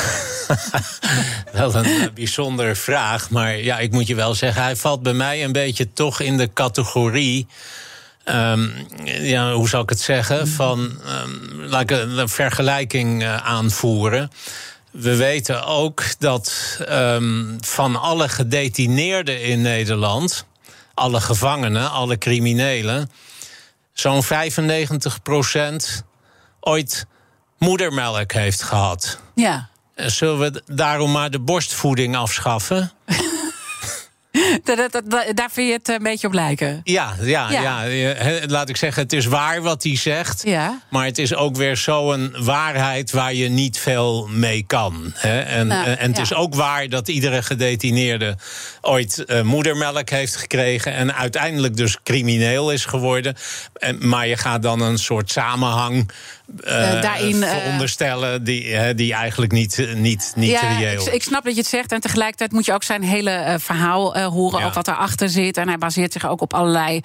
wel 1.52 1.74
een 1.74 2.10
bijzondere 2.14 2.74
vraag. 2.74 3.30
Maar 3.30 3.56
ja, 3.56 3.78
ik 3.78 3.92
moet 3.92 4.06
je 4.06 4.14
wel 4.14 4.34
zeggen, 4.34 4.62
hij 4.62 4.76
valt 4.76 5.02
bij 5.02 5.12
mij 5.12 5.44
een 5.44 5.52
beetje 5.52 5.92
toch 5.92 6.20
in 6.20 6.36
de 6.36 6.52
categorie. 6.52 7.46
Um, 8.24 8.74
ja, 9.04 9.52
hoe 9.52 9.68
zal 9.68 9.82
ik 9.82 9.88
het 9.88 10.00
zeggen? 10.00 10.48
Van, 10.48 10.78
um, 10.80 11.62
laat 11.64 11.80
ik 11.80 11.90
een 11.90 12.28
vergelijking 12.28 13.22
uh, 13.22 13.36
aanvoeren. 13.36 14.30
We 14.90 15.16
weten 15.16 15.64
ook 15.64 16.04
dat 16.18 16.78
um, 16.88 17.56
van 17.60 18.00
alle 18.00 18.28
gedetineerden 18.28 19.42
in 19.42 19.62
Nederland, 19.62 20.46
alle 20.94 21.20
gevangenen, 21.20 21.90
alle 21.90 22.18
criminelen, 22.18 23.10
zo'n 23.92 24.22
95 24.22 25.22
procent 25.22 26.04
ooit 26.60 27.06
moedermelk 27.62 28.32
heeft 28.32 28.62
gehad. 28.62 29.20
Ja. 29.34 29.68
Zullen 29.96 30.38
we 30.38 30.62
daarom 30.66 31.10
maar 31.10 31.30
de 31.30 31.40
borstvoeding 31.40 32.16
afschaffen? 32.16 32.92
Daar 35.34 35.50
vind 35.50 35.68
je 35.68 35.72
het 35.72 35.88
een 35.88 36.02
beetje 36.02 36.26
op 36.26 36.32
lijken. 36.32 36.80
Ja, 36.84 37.14
ja, 37.20 37.50
ja. 37.50 37.82
ja. 37.82 38.46
laat 38.46 38.68
ik 38.68 38.76
zeggen, 38.76 39.02
het 39.02 39.12
is 39.12 39.26
waar 39.26 39.62
wat 39.62 39.82
hij 39.82 39.96
zegt. 39.96 40.42
Ja. 40.44 40.80
Maar 40.90 41.04
het 41.04 41.18
is 41.18 41.34
ook 41.34 41.56
weer 41.56 41.76
zo'n 41.76 42.34
waarheid 42.38 43.10
waar 43.10 43.34
je 43.34 43.48
niet 43.48 43.78
veel 43.78 44.28
mee 44.30 44.64
kan. 44.66 45.12
Hè? 45.14 45.40
En, 45.40 45.66
nou, 45.66 45.86
en 45.86 46.08
het 46.08 46.16
ja. 46.16 46.22
is 46.22 46.34
ook 46.34 46.54
waar 46.54 46.88
dat 46.88 47.08
iedere 47.08 47.42
gedetineerde 47.42 48.36
ooit 48.80 49.24
uh, 49.26 49.42
moedermelk 49.42 50.10
heeft 50.10 50.36
gekregen. 50.36 50.92
En 50.92 51.14
uiteindelijk 51.14 51.76
dus 51.76 51.98
crimineel 52.02 52.72
is 52.72 52.84
geworden. 52.84 53.36
En, 53.72 54.08
maar 54.08 54.26
je 54.26 54.36
gaat 54.36 54.62
dan 54.62 54.80
een 54.80 54.98
soort 54.98 55.30
samenhang. 55.30 56.10
Uh, 56.60 57.02
daarin 57.02 57.42
veronderstellen 57.42 58.44
die, 58.44 58.94
die 58.94 59.14
eigenlijk 59.14 59.52
niet, 59.52 59.88
niet, 59.94 60.32
niet 60.36 60.50
ja, 60.50 60.60
reëel 60.60 61.06
ik, 61.06 61.12
ik, 61.12 61.22
snap 61.22 61.44
dat 61.44 61.54
je 61.54 61.60
het 61.60 61.68
zegt. 61.68 61.92
En 61.92 62.00
tegelijkertijd 62.00 62.52
moet 62.52 62.64
je 62.64 62.72
ook 62.72 62.82
zijn 62.82 63.02
hele 63.02 63.56
verhaal 63.58 64.18
horen. 64.18 64.60
Ja. 64.60 64.66
Ook 64.66 64.74
wat 64.74 64.88
erachter 64.88 65.28
zit. 65.28 65.56
En 65.56 65.68
hij 65.68 65.78
baseert 65.78 66.12
zich 66.12 66.26
ook 66.28 66.40
op 66.40 66.54
allerlei 66.54 67.00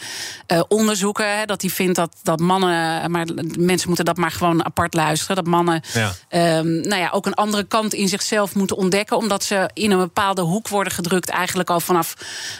onderzoeken. 0.68 1.38
Hè, 1.38 1.46
dat 1.46 1.62
hij 1.62 1.70
vindt 1.70 1.96
dat, 1.96 2.16
dat 2.24 2.40
mannen. 2.40 3.12
Maar 3.12 3.26
mensen 3.60 3.88
moeten 3.88 4.06
dat 4.06 4.18
maar 4.18 4.32
gewoon 4.32 4.66
apart 4.66 4.94
luisteren. 4.94 5.36
Dat 5.36 5.46
mannen 5.46 5.82
ja. 5.94 6.58
Um, 6.58 6.82
nou 6.82 7.02
ja, 7.02 7.10
ook 7.12 7.26
een 7.26 7.34
andere 7.34 7.64
kant 7.64 7.94
in 7.94 8.08
zichzelf 8.08 8.56
moeten 8.56 8.78
ontdekken. 8.78 9.18
Omdat 9.18 9.44
ze 9.44 9.70
in 9.74 9.92
een 9.92 9.98
bepaalde 9.98 10.42
hoek 10.42 10.68
worden 10.68 10.94
gedrukt. 10.94 11.30
Eigenlijk 11.30 11.70
al 11.70 11.80
vanaf 11.80 12.14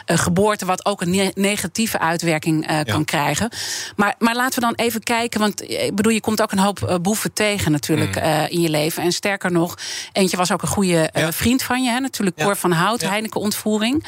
geboorte. 0.06 0.66
Wat 0.66 0.86
ook 0.86 1.00
een 1.00 1.10
ne 1.10 1.32
negatieve 1.34 1.98
uitwerking 1.98 2.84
kan 2.84 3.04
krijgen. 3.04 3.50
Maar, 3.96 4.14
maar 4.18 4.34
laten 4.34 4.60
we 4.60 4.66
dan 4.66 4.86
even 4.86 5.02
kijken. 5.02 5.40
Want 5.40 5.62
ik 5.62 5.94
bedoel, 5.94 6.12
je 6.12 6.20
komt 6.20 6.42
ook 6.42 6.52
een 6.52 6.58
hoop 6.58 6.77
boeven 7.02 7.32
tegen 7.32 7.72
natuurlijk 7.72 8.16
mm. 8.16 8.22
uh, 8.22 8.50
in 8.50 8.60
je 8.60 8.68
leven. 8.68 9.02
En 9.02 9.12
sterker 9.12 9.52
nog, 9.52 9.78
eentje 10.12 10.36
was 10.36 10.52
ook 10.52 10.62
een 10.62 10.68
goede 10.68 11.10
uh, 11.16 11.22
ja. 11.22 11.32
vriend 11.32 11.62
van 11.62 11.82
je. 11.82 11.90
Hè, 11.90 12.00
natuurlijk 12.00 12.36
Cor 12.36 12.46
ja. 12.46 12.54
van 12.54 12.72
Hout, 12.72 13.00
ja. 13.00 13.08
Heineken 13.08 13.40
ontvoering. 13.40 14.06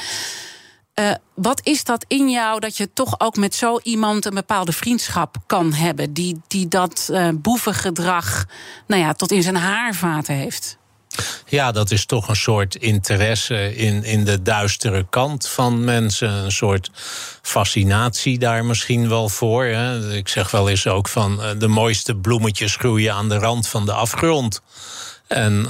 Uh, 0.94 1.11
wat 1.35 1.61
is 1.66 1.85
dat 1.85 2.04
in 2.09 2.30
jou 2.30 2.61
dat 2.61 2.76
je 2.76 2.92
toch 2.92 3.20
ook 3.20 3.37
met 3.37 3.54
zo 3.54 3.78
iemand 3.83 4.24
een 4.24 4.35
bepaalde 4.35 4.72
vriendschap 4.72 5.37
kan 5.46 5.72
hebben? 5.72 6.12
Die, 6.12 6.40
die 6.46 6.68
dat 6.68 7.12
boevengedrag 7.35 8.46
nou 8.87 9.02
ja, 9.02 9.12
tot 9.12 9.30
in 9.30 9.42
zijn 9.42 9.56
haarvaten 9.56 10.35
heeft? 10.35 10.78
Ja, 11.46 11.73
dat 11.73 11.90
is 11.90 12.07
toch 12.07 12.29
een 12.29 12.37
soort 12.37 12.75
interesse 12.75 13.77
in, 13.77 14.05
in 14.05 14.25
de 14.25 14.42
duistere 14.42 15.07
kant 15.11 15.49
van 15.49 15.85
mensen. 15.85 16.31
Een 16.31 16.53
soort 16.53 16.90
fascinatie 17.42 18.38
daar 18.38 18.64
misschien 18.64 19.09
wel 19.09 19.29
voor. 19.29 19.64
Hè. 19.64 20.14
Ik 20.16 20.29
zeg 20.29 20.51
wel 20.51 20.68
eens 20.68 20.87
ook 20.87 21.09
van 21.09 21.40
de 21.59 21.68
mooiste 21.68 22.14
bloemetjes 22.14 22.77
groeien 22.77 23.14
aan 23.14 23.29
de 23.29 23.38
rand 23.38 23.68
van 23.68 23.87
de 23.87 23.92
afgrond. 23.92 24.62
En 25.31 25.62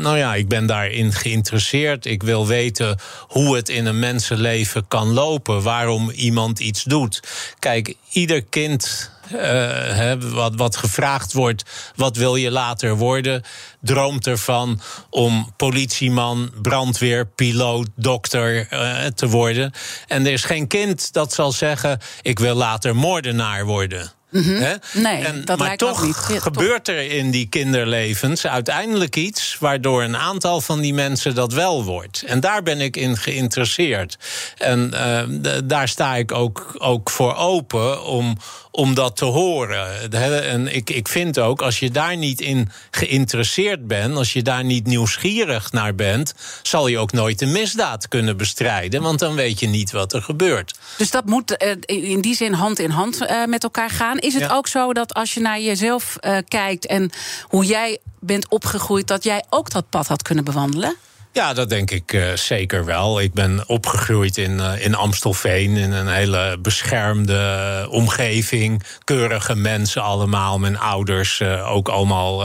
nou 0.00 0.18
ja, 0.18 0.34
ik 0.34 0.48
ben 0.48 0.66
daarin 0.66 1.12
geïnteresseerd. 1.12 2.06
Ik 2.06 2.22
wil 2.22 2.46
weten 2.46 2.98
hoe 3.28 3.56
het 3.56 3.68
in 3.68 3.86
een 3.86 3.98
mensenleven 3.98 4.88
kan 4.88 5.12
lopen, 5.12 5.62
waarom 5.62 6.10
iemand 6.10 6.60
iets 6.60 6.84
doet. 6.84 7.22
Kijk, 7.58 7.94
ieder 8.10 8.42
kind 8.42 9.10
uh, 9.34 10.12
wat, 10.18 10.54
wat 10.56 10.76
gevraagd 10.76 11.32
wordt, 11.32 11.64
wat 11.96 12.16
wil 12.16 12.36
je 12.36 12.50
later 12.50 12.96
worden, 12.96 13.42
droomt 13.80 14.26
ervan 14.26 14.80
om 15.10 15.52
politieman, 15.56 16.50
brandweer, 16.62 17.26
piloot, 17.26 17.88
dokter 17.96 18.72
uh, 18.72 19.06
te 19.06 19.28
worden. 19.28 19.72
En 20.06 20.26
er 20.26 20.32
is 20.32 20.44
geen 20.44 20.66
kind 20.66 21.12
dat 21.12 21.32
zal 21.32 21.52
zeggen: 21.52 21.98
ik 22.22 22.38
wil 22.38 22.54
later 22.54 22.96
moordenaar 22.96 23.64
worden. 23.64 24.12
Mm 24.30 24.42
-hmm. 24.42 24.78
Nee, 24.92 25.24
en, 25.24 25.44
dat 25.44 25.58
maar 25.58 25.66
lijkt 25.66 25.82
toch 25.82 26.02
niet. 26.02 26.16
gebeurt 26.16 26.88
er 26.88 27.10
in 27.10 27.30
die 27.30 27.48
kinderlevens 27.48 28.46
uiteindelijk 28.46 29.16
iets 29.16 29.56
waardoor 29.58 30.02
een 30.02 30.16
aantal 30.16 30.60
van 30.60 30.80
die 30.80 30.94
mensen 30.94 31.34
dat 31.34 31.52
wel 31.52 31.84
wordt. 31.84 32.22
En 32.26 32.40
daar 32.40 32.62
ben 32.62 32.80
ik 32.80 32.96
in 32.96 33.16
geïnteresseerd. 33.16 34.18
En 34.58 34.90
uh, 34.94 35.60
daar 35.64 35.88
sta 35.88 36.16
ik 36.16 36.32
ook, 36.32 36.74
ook 36.78 37.10
voor 37.10 37.34
open 37.34 38.04
om, 38.04 38.36
om 38.70 38.94
dat 38.94 39.16
te 39.16 39.24
horen. 39.24 40.12
En 40.44 40.74
ik, 40.74 40.90
ik 40.90 41.08
vind 41.08 41.38
ook, 41.38 41.62
als 41.62 41.78
je 41.78 41.90
daar 41.90 42.16
niet 42.16 42.40
in 42.40 42.70
geïnteresseerd 42.90 43.86
bent, 43.86 44.16
als 44.16 44.32
je 44.32 44.42
daar 44.42 44.64
niet 44.64 44.86
nieuwsgierig 44.86 45.72
naar 45.72 45.94
bent, 45.94 46.34
zal 46.62 46.86
je 46.86 46.98
ook 46.98 47.12
nooit 47.12 47.38
de 47.38 47.46
misdaad 47.46 48.08
kunnen 48.08 48.36
bestrijden, 48.36 49.02
want 49.02 49.18
dan 49.18 49.34
weet 49.34 49.60
je 49.60 49.66
niet 49.66 49.90
wat 49.90 50.12
er 50.12 50.22
gebeurt. 50.22 50.74
Dus 50.96 51.10
dat 51.10 51.26
moet 51.26 51.52
in 51.86 52.20
die 52.20 52.34
zin 52.34 52.52
hand 52.52 52.78
in 52.78 52.90
hand 52.90 53.18
met 53.46 53.62
elkaar 53.62 53.90
gaan. 53.90 54.18
Is 54.20 54.34
het 54.34 54.42
Ja. 54.42 54.54
ook 54.56 54.66
zo 54.66 54.92
dat 54.92 55.14
als 55.14 55.34
je 55.34 55.40
naar 55.40 55.60
jezelf 55.60 56.16
eh, 56.16 56.36
kijkt 56.48 56.86
en 56.86 57.10
hoe 57.42 57.64
jij 57.64 57.98
bent 58.20 58.48
opgegroeid, 58.48 59.06
dat 59.08 59.24
jij 59.24 59.44
ook 59.50 59.70
dat 59.70 59.88
pad 59.88 60.06
had 60.06 60.22
kunnen 60.22 60.44
bewandelen? 60.44 60.96
Ja, 61.32 61.52
dat 61.52 61.68
denk 61.68 61.90
ik 61.90 62.12
uh, 62.12 62.32
zeker 62.34 62.84
wel. 62.84 63.20
Ik 63.20 63.32
ben 63.32 63.68
opgegroeid 63.68 64.36
in, 64.36 64.50
uh, 64.50 64.84
in 64.84 64.94
Amstelveen, 64.94 65.76
in 65.76 65.92
een 65.92 66.08
hele 66.08 66.58
beschermde 66.62 67.86
omgeving. 67.90 68.82
Keurige 69.04 69.54
mensen 69.54 70.02
allemaal, 70.02 70.58
mijn 70.58 70.78
ouders 70.78 71.40
uh, 71.40 71.72
ook 71.72 71.88
allemaal 71.88 72.44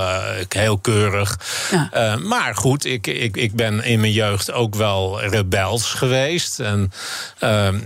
heel 0.50 0.78
keurig. 0.78 1.40
Ja. 1.72 2.18
maar 2.24 2.56
goed, 2.56 2.86
ik, 2.86 3.08
ik, 3.08 3.38
ik 3.38 3.56
ben 3.56 3.84
in 3.84 4.00
mijn 4.00 4.12
jeugd 4.12 4.52
ook 4.52 4.76
wel 4.76 5.22
rebels 5.22 5.94
geweest. 5.94 6.60
En 6.60 6.92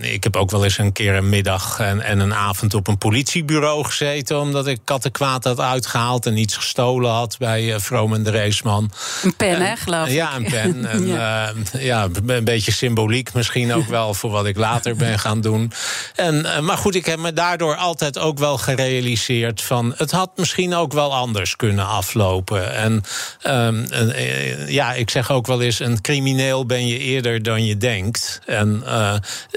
ik 0.01 0.23
heb 0.23 0.35
ook 0.35 0.51
wel 0.51 0.63
eens 0.63 0.77
een 0.77 0.91
keer 0.91 1.15
een 1.15 1.29
middag 1.29 1.79
en, 1.79 2.01
en 2.01 2.19
een 2.19 2.33
avond 2.33 2.73
op 2.73 2.87
een 2.87 2.97
politiebureau 2.97 3.85
gezeten... 3.85 4.39
omdat 4.39 4.67
ik 4.67 4.79
kattenkwaad 4.83 5.43
had 5.43 5.59
uitgehaald 5.59 6.25
en 6.25 6.37
iets 6.37 6.55
gestolen 6.55 7.11
had 7.11 7.37
bij 7.37 7.79
Vroom 7.79 8.13
en 8.13 8.23
de 8.23 8.31
Reesman. 8.31 8.91
Een 9.23 9.35
pen, 9.35 9.61
hè, 9.61 9.75
geloof 9.75 10.07
ik. 10.07 10.13
Ja, 10.13 10.35
een 10.35 10.43
pen. 10.43 10.87
En, 10.89 11.07
ja. 11.07 11.53
Uh, 11.75 11.83
ja, 11.83 12.07
een 12.25 12.43
beetje 12.43 12.71
symboliek 12.71 13.33
misschien 13.33 13.73
ook 13.73 13.87
wel 13.99 14.13
voor 14.13 14.29
wat 14.29 14.45
ik 14.45 14.57
later 14.57 14.95
ben 14.95 15.19
gaan 15.19 15.41
doen. 15.41 15.71
En, 16.15 16.35
uh, 16.35 16.59
maar 16.59 16.77
goed, 16.77 16.95
ik 16.95 17.05
heb 17.05 17.19
me 17.19 17.33
daardoor 17.33 17.75
altijd 17.75 18.17
ook 18.19 18.39
wel 18.39 18.57
gerealiseerd 18.57 19.61
van 19.61 19.93
het 19.97 20.11
had 20.11 20.31
misschien 20.35 20.75
ook 20.75 20.93
wel 20.93 21.15
anders 21.15 21.55
kunnen 21.55 21.87
aflopen. 21.87 22.73
En 22.73 23.03
uh, 23.47 24.69
ja, 24.69 24.93
ik 24.93 25.09
zeg 25.09 25.31
ook 25.31 25.47
wel 25.47 25.61
eens: 25.61 25.79
een 25.79 26.01
crimineel 26.01 26.65
ben 26.65 26.87
je 26.87 26.97
eerder 26.97 27.43
dan 27.43 27.65
je 27.65 27.77
denkt. 27.77 28.41
En 28.45 28.83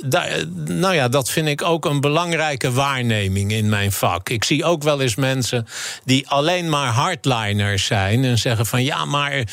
daar, 0.04 0.44
nou 0.54 0.94
ja, 0.94 1.08
dat 1.08 1.30
vind 1.30 1.48
ik 1.48 1.62
ook 1.62 1.84
een 1.84 2.00
belangrijke 2.00 2.72
waarneming 2.72 3.52
in 3.52 3.68
mijn 3.68 3.92
vak. 3.92 4.28
Ik 4.28 4.44
zie 4.44 4.64
ook 4.64 4.82
wel 4.82 5.00
eens 5.00 5.14
mensen 5.14 5.66
die 6.04 6.28
alleen 6.28 6.68
maar 6.68 6.88
hardliners 6.88 7.84
zijn 7.84 8.24
en 8.24 8.38
zeggen 8.38 8.66
van 8.66 8.84
ja, 8.84 9.04
maar 9.04 9.44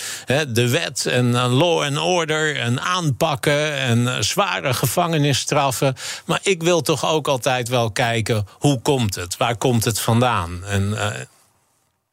de 0.48 0.70
wet 0.70 1.06
en 1.06 1.36
law 1.70 1.84
and 1.84 1.98
order 1.98 2.60
en 2.60 2.82
aanpakken 2.82 3.78
en 3.78 4.00
uh, 4.00 4.20
zware 4.20 4.74
gevangenisstraffen. 4.74 5.96
Maar 6.26 6.40
ik 6.44 6.64
wil 6.64 6.82
toch 6.82 7.06
ook 7.06 7.28
altijd 7.28 7.70
wel 7.70 7.92
kijken 7.92 8.48
hoe 8.52 8.82
komt 8.82 9.16
het? 9.16 9.38
Waar 9.38 9.58
komt 9.58 9.86
het 9.86 10.00
vandaan? 10.00 10.64
En, 10.66 10.92
uh, 10.92 11.06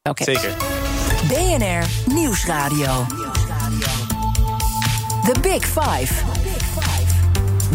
okay. 0.03 0.35
Zeker. 0.35 0.55
BNR 1.29 2.13
Nieuwsradio. 2.15 3.07
The 5.25 5.41
Big 5.41 5.65
Five. 5.65 6.15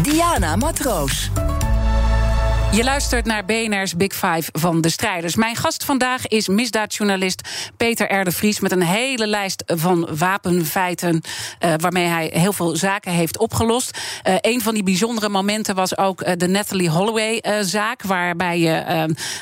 Diana 0.02 0.56
Matroos. 0.56 1.30
Je 2.72 2.84
luistert 2.84 3.26
naar 3.26 3.44
BNR's 3.44 3.96
Big 3.96 4.12
Five 4.12 4.42
van 4.52 4.80
de 4.80 4.88
strijders. 4.88 5.34
Mijn 5.34 5.56
gast 5.56 5.84
vandaag 5.84 6.26
is 6.26 6.48
misdaadjournalist 6.48 7.48
Peter 7.76 8.20
R. 8.20 8.24
de 8.24 8.30
Vries... 8.30 8.60
met 8.60 8.72
een 8.72 8.82
hele 8.82 9.26
lijst 9.26 9.62
van 9.66 10.08
wapenfeiten... 10.18 11.20
Uh, 11.64 11.74
waarmee 11.76 12.06
hij 12.06 12.30
heel 12.34 12.52
veel 12.52 12.76
zaken 12.76 13.12
heeft 13.12 13.38
opgelost. 13.38 13.98
Uh, 14.28 14.34
een 14.40 14.60
van 14.60 14.74
die 14.74 14.82
bijzondere 14.82 15.28
momenten 15.28 15.74
was 15.74 15.98
ook 15.98 16.22
uh, 16.22 16.32
de 16.36 16.48
Natalie 16.48 16.90
Holloway-zaak... 16.90 18.02
waarbij 18.02 18.58
je 18.58 18.82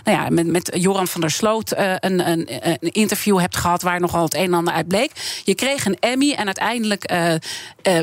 nou 0.05 0.18
ja, 0.18 0.28
met, 0.28 0.47
met 0.47 0.70
Joran 0.74 1.09
van 1.09 1.20
der 1.20 1.31
Sloot 1.31 1.72
een, 1.76 2.28
een, 2.31 2.49
een, 2.61 2.78
interview 2.81 3.39
hebt 3.39 3.57
gehad... 3.57 3.83
waar 3.83 4.01
nogal 4.01 4.24
het 4.24 4.35
een 4.35 4.45
en 4.45 4.55
ander 4.55 4.74
uit 4.74 4.89
bleek. 4.89 5.11
Je 5.45 5.55
kreeg 5.55 5.85
een 5.87 5.97
Emmy 6.01 6.33
en 6.33 6.47
uiteindelijk... 6.47 7.12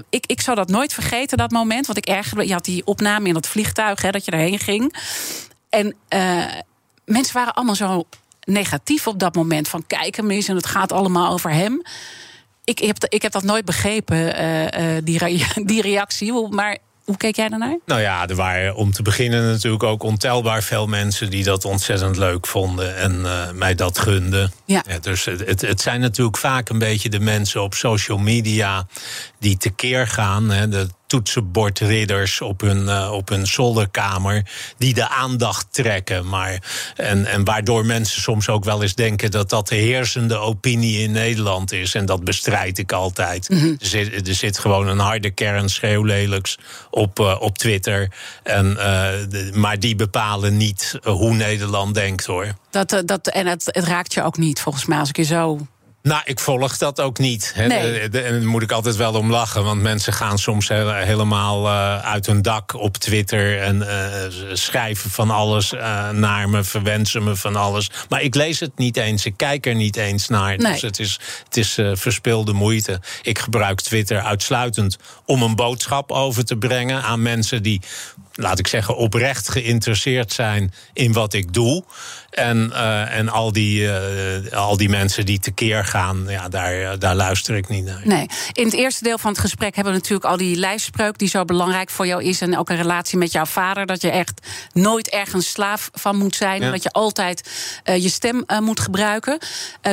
ik, 0.10 0.26
ik 0.26 0.42
zou 0.42 0.58
dat 0.58 0.70
nooit 0.70 0.94
vergeten, 0.94 1.38
dat 1.38 1.52
moment. 1.52 1.86
Want 1.86 1.98
ik 1.98 2.06
ergerde, 2.06 2.48
je 2.48 2.54
had 2.54 2.66
die 2.66 2.86
opname 2.86 3.28
in 3.28 3.34
dat 3.34 3.48
vliegtuig, 3.48 4.02
hè, 4.02 4.12
dat 4.12 4.26
je 4.26 4.32
erheen 4.32 4.60
ging... 4.60 4.96
En 5.70 5.96
uh, 6.10 6.46
mensen 7.06 7.34
waren 7.34 7.54
allemaal 7.54 7.76
zo 7.76 8.06
negatief 8.44 9.08
op 9.08 9.20
dat 9.20 9.36
moment. 9.36 9.68
Van 9.68 9.84
kijk 9.88 10.16
hem 10.16 10.32
eens 10.32 10.48
en 10.48 10.56
het 10.56 10.66
gaat 10.66 10.92
allemaal 10.92 11.32
over 11.32 11.52
hem. 11.52 11.82
Ik 12.64 12.80
heb, 12.80 13.06
ik 13.10 13.22
heb 13.22 13.32
dat 13.32 13.44
nooit 13.44 13.66
begrepen, 13.66 14.18
uh, 14.18 14.64
uh, 14.64 15.02
die, 15.04 15.18
re 15.18 15.46
die 15.72 15.82
reactie. 15.82 16.48
Maar 16.50 16.78
hoe 17.08 17.18
keek 17.18 17.36
jij 17.36 17.50
daarnaar? 17.50 17.78
Nou 17.86 18.02
ja, 18.02 18.28
er 18.28 18.36
waren 18.36 18.76
om 18.76 18.92
te 18.92 19.02
beginnen 19.02 19.46
natuurlijk 19.46 19.84
ook 19.84 20.04
ontelbaar 20.04 20.64
veel 20.64 20.88
mensen 20.88 21.30
die 21.30 21.44
dat 21.44 21.66
ontzettend 21.66 22.18
leuk 22.18 22.48
vonden 22.48 22.98
en 22.98 23.20
uh, 23.20 23.52
mij 23.52 23.76
dat 23.76 24.00
gunden. 24.00 24.52
Ja. 24.66 24.84
ja 24.88 25.00
dus 25.00 25.26
het, 25.26 25.62
het, 25.62 25.82
zijn 25.82 26.00
natuurlijk 26.00 26.38
vaak 26.38 26.70
een 26.70 26.80
beetje 26.80 27.10
de 27.10 27.20
mensen 27.20 27.62
op 27.62 27.74
social 27.74 28.18
media 28.18 28.88
die 29.40 29.58
tekeer 29.58 30.08
gaan. 30.08 30.50
Hè, 30.50 30.68
de 30.68 30.88
toetsenbordridders 31.08 32.42
op 32.42 32.62
hun, 32.62 32.84
uh, 32.84 33.12
op 33.14 33.30
hun 33.30 33.48
zolderkamer. 33.48 34.46
die 34.78 34.94
de 34.94 35.10
aandacht 35.10 35.68
trekken. 35.74 36.28
Maar, 36.28 36.62
en, 36.96 37.26
en 37.26 37.44
waardoor 37.44 37.86
mensen 37.86 38.22
soms 38.22 38.50
ook 38.50 38.64
wel 38.64 38.82
eens 38.82 38.96
denken 38.96 39.32
dat 39.32 39.50
dat 39.50 39.68
de 39.68 39.76
heersende 39.76 40.38
opinie 40.38 41.00
in 41.00 41.12
Nederland 41.12 41.72
is. 41.72 41.94
En 41.94 42.06
dat 42.06 42.24
bestrijd 42.24 42.78
ik 42.78 42.92
altijd. 42.92 43.50
Mhm. 43.50 43.60
Mm 43.60 43.66
-hmm. 43.66 43.78
er, 43.80 43.88
zit, 43.88 44.28
er 44.28 44.34
zit 44.34 44.60
gewoon 44.60 44.88
een 44.88 45.00
harde 45.00 45.32
kern 45.32 45.70
schreeuwlelijks 45.70 46.58
op, 46.90 47.20
uh, 47.20 47.36
op 47.40 47.58
Twitter. 47.58 48.12
En, 48.44 48.74
de, 48.74 49.52
maar 49.54 49.80
die 49.80 49.96
bepalen 49.96 50.58
niet 50.58 51.00
hoe 51.04 51.34
Nederland 51.34 51.94
denkt 51.94 52.26
hoor. 52.26 52.56
Dat, 52.70 53.02
dat, 53.06 53.28
en 53.28 53.48
het, 53.48 53.66
het 53.66 53.86
raakt 53.86 54.14
je 54.14 54.24
ook 54.24 54.38
niet, 54.38 54.62
volgens 54.62 54.86
mij, 54.86 55.00
als 55.00 55.10
ik 55.10 55.18
je 55.18 55.24
zo 55.24 55.68
nou, 56.08 56.22
ik 56.26 56.40
volg 56.40 56.78
dat 56.78 57.02
ook 57.02 57.18
niet. 57.18 57.54
Nee. 57.58 58.10
daar 58.10 58.42
moet 58.44 58.62
ik 58.62 58.72
altijd 58.72 58.96
wel 58.96 59.14
om 59.14 59.32
lachen. 59.32 59.64
Want 59.64 59.82
mensen 59.82 60.14
gaan 60.14 60.38
soms 60.38 60.68
helemaal 60.68 61.66
uh, 61.66 62.00
uit 62.00 62.26
hun 62.26 62.42
dak 62.42 62.74
op 62.74 62.98
Twitter. 62.98 63.62
En 63.62 63.76
uh, 63.78 64.54
schrijven 64.54 65.10
van 65.10 65.30
alles 65.30 65.74
uh, 65.74 66.10
naar 66.10 66.50
me, 66.50 66.64
verwensen 66.64 67.24
me 67.24 67.36
van 67.36 67.56
alles. 67.56 67.92
Maar 68.10 68.22
ik 68.22 68.36
lees 68.36 68.60
het 68.60 68.78
niet 68.78 68.98
eens. 68.98 69.26
Ik 69.26 69.38
kijk 69.38 69.66
er 69.66 69.76
niet 69.76 69.96
eens 69.96 70.28
naar. 70.28 70.58
Nee. 70.58 70.72
Dus 70.72 70.82
het 70.82 71.00
is, 71.00 71.20
het 71.44 71.58
is 71.58 71.80
verspilde 71.94 72.54
moeite. 72.54 73.00
Ik 73.22 73.40
gebruik 73.40 73.82
Twitter 73.82 74.22
uitsluitend 74.22 74.98
om 75.26 75.42
een 75.42 75.56
boodschap 75.56 76.12
over 76.12 76.46
te 76.46 76.58
brengen 76.58 77.04
aan 77.04 77.22
mensen 77.22 77.64
die 77.64 77.82
laat 78.38 78.60
ik 78.60 78.68
zeggen, 78.68 78.96
oprecht 78.96 79.50
geïnteresseerd 79.50 80.34
zijn 80.34 80.74
in 80.94 81.14
wat 81.14 81.34
ik 81.34 81.54
doe. 81.54 81.84
En, 82.30 82.70
uh, 82.74 83.18
en 83.18 83.30
al, 83.30 83.52
die, 83.52 83.82
uh, 83.82 84.52
al 84.52 84.78
die 84.78 84.90
mensen 84.90 85.26
die 85.26 85.40
tekeer 85.40 85.86
gaan, 85.86 86.26
ja, 86.28 86.50
daar, 86.50 87.00
daar 87.00 87.16
luister 87.16 87.56
ik 87.56 87.68
niet 87.68 87.86
naar. 87.86 88.02
Nee. 88.04 88.26
In 88.52 88.66
het 88.66 88.74
eerste 88.74 89.04
deel 89.04 89.18
van 89.18 89.32
het 89.32 89.40
gesprek 89.40 89.76
hebben 89.76 89.94
we 89.94 90.00
natuurlijk 90.00 90.30
al 90.30 90.38
die 90.38 90.56
lijfspreuk 90.56 91.18
die 91.18 91.30
zo 91.30 91.46
belangrijk 91.46 91.90
voor 91.90 92.08
jou 92.08 92.24
is. 92.24 92.42
En 92.42 92.58
ook 92.58 92.70
een 92.70 92.76
relatie 92.76 93.18
met 93.18 93.32
jouw 93.32 93.46
vader. 93.46 93.86
Dat 93.86 94.02
je 94.02 94.10
echt 94.10 94.48
nooit 94.74 95.10
ergens 95.10 95.52
slaaf 95.52 95.90
van 95.94 96.16
moet 96.18 96.36
zijn. 96.36 96.62
Ja. 96.62 96.72
Dat 96.72 96.84
je 96.84 96.92
altijd 96.92 97.50
uh, 97.86 97.98
je 97.98 98.10
stem 98.10 98.46
moet 98.60 98.80
gebruiken. 98.80 99.38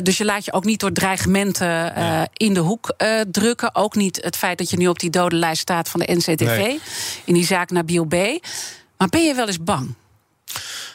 dus 0.03 0.18
je 0.18 0.24
laat 0.24 0.45
je 0.45 0.53
ook 0.53 0.64
niet 0.64 0.80
door 0.80 0.92
dreigementen 0.92 1.66
ja. 1.66 2.28
in 2.32 2.55
de 2.55 2.61
hoek 2.61 2.95
drukken. 3.30 3.74
Ook 3.74 3.95
niet 3.95 4.18
het 4.22 4.36
feit 4.36 4.59
dat 4.59 4.70
je 4.70 4.76
nu 4.76 4.86
op 4.86 4.99
die 4.99 5.11
dodenlijst 5.11 5.61
staat 5.61 5.88
van 5.88 6.01
de 6.01 6.14
NCTV. 6.14 6.57
Nee. 6.57 6.80
In 7.24 7.34
die 7.34 7.47
zaak 7.47 7.70
Nabil 7.70 8.05
B. 8.05 8.34
Maar 8.97 9.09
ben 9.09 9.24
je 9.24 9.35
wel 9.35 9.47
eens 9.47 9.62
bang? 9.62 9.95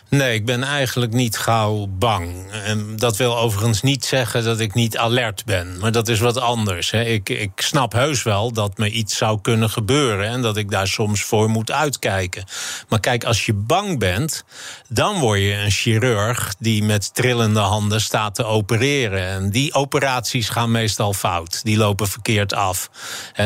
Nee, 0.10 0.34
ik 0.34 0.46
ben 0.46 0.64
eigenlijk 0.64 1.14
niet 1.14 1.38
gauw 1.38 1.88
bang. 1.90 2.52
En 2.52 2.96
dat 2.96 3.18
wil 3.18 3.38
overigens 3.38 3.82
niet 3.82 4.06
zeggen 4.06 4.44
dat 4.44 4.60
ik 4.60 4.74
niet 4.74 4.98
alert 4.98 5.46
ben. 5.46 5.78
Maar 5.80 5.92
dat 5.92 6.08
is 6.08 6.20
wat 6.20 6.38
anders. 6.38 6.92
Hè. 6.92 7.04
Ik, 7.04 7.30
ik 7.30 7.52
snap 7.56 7.94
heus 7.94 8.24
wel 8.24 8.52
dat 8.52 8.78
me 8.78 8.92
iets 8.92 9.18
zou 9.18 9.42
kunnen 9.42 9.70
gebeuren. 9.70 10.28
En 10.28 10.42
dat 10.42 10.58
ik 10.58 10.72
daar 10.72 10.88
soms 10.88 11.24
voor 11.24 11.50
moet 11.50 11.72
uitkijken. 11.72 12.44
Maar 12.88 13.00
kijk, 13.00 13.24
als 13.24 13.46
je 13.46 13.54
bang 13.54 14.00
bent, 14.00 14.44
dan 14.88 15.20
word 15.20 15.40
je 15.40 15.54
een 15.54 15.72
chirurg 15.72 16.56
die 16.60 16.84
met 16.84 17.14
trillende 17.14 17.60
handen 17.60 18.02
staat 18.02 18.36
te 18.36 18.44
opereren. 18.44 19.28
En 19.28 19.50
die 19.50 19.74
operaties 19.74 20.50
gaan 20.50 20.72
meestal 20.72 21.14
fout. 21.14 21.64
Die 21.64 21.78
lopen 21.78 22.08
verkeerd 22.08 22.54
af. 22.54 22.90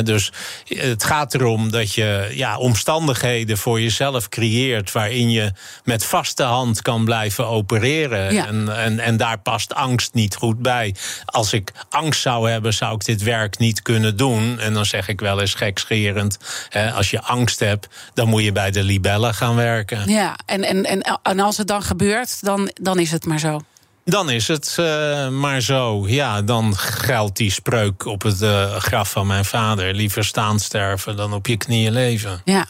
dus 0.03 0.31
het 0.67 1.03
gaat 1.03 1.33
erom 1.33 1.71
dat 1.71 1.93
je 1.93 2.31
ja, 2.33 2.57
omstandigheden 2.57 3.57
voor 3.57 3.81
jezelf 3.81 4.29
creëert 4.29 4.91
waarin 4.91 5.29
je 5.29 5.51
met 5.83 6.05
vaste 6.05 6.51
hand 6.53 6.81
kan 6.81 7.05
blijven 7.05 7.47
opereren. 7.47 8.45
En, 8.47 8.77
en, 8.77 8.99
en 8.99 9.17
daar 9.17 9.39
past 9.39 9.73
angst 9.73 10.13
niet 10.13 10.35
goed 10.35 10.59
bij. 10.59 10.95
Als 11.25 11.53
ik 11.53 11.71
angst 11.89 12.21
zou 12.21 12.49
hebben, 12.49 12.73
zou 12.73 12.95
ik 12.95 13.05
dit 13.05 13.21
werk 13.23 13.57
niet 13.57 13.81
kunnen 13.81 14.17
doen. 14.17 14.59
En 14.59 14.73
dan 14.73 14.85
zeg 14.85 15.07
ik 15.07 15.19
wel 15.19 15.41
eens 15.41 15.53
gekscherend: 15.53 16.37
hè, 16.69 16.91
als 16.91 17.09
je 17.09 17.21
angst 17.21 17.59
hebt, 17.59 17.87
dan 18.13 18.27
moet 18.27 18.43
je 18.43 18.51
bij 18.51 18.71
de 18.71 18.83
libellen 18.83 19.33
gaan 19.33 19.55
werken. 19.55 20.09
Ja, 20.09 20.35
en, 20.45 20.63
en, 20.63 20.85
en, 20.85 21.19
en 21.23 21.39
als 21.39 21.57
het 21.57 21.67
dan 21.67 21.83
gebeurt, 21.83 22.43
dan, 22.43 22.71
dan 22.73 22.99
is 22.99 23.11
het 23.11 23.25
maar 23.25 23.39
zo. 23.39 23.61
Dan 24.05 24.29
is 24.29 24.47
het 24.47 24.77
uh, 24.79 25.27
maar 25.29 25.61
zo. 25.61 26.07
Ja, 26.07 26.41
dan 26.41 26.77
geldt 26.77 27.37
die 27.37 27.51
spreuk 27.51 28.05
op 28.05 28.21
het 28.21 28.41
uh, 28.41 28.75
graf 28.75 29.11
van 29.11 29.27
mijn 29.27 29.45
vader. 29.45 29.93
Liever 29.93 30.25
staan 30.25 30.59
sterven 30.59 31.15
dan 31.15 31.33
op 31.33 31.47
je 31.47 31.57
knieën 31.57 31.93
leven. 31.93 32.41
Ja 32.45 32.67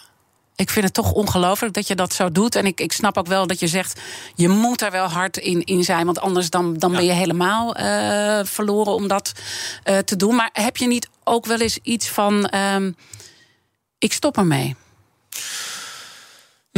ik 0.55 0.69
vind 0.69 0.85
het 0.85 0.93
toch 0.93 1.11
ongelooflijk 1.11 1.73
dat 1.73 1.87
je 1.87 1.95
dat 1.95 2.13
zo 2.13 2.31
doet. 2.31 2.55
En 2.55 2.65
ik, 2.65 2.79
ik 2.79 2.91
snap 2.91 3.17
ook 3.17 3.27
wel 3.27 3.47
dat 3.47 3.59
je 3.59 3.67
zegt, 3.67 4.01
je 4.35 4.49
moet 4.49 4.81
er 4.81 4.91
wel 4.91 5.07
hard 5.07 5.37
in, 5.37 5.63
in 5.63 5.83
zijn. 5.83 6.05
Want 6.05 6.19
anders 6.19 6.49
dan, 6.49 6.77
dan 6.77 6.91
ben 6.91 7.05
je 7.05 7.11
helemaal 7.11 7.79
uh, 7.79 8.39
verloren 8.43 8.93
om 8.93 9.07
dat 9.07 9.31
uh, 9.85 9.97
te 9.97 10.15
doen. 10.15 10.35
Maar 10.35 10.49
heb 10.53 10.77
je 10.77 10.87
niet 10.87 11.09
ook 11.23 11.45
wel 11.45 11.59
eens 11.59 11.79
iets 11.81 12.09
van, 12.09 12.51
uh, 12.53 12.87
ik 13.97 14.13
stop 14.13 14.37
ermee? 14.37 14.75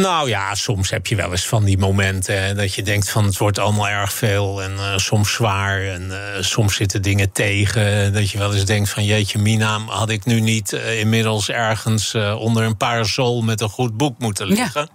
Nou 0.02 0.30
ja, 0.30 0.56
soms 0.56 0.90
heb 0.90 1.08
je 1.08 1.16
wel 1.16 1.32
eens 1.32 1.48
van 1.48 1.64
die 1.64 1.78
momenten 1.78 2.44
hè, 2.44 2.54
dat 2.54 2.74
je 2.74 2.84
denkt 2.84 3.10
van 3.10 3.26
het 3.26 3.38
wordt 3.38 3.60
allemaal 3.60 3.88
erg 3.88 4.14
veel 4.14 4.64
en 4.64 4.72
uh, 4.72 4.98
soms 4.98 5.34
zwaar 5.34 5.82
en 5.82 6.08
uh, 6.10 6.18
soms 6.40 6.76
zitten 6.76 7.02
dingen 7.02 7.32
tegen. 7.32 8.14
Dat 8.14 8.30
je 8.30 8.38
wel 8.38 8.54
eens 8.54 8.66
denkt 8.66 8.90
van 8.90 9.04
jeetje 9.04 9.40
mina, 9.40 9.80
had 9.80 10.10
ik 10.10 10.26
nu 10.26 10.40
niet 10.40 10.74
uh, 10.74 11.00
inmiddels 11.00 11.50
ergens 11.50 12.16
onder 12.16 12.64
een 12.64 12.78
parasol 12.78 13.42
met 13.42 13.62
een 13.62 13.70
goed 13.70 13.98
boek 13.98 14.20
moeten 14.20 14.48
liggen. 14.48 14.90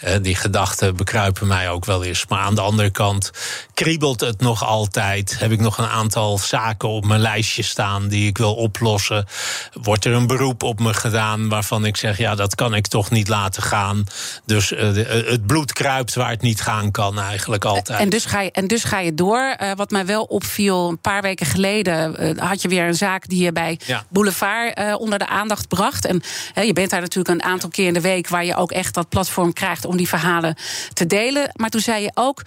Ja. 0.00 0.18
die 0.18 0.34
gedachten 0.34 0.96
bekruipen 0.96 1.46
mij 1.46 1.70
ook 1.70 1.84
wel 1.84 2.04
eens. 2.04 2.26
Maar 2.28 2.40
aan 2.40 2.54
de 2.54 2.60
andere 2.60 2.90
kant 2.90 3.30
kriebelt 3.74 4.20
het 4.20 4.40
nog 4.40 4.64
altijd. 4.64 5.38
Heb 5.38 5.50
ik 5.50 5.60
nog 5.60 5.78
een 5.78 5.88
aantal 5.88 6.38
zaken 6.38 6.88
op 6.88 7.04
mijn 7.04 7.20
lijstje 7.20 7.62
staan 7.62 8.08
die 8.08 8.26
ik 8.26 8.38
wil 8.38 8.54
oplossen. 8.54 9.26
Wordt 9.72 10.04
er 10.04 10.12
een 10.12 10.26
beroep 10.26 10.62
op 10.62 10.80
me 10.80 10.94
gedaan 10.94 11.48
waarvan 11.48 11.84
ik 11.84 11.96
zeg 11.96 12.18
ja 12.18 12.34
dat 12.34 12.54
kan 12.54 12.74
ik 12.74 12.86
toch 12.86 13.10
niet 13.10 13.28
laten 13.28 13.62
gaan. 13.62 14.04
Dus 14.44 14.72
uh, 14.72 14.78
het 15.26 15.46
bloed 15.46 15.72
kruipt 15.72 16.14
waar 16.14 16.30
het 16.30 16.42
niet 16.42 16.60
gaan 16.60 16.90
kan, 16.90 17.20
eigenlijk 17.20 17.64
altijd. 17.64 18.00
En 18.00 18.08
dus 18.08 18.24
ga 18.24 18.40
je, 18.40 18.50
en 18.50 18.66
dus 18.66 18.84
ga 18.84 18.98
je 18.98 19.14
door. 19.14 19.56
Uh, 19.62 19.72
wat 19.76 19.90
mij 19.90 20.06
wel 20.06 20.22
opviel, 20.22 20.88
een 20.88 20.98
paar 20.98 21.22
weken 21.22 21.46
geleden 21.46 22.22
uh, 22.22 22.38
had 22.38 22.62
je 22.62 22.68
weer 22.68 22.86
een 22.86 22.94
zaak 22.94 23.28
die 23.28 23.44
je 23.44 23.52
bij 23.52 23.78
ja. 23.86 24.04
Boulevard 24.08 24.98
onder 24.98 25.18
de 25.18 25.26
aandacht 25.26 25.68
bracht. 25.68 26.06
En 26.06 26.22
je 26.54 26.72
bent 26.72 26.90
daar 26.90 27.00
natuurlijk 27.00 27.40
een 27.40 27.50
aantal 27.50 27.68
keer 27.68 27.86
in 27.86 27.94
de 27.94 28.00
week 28.00 28.28
waar 28.28 28.44
je 28.44 28.56
ook 28.56 28.72
echt 28.72 28.94
dat 28.94 29.08
platform 29.08 29.52
krijgt 29.52 29.84
om 29.84 29.96
die 29.96 30.08
verhalen 30.08 30.56
te 30.92 31.06
delen. 31.06 31.50
Maar 31.52 31.70
toen 31.70 31.80
zei 31.80 32.02
je 32.02 32.10
ook. 32.14 32.42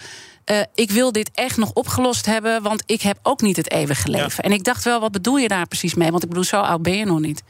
Uh, 0.51 0.57
ik 0.75 0.91
wil 0.91 1.11
dit 1.11 1.29
echt 1.33 1.57
nog 1.57 1.71
opgelost 1.73 2.25
hebben, 2.25 2.61
want 2.61 2.83
ik 2.85 3.01
heb 3.01 3.17
ook 3.23 3.41
niet 3.41 3.57
het 3.57 3.71
eeuwige 3.71 4.09
leven. 4.09 4.33
Ja. 4.37 4.43
En 4.43 4.51
ik 4.51 4.63
dacht 4.63 4.83
wel, 4.83 4.99
wat 4.99 5.11
bedoel 5.11 5.37
je 5.37 5.47
daar 5.47 5.67
precies 5.67 5.93
mee? 5.93 6.11
Want 6.11 6.23
ik 6.23 6.29
bedoel, 6.29 6.43
zo 6.43 6.61
oud 6.61 6.81
ben 6.81 6.97
je 6.97 7.05
nog 7.05 7.19
niet. 7.19 7.43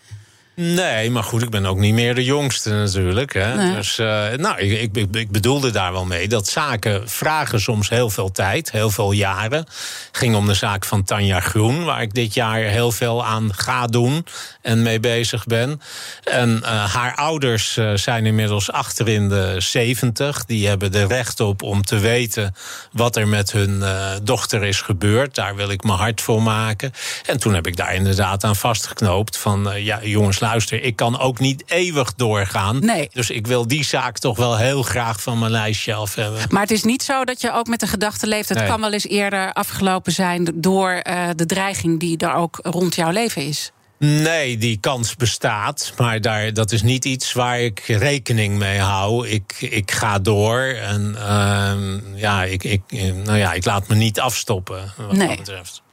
Nee, 0.55 1.11
maar 1.11 1.23
goed, 1.23 1.41
ik 1.41 1.49
ben 1.49 1.65
ook 1.65 1.77
niet 1.77 1.93
meer 1.93 2.15
de 2.15 2.23
jongste 2.23 2.69
natuurlijk. 2.69 3.33
Hè. 3.33 3.55
Nee. 3.55 3.75
Dus 3.75 3.99
uh, 3.99 4.31
nou, 4.31 4.59
ik, 4.59 4.95
ik, 4.95 5.15
ik, 5.15 5.31
bedoelde 5.31 5.71
daar 5.71 5.91
wel 5.91 6.05
mee 6.05 6.27
dat 6.27 6.47
zaken 6.47 7.09
vragen 7.09 7.61
soms 7.61 7.89
heel 7.89 8.09
veel 8.09 8.31
tijd, 8.31 8.71
heel 8.71 8.89
veel 8.89 9.11
jaren. 9.11 9.59
Het 9.59 10.09
ging 10.11 10.35
om 10.35 10.47
de 10.47 10.53
zaak 10.53 10.85
van 10.85 11.03
Tanja 11.03 11.39
Groen, 11.39 11.83
waar 11.83 12.01
ik 12.01 12.13
dit 12.13 12.33
jaar 12.33 12.59
heel 12.59 12.91
veel 12.91 13.25
aan 13.25 13.53
ga 13.53 13.87
doen 13.87 14.25
en 14.61 14.81
mee 14.81 14.99
bezig 14.99 15.45
ben. 15.45 15.81
En 16.23 16.59
uh, 16.63 16.93
haar 16.93 17.15
ouders 17.15 17.77
uh, 17.77 17.93
zijn 17.93 18.25
inmiddels 18.25 18.71
achter 18.71 19.07
in 19.07 19.29
de 19.29 19.55
zeventig. 19.57 20.45
Die 20.45 20.67
hebben 20.67 20.93
er 20.93 21.07
recht 21.07 21.39
op 21.39 21.61
om 21.61 21.83
te 21.83 21.99
weten 21.99 22.55
wat 22.91 23.15
er 23.15 23.27
met 23.27 23.51
hun 23.51 23.83
dochter 24.23 24.63
is 24.63 24.81
gebeurd. 24.81 25.35
Daar 25.35 25.55
wil 25.55 25.69
ik 25.69 25.83
me 25.83 25.91
hard 25.91 26.21
voor 26.21 26.41
maken. 26.41 26.91
En 27.25 27.39
toen 27.39 27.53
heb 27.53 27.67
ik 27.67 27.75
daar 27.75 27.95
inderdaad 27.95 28.43
aan 28.43 28.55
vastgeknoopt 28.55 29.37
van 29.37 29.71
ja, 29.75 29.99
jongens 30.03 30.39
luister, 30.45 30.83
ik 30.83 30.95
kan 30.95 31.19
ook 31.19 31.39
niet 31.39 31.63
eeuwig 31.65 32.13
doorgaan. 32.13 32.85
Nee. 32.85 33.09
Dus 33.13 33.29
ik 33.29 33.47
wil 33.47 33.67
die 33.67 33.83
zaak 33.83 34.17
toch 34.17 34.37
wel 34.37 34.57
heel 34.57 34.83
graag 34.83 35.21
van 35.21 35.39
mijn 35.39 35.51
lijstje 35.51 35.93
af 35.93 36.15
hebben. 36.15 36.41
Maar 36.49 36.61
het 36.61 36.71
is 36.71 36.83
niet 36.83 37.03
zo 37.03 37.23
dat 37.23 37.41
je 37.41 37.53
ook 37.53 37.67
met 37.67 37.79
de 37.79 37.87
gedachte 37.87 38.27
leeft... 38.27 38.49
het 38.49 38.57
nee. 38.57 38.67
kan 38.67 38.81
wel 38.81 38.93
eens 38.93 39.07
eerder 39.07 39.53
afgelopen 39.53 40.11
zijn 40.11 40.51
door 40.55 41.01
uh, 41.09 41.29
de 41.35 41.45
dreiging... 41.45 41.99
die 41.99 42.17
er 42.17 42.33
ook 42.33 42.59
rond 42.61 42.95
jouw 42.95 43.11
leven 43.11 43.41
is. 43.41 43.71
Nee, 43.97 44.57
die 44.57 44.77
kans 44.77 45.15
bestaat. 45.15 45.93
Maar 45.97 46.21
daar, 46.21 46.53
dat 46.53 46.71
is 46.71 46.81
niet 46.81 47.05
iets 47.05 47.33
waar 47.33 47.59
ik 47.59 47.79
rekening 47.79 48.57
mee 48.57 48.79
hou. 48.79 49.27
Ik, 49.27 49.55
ik 49.59 49.91
ga 49.91 50.19
door 50.19 50.61
en 50.61 51.15
uh, 51.17 52.21
ja, 52.21 52.43
ik, 52.43 52.63
ik, 52.63 52.81
nou 53.23 53.37
ja, 53.37 53.53
ik 53.53 53.65
laat 53.65 53.87
me 53.87 53.95
niet 53.95 54.19
afstoppen. 54.19 54.93
Wat 54.97 55.11
nee. 55.11 55.27
dat 55.27 55.37
betreft. 55.37 55.83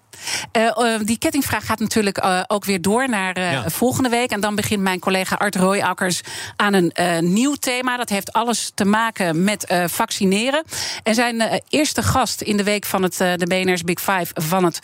Uh, 0.53 0.63
uh, 0.63 1.01
die 1.03 1.19
kettingvraag 1.19 1.67
gaat 1.67 1.79
natuurlijk 1.79 2.25
uh, 2.25 2.41
ook 2.47 2.65
weer 2.65 2.81
door 2.81 3.09
naar 3.09 3.41
ja. 3.41 3.71
volgende 3.71 4.09
week. 4.09 4.31
En 4.31 4.41
dan 4.41 4.55
begint 4.55 4.83
mijn 4.83 4.99
collega 4.99 5.37
Art 5.37 5.57
Rooijakkers 5.57 6.21
aan 6.57 6.75
een 6.75 7.33
nieuw 7.33 7.55
thema. 7.55 7.97
Dat 7.97 8.09
heeft 8.09 8.33
alles 8.33 8.73
te 8.75 8.85
maken 8.85 9.45
met 9.45 9.75
vaccineren. 9.87 10.65
En 11.03 11.15
zijn 11.15 11.63
eerste 11.69 12.03
gast 12.03 12.41
in 12.41 12.57
de 12.57 12.63
week 12.63 12.85
van 12.85 13.03
het, 13.03 13.17
de 13.17 13.47
BNR's 13.49 13.83
Big 13.83 14.01
Five 14.01 14.27
van 14.35 14.65
het 14.65 14.79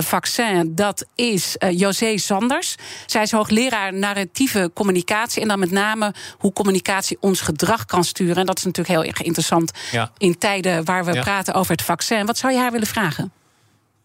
vaccin... 0.00 0.74
dat 0.74 1.06
is 1.14 1.56
José 1.70 2.18
Sanders. 2.18 2.74
Zij 3.06 3.22
is 3.22 3.30
hoogleraar 3.30 3.94
narratieve 3.94 4.70
communicatie. 4.74 5.42
En 5.42 5.48
dan 5.48 5.58
met 5.58 5.70
name 5.70 6.14
hoe 6.38 6.52
communicatie 6.52 7.16
ons 7.20 7.40
gedrag 7.40 7.84
kan 7.84 8.04
sturen. 8.04 8.36
En 8.36 8.46
dat 8.46 8.58
is 8.58 8.64
natuurlijk 8.64 8.98
heel 8.98 9.08
erg 9.08 9.22
interessant 9.22 9.70
ja. 9.90 10.10
in 10.18 10.38
tijden 10.38 10.84
waar 10.84 11.04
we 11.04 11.12
Ja. 11.12 11.22
praten 11.22 11.54
over 11.54 11.72
het 11.72 11.82
vaccin. 11.82 12.26
Wat 12.26 12.38
zou 12.38 12.52
je 12.52 12.58
haar 12.58 12.72
willen 12.72 12.86
vragen? 12.86 13.32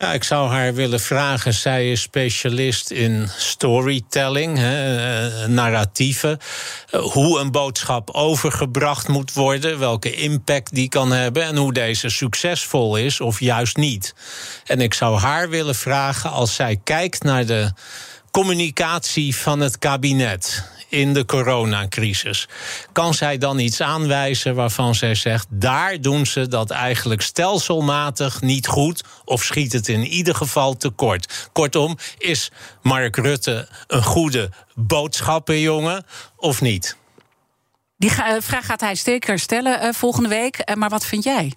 Ja, 0.02 0.14
ik 0.14 0.24
zou 0.24 0.50
haar 0.50 0.74
willen 0.74 1.00
vragen. 1.00 1.54
Zij 1.54 1.92
is 1.92 2.02
specialist 2.02 2.92
in 2.92 3.30
storytelling, 3.38 4.58
hè, 4.58 4.98
eh, 4.98 5.48
narratieven. 5.48 6.38
Eh, 6.90 7.02
hoe 7.02 7.40
een 7.40 7.52
boodschap 7.52 8.10
overgebracht 8.10 9.08
moet 9.08 9.34
worden, 9.34 9.80
welke 9.80 10.12
impact 10.12 10.74
die 10.74 10.90
kan 10.90 11.12
hebben 11.12 11.44
en 11.44 11.56
hoe 11.56 11.74
deze 11.74 12.10
succesvol 12.10 12.96
is 12.96 13.20
of 13.20 13.40
juist 13.40 13.78
niet. 13.78 14.14
En 14.66 14.82
ik 14.82 14.94
zou 14.94 15.20
haar 15.20 15.50
willen 15.50 15.76
vragen 15.76 16.32
als 16.32 16.56
zij 16.56 16.80
kijkt 16.84 17.24
naar 17.24 17.46
de 17.46 17.72
communicatie 18.32 19.36
van 19.36 19.60
het 19.60 19.78
kabinet 19.78 20.64
in 20.92 21.14
de 21.14 21.26
coronacrisis. 21.26 22.48
Kan 22.92 23.14
zij 23.14 23.38
dan 23.38 23.60
iets 23.60 23.82
aanwijzen 23.82 24.56
waarvan 24.56 24.96
zij 24.96 25.16
zegt: 25.16 25.48
daar 25.50 26.02
doen 26.02 26.26
ze 26.26 26.48
dat 26.48 26.70
eigenlijk 26.70 27.22
stelselmatig 27.22 28.42
niet 28.42 28.68
goed 28.68 29.04
of 29.26 29.44
schiet 29.44 29.74
het 29.74 29.88
in 29.88 30.06
ieder 30.06 30.36
geval 30.36 30.78
tekort? 30.78 31.50
Kortom, 31.52 31.98
is 32.18 32.52
Mark 32.82 33.16
Rutte 33.16 33.68
een 33.88 34.04
goede 34.04 34.50
boodschappenjongen 34.76 36.06
of 36.36 36.62
niet? 36.62 36.96
Die 37.98 38.12
uh, 38.12 38.36
vraag 38.40 38.66
gaat 38.66 38.82
hij 38.82 38.96
zeker 38.96 39.40
stellen 39.40 39.84
uh, 39.84 39.94
volgende 39.94 40.30
week. 40.30 40.62
Uh, 40.66 40.76
maar 40.76 40.90
wat 40.90 41.06
vind 41.06 41.24
jij? 41.24 41.54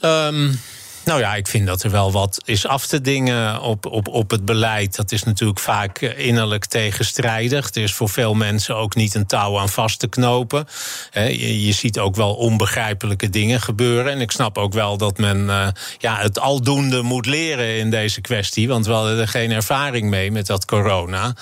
Um, 0.00 0.60
nou 1.04 1.20
ja, 1.20 1.34
ik 1.34 1.46
vind 1.46 1.66
dat 1.66 1.82
er 1.82 1.90
wel 1.90 2.12
wat 2.12 2.40
is 2.44 2.66
af 2.66 2.86
te 2.86 3.00
dingen 3.00 3.60
op, 3.60 3.86
op, 3.86 4.08
op 4.08 4.30
het 4.30 4.44
beleid. 4.44 4.96
Dat 4.96 5.12
is 5.12 5.22
natuurlijk 5.22 5.60
vaak 5.60 6.00
innerlijk 6.00 6.64
tegenstrijdig. 6.64 7.74
Er 7.74 7.82
is 7.82 7.92
voor 7.92 8.08
veel 8.08 8.34
mensen 8.34 8.76
ook 8.76 8.94
niet 8.94 9.14
een 9.14 9.26
touw 9.26 9.58
aan 9.58 9.68
vast 9.68 9.98
te 9.98 10.08
knopen. 10.08 10.66
Je, 11.12 11.64
je 11.66 11.72
ziet 11.72 11.98
ook 11.98 12.16
wel 12.16 12.34
onbegrijpelijke 12.34 13.30
dingen 13.30 13.60
gebeuren. 13.60 14.12
En 14.12 14.20
ik 14.20 14.30
snap 14.30 14.58
ook 14.58 14.72
wel 14.72 14.96
dat 14.96 15.18
men 15.18 15.38
uh, 15.38 15.68
ja, 15.98 16.16
het 16.16 16.38
aldoende 16.40 17.02
moet 17.02 17.26
leren 17.26 17.78
in 17.78 17.90
deze 17.90 18.20
kwestie. 18.20 18.68
Want 18.68 18.86
we 18.86 18.92
hadden 18.92 19.18
er 19.18 19.28
geen 19.28 19.50
ervaring 19.50 20.10
mee 20.10 20.30
met 20.30 20.46
dat 20.46 20.64
corona. 20.64 21.34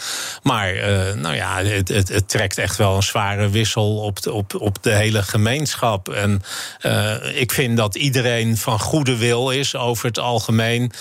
Maar 0.42 0.74
uh, 0.74 1.12
nou 1.12 1.34
ja, 1.34 1.62
het, 1.62 1.88
het, 1.88 2.08
het, 2.08 2.28
trekt 2.28 2.58
echt 2.58 2.76
wel 2.76 2.96
een 2.96 3.02
zware 3.02 3.50
wissel 3.50 3.96
op 3.96 4.22
de, 4.22 4.32
op, 4.32 4.54
op 4.54 4.82
de 4.82 4.92
hele 4.92 5.22
gemeenschap. 5.22 6.08
En 6.08 6.42
ik 7.34 7.52
vind 7.52 7.76
dat 7.76 7.94
iedereen 7.94 8.56
van 8.56 8.80
goede 8.80 9.16
wil 9.16 9.51
is 9.52 9.76
over 9.76 10.06
het 10.06 10.18
algemeen. 10.18 10.92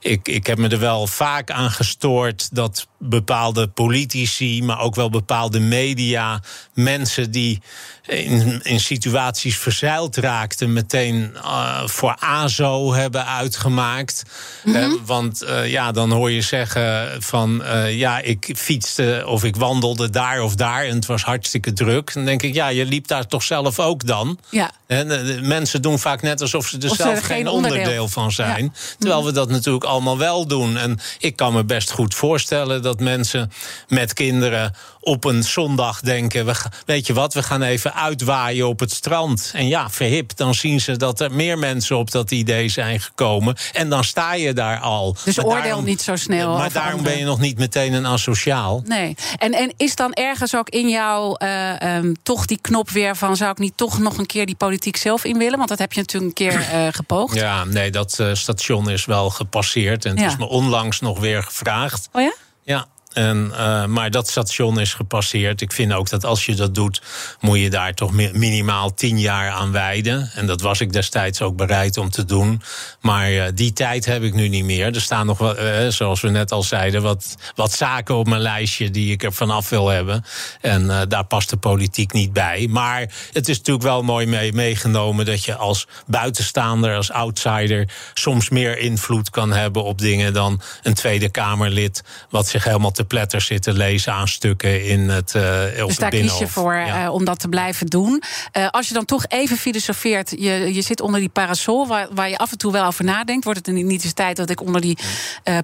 Ik, 0.00 0.28
ik 0.28 0.46
heb 0.46 0.58
me 0.58 0.68
er 0.68 0.78
wel 0.78 1.06
vaak 1.06 1.50
aan 1.50 1.70
gestoord 1.70 2.54
dat 2.54 2.88
bepaalde 2.98 3.68
politici, 3.68 4.62
maar 4.62 4.80
ook 4.80 4.94
wel 4.94 5.10
bepaalde 5.10 5.60
media, 5.60 6.42
mensen 6.74 7.30
die 7.30 7.62
in, 8.10 8.60
in 8.62 8.80
situaties 8.80 9.58
verzeild 9.58 10.16
raakten, 10.16 10.72
meteen 10.72 11.30
uh, 11.34 11.86
voor 11.86 12.16
AZO 12.18 12.92
hebben 12.92 13.26
uitgemaakt. 13.26 14.22
Mm 14.64 14.74
-hmm. 14.74 14.92
uh, 14.92 14.98
want 15.04 15.42
uh, 15.42 15.70
ja, 15.70 15.92
dan 15.92 16.10
hoor 16.10 16.30
je 16.30 16.40
zeggen 16.40 17.22
van 17.22 17.62
ja, 17.88 18.18
ik 18.18 18.52
fietste 18.56 19.22
of 19.26 19.44
ik 19.44 19.56
wandelde 19.56 20.10
daar 20.10 20.42
of 20.42 20.54
daar 20.54 20.84
en 20.84 20.94
het 20.94 21.06
was 21.06 21.22
hartstikke 21.22 21.72
druk. 21.72 22.14
Dan 22.14 22.24
denk 22.24 22.42
ik, 22.42 22.54
ja, 22.54 22.68
je 22.68 22.84
liep 22.84 23.06
daar 23.06 23.26
toch 23.26 23.42
zelf 23.42 23.78
ook 23.78 24.06
dan. 24.06 24.38
Ja. 24.50 24.70
En 24.86 25.48
mensen 25.48 25.82
doen 25.82 25.98
vaak 25.98 26.22
net 26.22 26.40
alsof 26.40 26.66
ze 26.66 26.78
er 26.78 26.90
of 26.90 26.96
zelf 26.96 27.20
geen 27.20 27.48
onderdeel. 27.48 27.78
onderdeel, 27.78 28.08
van 28.08 28.32
zijn. 28.32 28.64
Ja. 28.64 28.80
Terwijl 28.98 29.24
we 29.24 29.32
dat 29.32 29.48
natuurlijk 29.48 29.84
allemaal 29.84 30.18
wel 30.18 30.46
doen. 30.46 30.76
En 30.76 30.98
ik 31.18 31.36
kan 31.36 31.52
me 31.52 31.64
best 31.64 31.90
goed 31.90 32.14
voorstellen 32.14 32.82
dat 32.82 33.00
mensen 33.00 33.52
met 33.88 34.12
kinderen 34.12 34.74
op 35.00 35.24
een 35.24 35.44
zondag 35.44 36.00
denken: 36.00 36.46
we, 36.46 36.54
weet 36.86 37.06
je 37.06 37.12
wat, 37.12 37.34
we 37.34 37.42
gaan 37.42 37.62
even 37.62 37.92
uitwaaien 38.00 38.68
op 38.68 38.80
het 38.80 38.92
strand. 38.92 39.50
En 39.54 39.68
ja, 39.68 39.90
verhip, 39.90 40.36
dan 40.36 40.54
zien 40.54 40.80
ze 40.80 40.96
dat 40.96 41.20
er 41.20 41.32
meer 41.32 41.58
mensen 41.58 41.96
op 41.96 42.10
dat 42.10 42.30
idee 42.30 42.68
zijn 42.68 43.00
gekomen. 43.00 43.56
En 43.72 43.88
dan 43.88 44.04
sta 44.04 44.34
je 44.34 44.52
daar 44.52 44.78
al. 44.78 45.16
Dus 45.24 45.36
maar 45.36 45.44
oordeel 45.44 45.62
daarom, 45.62 45.84
niet 45.84 46.02
zo 46.02 46.16
snel. 46.16 46.56
Maar 46.56 46.72
daarom 46.72 47.02
ben 47.02 47.18
je 47.18 47.24
nog 47.24 47.40
niet 47.40 47.58
meteen 47.58 47.92
een 47.92 48.06
asociaal. 48.06 48.82
Nee. 48.86 49.14
En, 49.36 49.52
en 49.52 49.72
is 49.76 49.94
dan 49.94 50.12
ergens 50.12 50.54
ook 50.54 50.68
in 50.68 50.88
jou 50.88 51.36
uh, 51.44 51.96
um, 51.96 52.16
toch 52.22 52.46
die 52.46 52.58
knop 52.60 52.90
weer 52.90 53.16
van: 53.16 53.36
zou 53.36 53.50
ik 53.50 53.58
niet 53.58 53.76
toch 53.76 53.98
nog 53.98 54.18
een 54.18 54.26
keer 54.26 54.46
die 54.46 54.54
politiek 54.54 54.96
zelf 54.96 55.24
in 55.24 55.38
willen? 55.38 55.56
Want 55.56 55.68
dat 55.68 55.78
heb 55.78 55.92
je 55.92 56.00
natuurlijk 56.00 56.38
een 56.38 56.46
keer 56.46 56.60
uh, 56.60 56.86
gepoogd. 57.00 57.34
Ja, 57.34 57.64
nee, 57.64 57.90
dat 57.90 58.18
uh, 58.20 58.34
station 58.34 58.90
is 58.90 59.04
wel 59.04 59.30
gepasseerd. 59.30 60.04
En 60.04 60.10
het 60.10 60.20
ja. 60.20 60.26
is 60.26 60.36
me 60.36 60.48
onlangs 60.48 61.00
nog 61.00 61.18
weer 61.18 61.42
gevraagd. 61.42 62.08
Oh 62.12 62.22
ja? 62.22 62.34
Ja, 62.62 62.86
en, 63.12 63.50
uh, 63.52 63.84
maar 63.84 64.10
dat 64.10 64.28
station 64.28 64.80
is 64.80 64.94
gepasseerd. 64.94 65.60
Ik 65.60 65.72
vind 65.72 65.92
ook 65.92 66.08
dat 66.08 66.24
als 66.24 66.46
je 66.46 66.54
dat 66.54 66.74
doet, 66.74 67.02
moet 67.40 67.58
je 67.58 67.70
daar 67.70 67.94
toch 67.94 68.12
minimaal 68.12 68.94
tien 68.94 69.20
jaar 69.20 69.50
aan 69.50 69.72
wijden. 69.72 70.30
En 70.34 70.46
dat 70.46 70.60
was 70.60 70.80
ik 70.80 70.92
destijds 70.92 71.42
ook 71.42 71.56
bereid 71.56 71.96
om 71.96 72.10
te 72.10 72.24
doen. 72.24 72.62
Maar 73.00 73.32
uh, 73.32 73.44
die 73.54 73.72
tijd 73.72 74.04
heb 74.04 74.22
ik 74.22 74.34
nu 74.34 74.48
niet 74.48 74.64
meer. 74.64 74.94
Er 74.94 75.00
staan 75.00 75.26
nog, 75.26 75.40
uh, 75.40 75.88
zoals 75.88 76.20
we 76.20 76.28
net 76.28 76.52
al 76.52 76.62
zeiden, 76.62 77.02
wat, 77.02 77.36
wat 77.54 77.72
zaken 77.72 78.14
op 78.14 78.28
mijn 78.28 78.40
lijstje 78.40 78.90
die 78.90 79.12
ik 79.12 79.22
er 79.22 79.32
vanaf 79.32 79.68
wil 79.68 79.88
hebben. 79.88 80.24
En 80.60 81.08
daar 81.08 81.24
past 81.24 81.50
de 81.50 81.56
politiek 81.56 82.12
niet 82.12 82.32
bij. 82.32 82.66
Maar 82.70 83.00
het 83.32 83.48
is 83.48 83.56
natuurlijk 83.56 83.86
wel 83.86 84.02
mooi 84.02 84.26
mee, 84.26 84.52
meegenomen 84.52 85.24
dat 85.24 85.44
je 85.44 85.54
als 85.54 85.86
buitenstaander, 86.06 86.96
als 86.96 87.10
outsider, 87.10 87.88
soms 88.14 88.48
meer 88.48 88.78
invloed 88.78 89.30
kan 89.30 89.52
hebben 89.52 89.84
op 89.84 89.98
dingen 89.98 90.32
dan 90.32 90.60
een 90.82 90.94
Tweede 90.94 91.30
Kamerlid, 91.30 92.02
wat 92.28 92.48
zich 92.48 92.64
helemaal 92.64 92.92
te 93.00 93.06
pletter 93.06 93.40
zitten 93.40 93.76
lezen 93.76 94.12
aan 94.12 94.28
stukken 94.28 94.84
in 94.84 95.08
het 95.08 95.34
uh, 95.34 95.86
Dus 95.86 95.96
daar 95.96 96.10
kies 96.10 96.38
je 96.38 96.48
voor 96.48 96.74
ja. 96.74 97.04
uh, 97.04 97.12
om 97.12 97.24
dat 97.24 97.38
te 97.38 97.48
blijven 97.48 97.86
doen. 97.86 98.22
Uh, 98.56 98.68
als 98.68 98.88
je 98.88 98.94
dan 98.94 99.04
toch 99.04 99.24
even 99.28 99.56
filosofeert, 99.56 100.30
je, 100.30 100.74
je 100.74 100.82
zit 100.82 101.00
onder 101.00 101.20
die 101.20 101.28
parasol... 101.28 101.86
Waar, 101.86 102.08
waar 102.10 102.28
je 102.28 102.38
af 102.38 102.50
en 102.52 102.58
toe 102.58 102.72
wel 102.72 102.84
over 102.84 103.04
nadenkt. 103.04 103.44
Wordt 103.44 103.66
het 103.66 103.74
niet 103.74 104.04
eens 104.04 104.12
tijd 104.12 104.36
dat 104.36 104.50
ik 104.50 104.60
onder 104.60 104.80
die 104.80 104.98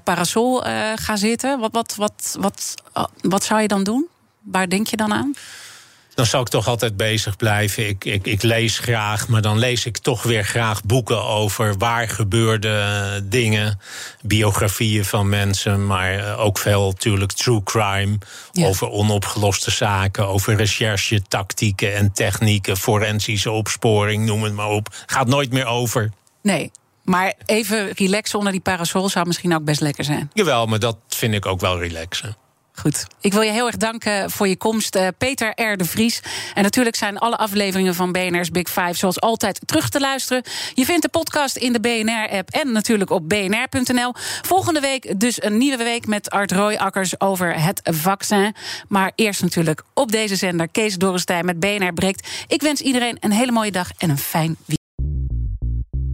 parasol 0.05 0.61
ga 0.95 1.17
zitten? 1.17 1.59
Wat, 1.59 1.73
wat, 1.73 1.95
wat, 1.97 2.37
wat, 2.41 2.75
wat 3.21 3.45
zou 3.45 3.61
je 3.61 3.69
dan 3.69 3.85
doen? 3.85 4.07
Waar 4.43 4.69
denk 4.69 4.87
je 4.87 4.97
dan 4.97 5.13
aan? 5.13 5.35
Dan 6.17 6.27
zou 6.27 6.43
ik 6.43 6.49
toch 6.49 6.69
altijd 6.69 6.97
bezig 6.97 7.37
blijven. 7.37 7.89
Ik, 7.89 8.05
ik, 8.05 8.27
ik, 8.27 8.43
lees 8.43 8.79
graag, 8.79 9.29
maar 9.29 9.43
dan 9.43 9.59
lees 9.59 9.87
ik 9.87 9.99
toch 9.99 10.23
weer 10.23 10.45
graag 10.45 10.83
boeken 10.83 11.25
over 11.25 11.79
waar 11.79 12.09
gebeurde 12.09 13.21
dingen. 13.25 13.81
Biografieën 14.23 15.05
van 15.05 15.29
mensen, 15.29 15.87
maar 15.87 16.39
ook 16.39 16.59
veel 16.59 16.87
natuurlijk 16.87 17.33
true 17.33 17.63
crime. 17.63 18.19
Ja. 18.53 18.67
Over 18.67 18.91
onopgeloste 18.91 19.71
zaken, 19.71 20.29
over 20.29 20.57
recherche, 20.57 21.23
tactieken 21.23 21.95
en 21.95 22.13
technieken, 22.13 22.77
forensische 22.77 23.51
opsporing, 23.51 24.25
noem 24.27 24.43
het 24.43 24.53
maar 24.53 24.71
op. 24.71 24.89
Gaat 25.07 25.27
nooit 25.27 25.53
meer 25.53 25.67
over. 25.67 26.13
Nee, 26.43 26.71
maar 27.05 27.35
even 27.47 27.93
relaxen 27.93 28.39
onder 28.39 28.53
die 28.53 28.63
parasol 28.63 29.09
zou 29.09 29.27
misschien 29.27 29.55
ook 29.55 29.65
best 29.65 29.81
lekker 29.81 30.05
zijn. 30.05 30.31
Jawel, 30.33 30.67
maar 30.67 30.79
dat 30.79 30.97
vind 31.09 31.35
ik 31.35 31.47
ook 31.47 31.61
wel 31.61 31.79
relaxen. 31.79 32.37
Goed. 32.79 33.07
Ik 33.21 33.33
wil 33.33 33.43
je 33.43 33.51
heel 33.51 33.67
erg 33.67 33.77
danken 33.77 34.31
voor 34.31 34.49
je 34.49 34.57
komst, 34.57 34.97
uh, 34.97 35.09
Peter 35.19 35.49
R. 35.73 35.77
de 35.77 35.85
Vries. 35.85 36.21
En 36.55 36.63
natuurlijk 36.63 36.97
zijn 36.97 37.19
alle 37.19 37.37
afleveringen 37.37 37.95
van 37.95 38.13
BNR's 38.13 38.51
Big 38.51 38.69
Five 38.69 38.95
zoals 38.95 39.21
altijd 39.21 39.61
terug 39.65 39.89
te 39.89 40.01
luisteren. 40.01 40.43
Je 40.75 40.85
vindt 40.85 41.03
de 41.03 41.09
podcast 41.09 41.57
in 41.57 41.73
de 41.73 41.81
BNR-app 41.81 42.51
en 42.51 42.73
natuurlijk 42.73 43.11
op 43.11 43.29
bnr.nl. 43.29 44.13
Volgende 44.43 44.81
week 44.81 45.21
dus 45.21 45.43
een 45.43 45.59
nieuwe 45.59 45.85
week 45.85 46.07
met 46.07 46.31
Art 46.31 46.53
Rooijakkers 46.53 47.21
over 47.21 47.61
het 47.63 47.81
vaccin. 47.83 48.55
Maar 48.89 49.13
eerst 49.15 49.43
natuurlijk 49.43 49.83
op 49.95 50.13
deze 50.13 50.37
zender 50.37 50.69
Kees 50.69 50.97
Dorrestein 50.97 51.45
met 51.45 51.61
BNR 51.61 51.93
Breekt. 51.93 52.29
Ik 52.47 52.63
wens 52.63 52.81
iedereen 52.81 53.17
een 53.21 53.33
hele 53.33 53.53
mooie 53.53 53.73
dag 53.73 53.91
en 53.99 54.11
een 54.11 54.19
fijn 54.19 54.47
weekend. 54.47 54.76